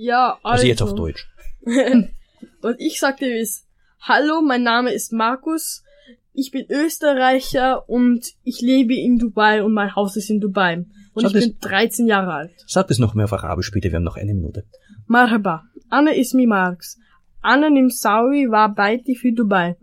Ja, 0.00 0.38
also. 0.42 0.48
Also 0.48 0.66
jetzt 0.66 0.82
auf 0.82 0.90
also. 0.92 1.04
Deutsch. 1.04 1.28
Und 1.66 2.76
ich 2.78 2.98
sagte 2.98 3.26
ist, 3.26 3.66
hallo, 4.00 4.40
mein 4.40 4.62
Name 4.62 4.94
ist 4.94 5.12
Markus, 5.12 5.84
ich 6.32 6.50
bin 6.50 6.64
Österreicher 6.70 7.86
und 7.86 8.32
ich 8.42 8.62
lebe 8.62 8.94
in 8.94 9.18
Dubai 9.18 9.62
und 9.62 9.74
mein 9.74 9.94
Haus 9.94 10.16
ist 10.16 10.30
in 10.30 10.40
Dubai. 10.40 10.86
Und 11.12 11.22
Sag 11.22 11.34
ich 11.34 11.50
bin 11.50 11.58
13 11.60 12.06
Jahre 12.06 12.32
alt. 12.32 12.52
Sag 12.66 12.88
das 12.88 12.98
noch 12.98 13.14
mehr 13.14 13.24
auf 13.24 13.32
Arabisch 13.34 13.70
bitte, 13.72 13.90
wir 13.90 13.96
haben 13.96 14.04
noch 14.04 14.16
eine 14.16 14.32
Minute. 14.32 14.64
Marhaba, 15.06 15.64
Anna 15.90 16.12
Ismi 16.12 16.46
Marx. 16.46 16.98
Anna 17.42 17.68
Nimsawi 17.68 18.50
war 18.50 18.74
Baiti 18.74 19.16
für 19.16 19.32
Dubai. 19.32 19.76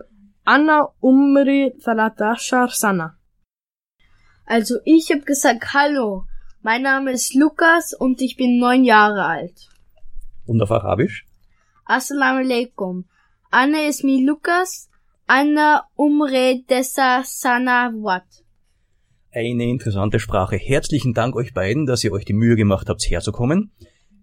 Anna 0.46 0.88
Umri 1.00 1.76
Thalatashar 1.84 2.70
Sana. 2.70 3.18
Also 4.46 4.78
ich 4.84 5.12
habe 5.12 5.22
gesagt, 5.22 5.74
hallo, 5.74 6.24
mein 6.64 6.82
Name 6.82 7.12
ist 7.12 7.36
Lukas 7.36 7.94
und 7.94 8.22
ich 8.22 8.36
bin 8.36 8.58
neun 8.58 8.84
Jahre 8.84 9.26
alt. 9.26 9.70
Und 10.48 10.62
auf 10.62 10.72
Arabisch? 10.72 11.26
Assalamu 11.86 12.40
alaikum. 12.40 13.06
Ana 13.52 13.88
ismi 13.88 14.24
Lukas. 14.26 14.90
Ana 15.28 15.84
umre 15.96 16.64
desa 16.70 17.22
sana 17.26 17.92
wat. 17.92 18.24
Eine 19.32 19.66
interessante 19.66 20.20
Sprache. 20.20 20.56
Herzlichen 20.56 21.14
Dank 21.14 21.36
euch 21.36 21.54
beiden, 21.54 21.86
dass 21.86 22.04
ihr 22.04 22.14
euch 22.14 22.24
die 22.24 22.34
Mühe 22.34 22.56
gemacht 22.56 22.88
habt, 22.90 23.02
herzukommen. 23.04 23.72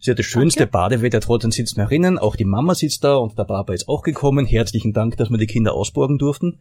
Sie 0.00 0.10
hat 0.10 0.18
das 0.18 0.26
schönste 0.26 0.66
Badewetter, 0.66 1.20
trotzdem 1.20 1.50
sitzt 1.50 1.76
mehr 1.76 1.86
drinnen. 1.86 2.18
Auch 2.18 2.36
die 2.36 2.46
Mama 2.46 2.74
sitzt 2.74 3.04
da 3.04 3.16
und 3.16 3.38
der 3.38 3.44
Papa 3.44 3.74
ist 3.74 3.86
auch 3.86 4.02
gekommen. 4.02 4.46
Herzlichen 4.46 4.94
Dank, 4.94 5.18
dass 5.18 5.30
wir 5.30 5.38
die 5.38 5.46
Kinder 5.46 5.74
ausborgen 5.74 6.18
durften. 6.18 6.60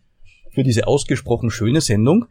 Für 0.51 0.63
diese 0.63 0.87
ausgesprochen 0.87 1.49
schöne 1.49 1.79
Sendung. 1.79 2.25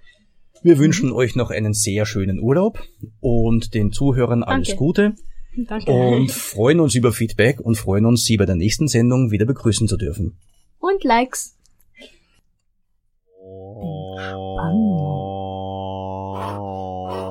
Wir 0.63 0.79
wünschen 0.79 1.13
euch 1.13 1.35
noch 1.35 1.51
einen 1.51 1.73
sehr 1.73 2.05
schönen 2.05 2.41
Urlaub 2.41 2.79
und 3.21 3.75
den 3.75 3.91
Zuhörern 3.91 4.43
alles 4.43 4.69
Danke. 4.69 4.79
Gute 4.79 5.15
Danke. 5.55 5.91
und 5.91 6.31
freuen 6.31 6.81
uns 6.81 6.95
über 6.95 7.13
Feedback 7.13 7.61
und 7.61 7.77
freuen 7.77 8.07
uns, 8.07 8.25
Sie 8.25 8.37
bei 8.37 8.47
der 8.47 8.57
nächsten 8.57 8.89
Sendung 8.89 9.31
wieder 9.31 9.45
begrüßen 9.45 9.87
zu 9.87 9.97
dürfen. 9.97 10.39
Und 10.79 11.05
Likes. 11.05 11.57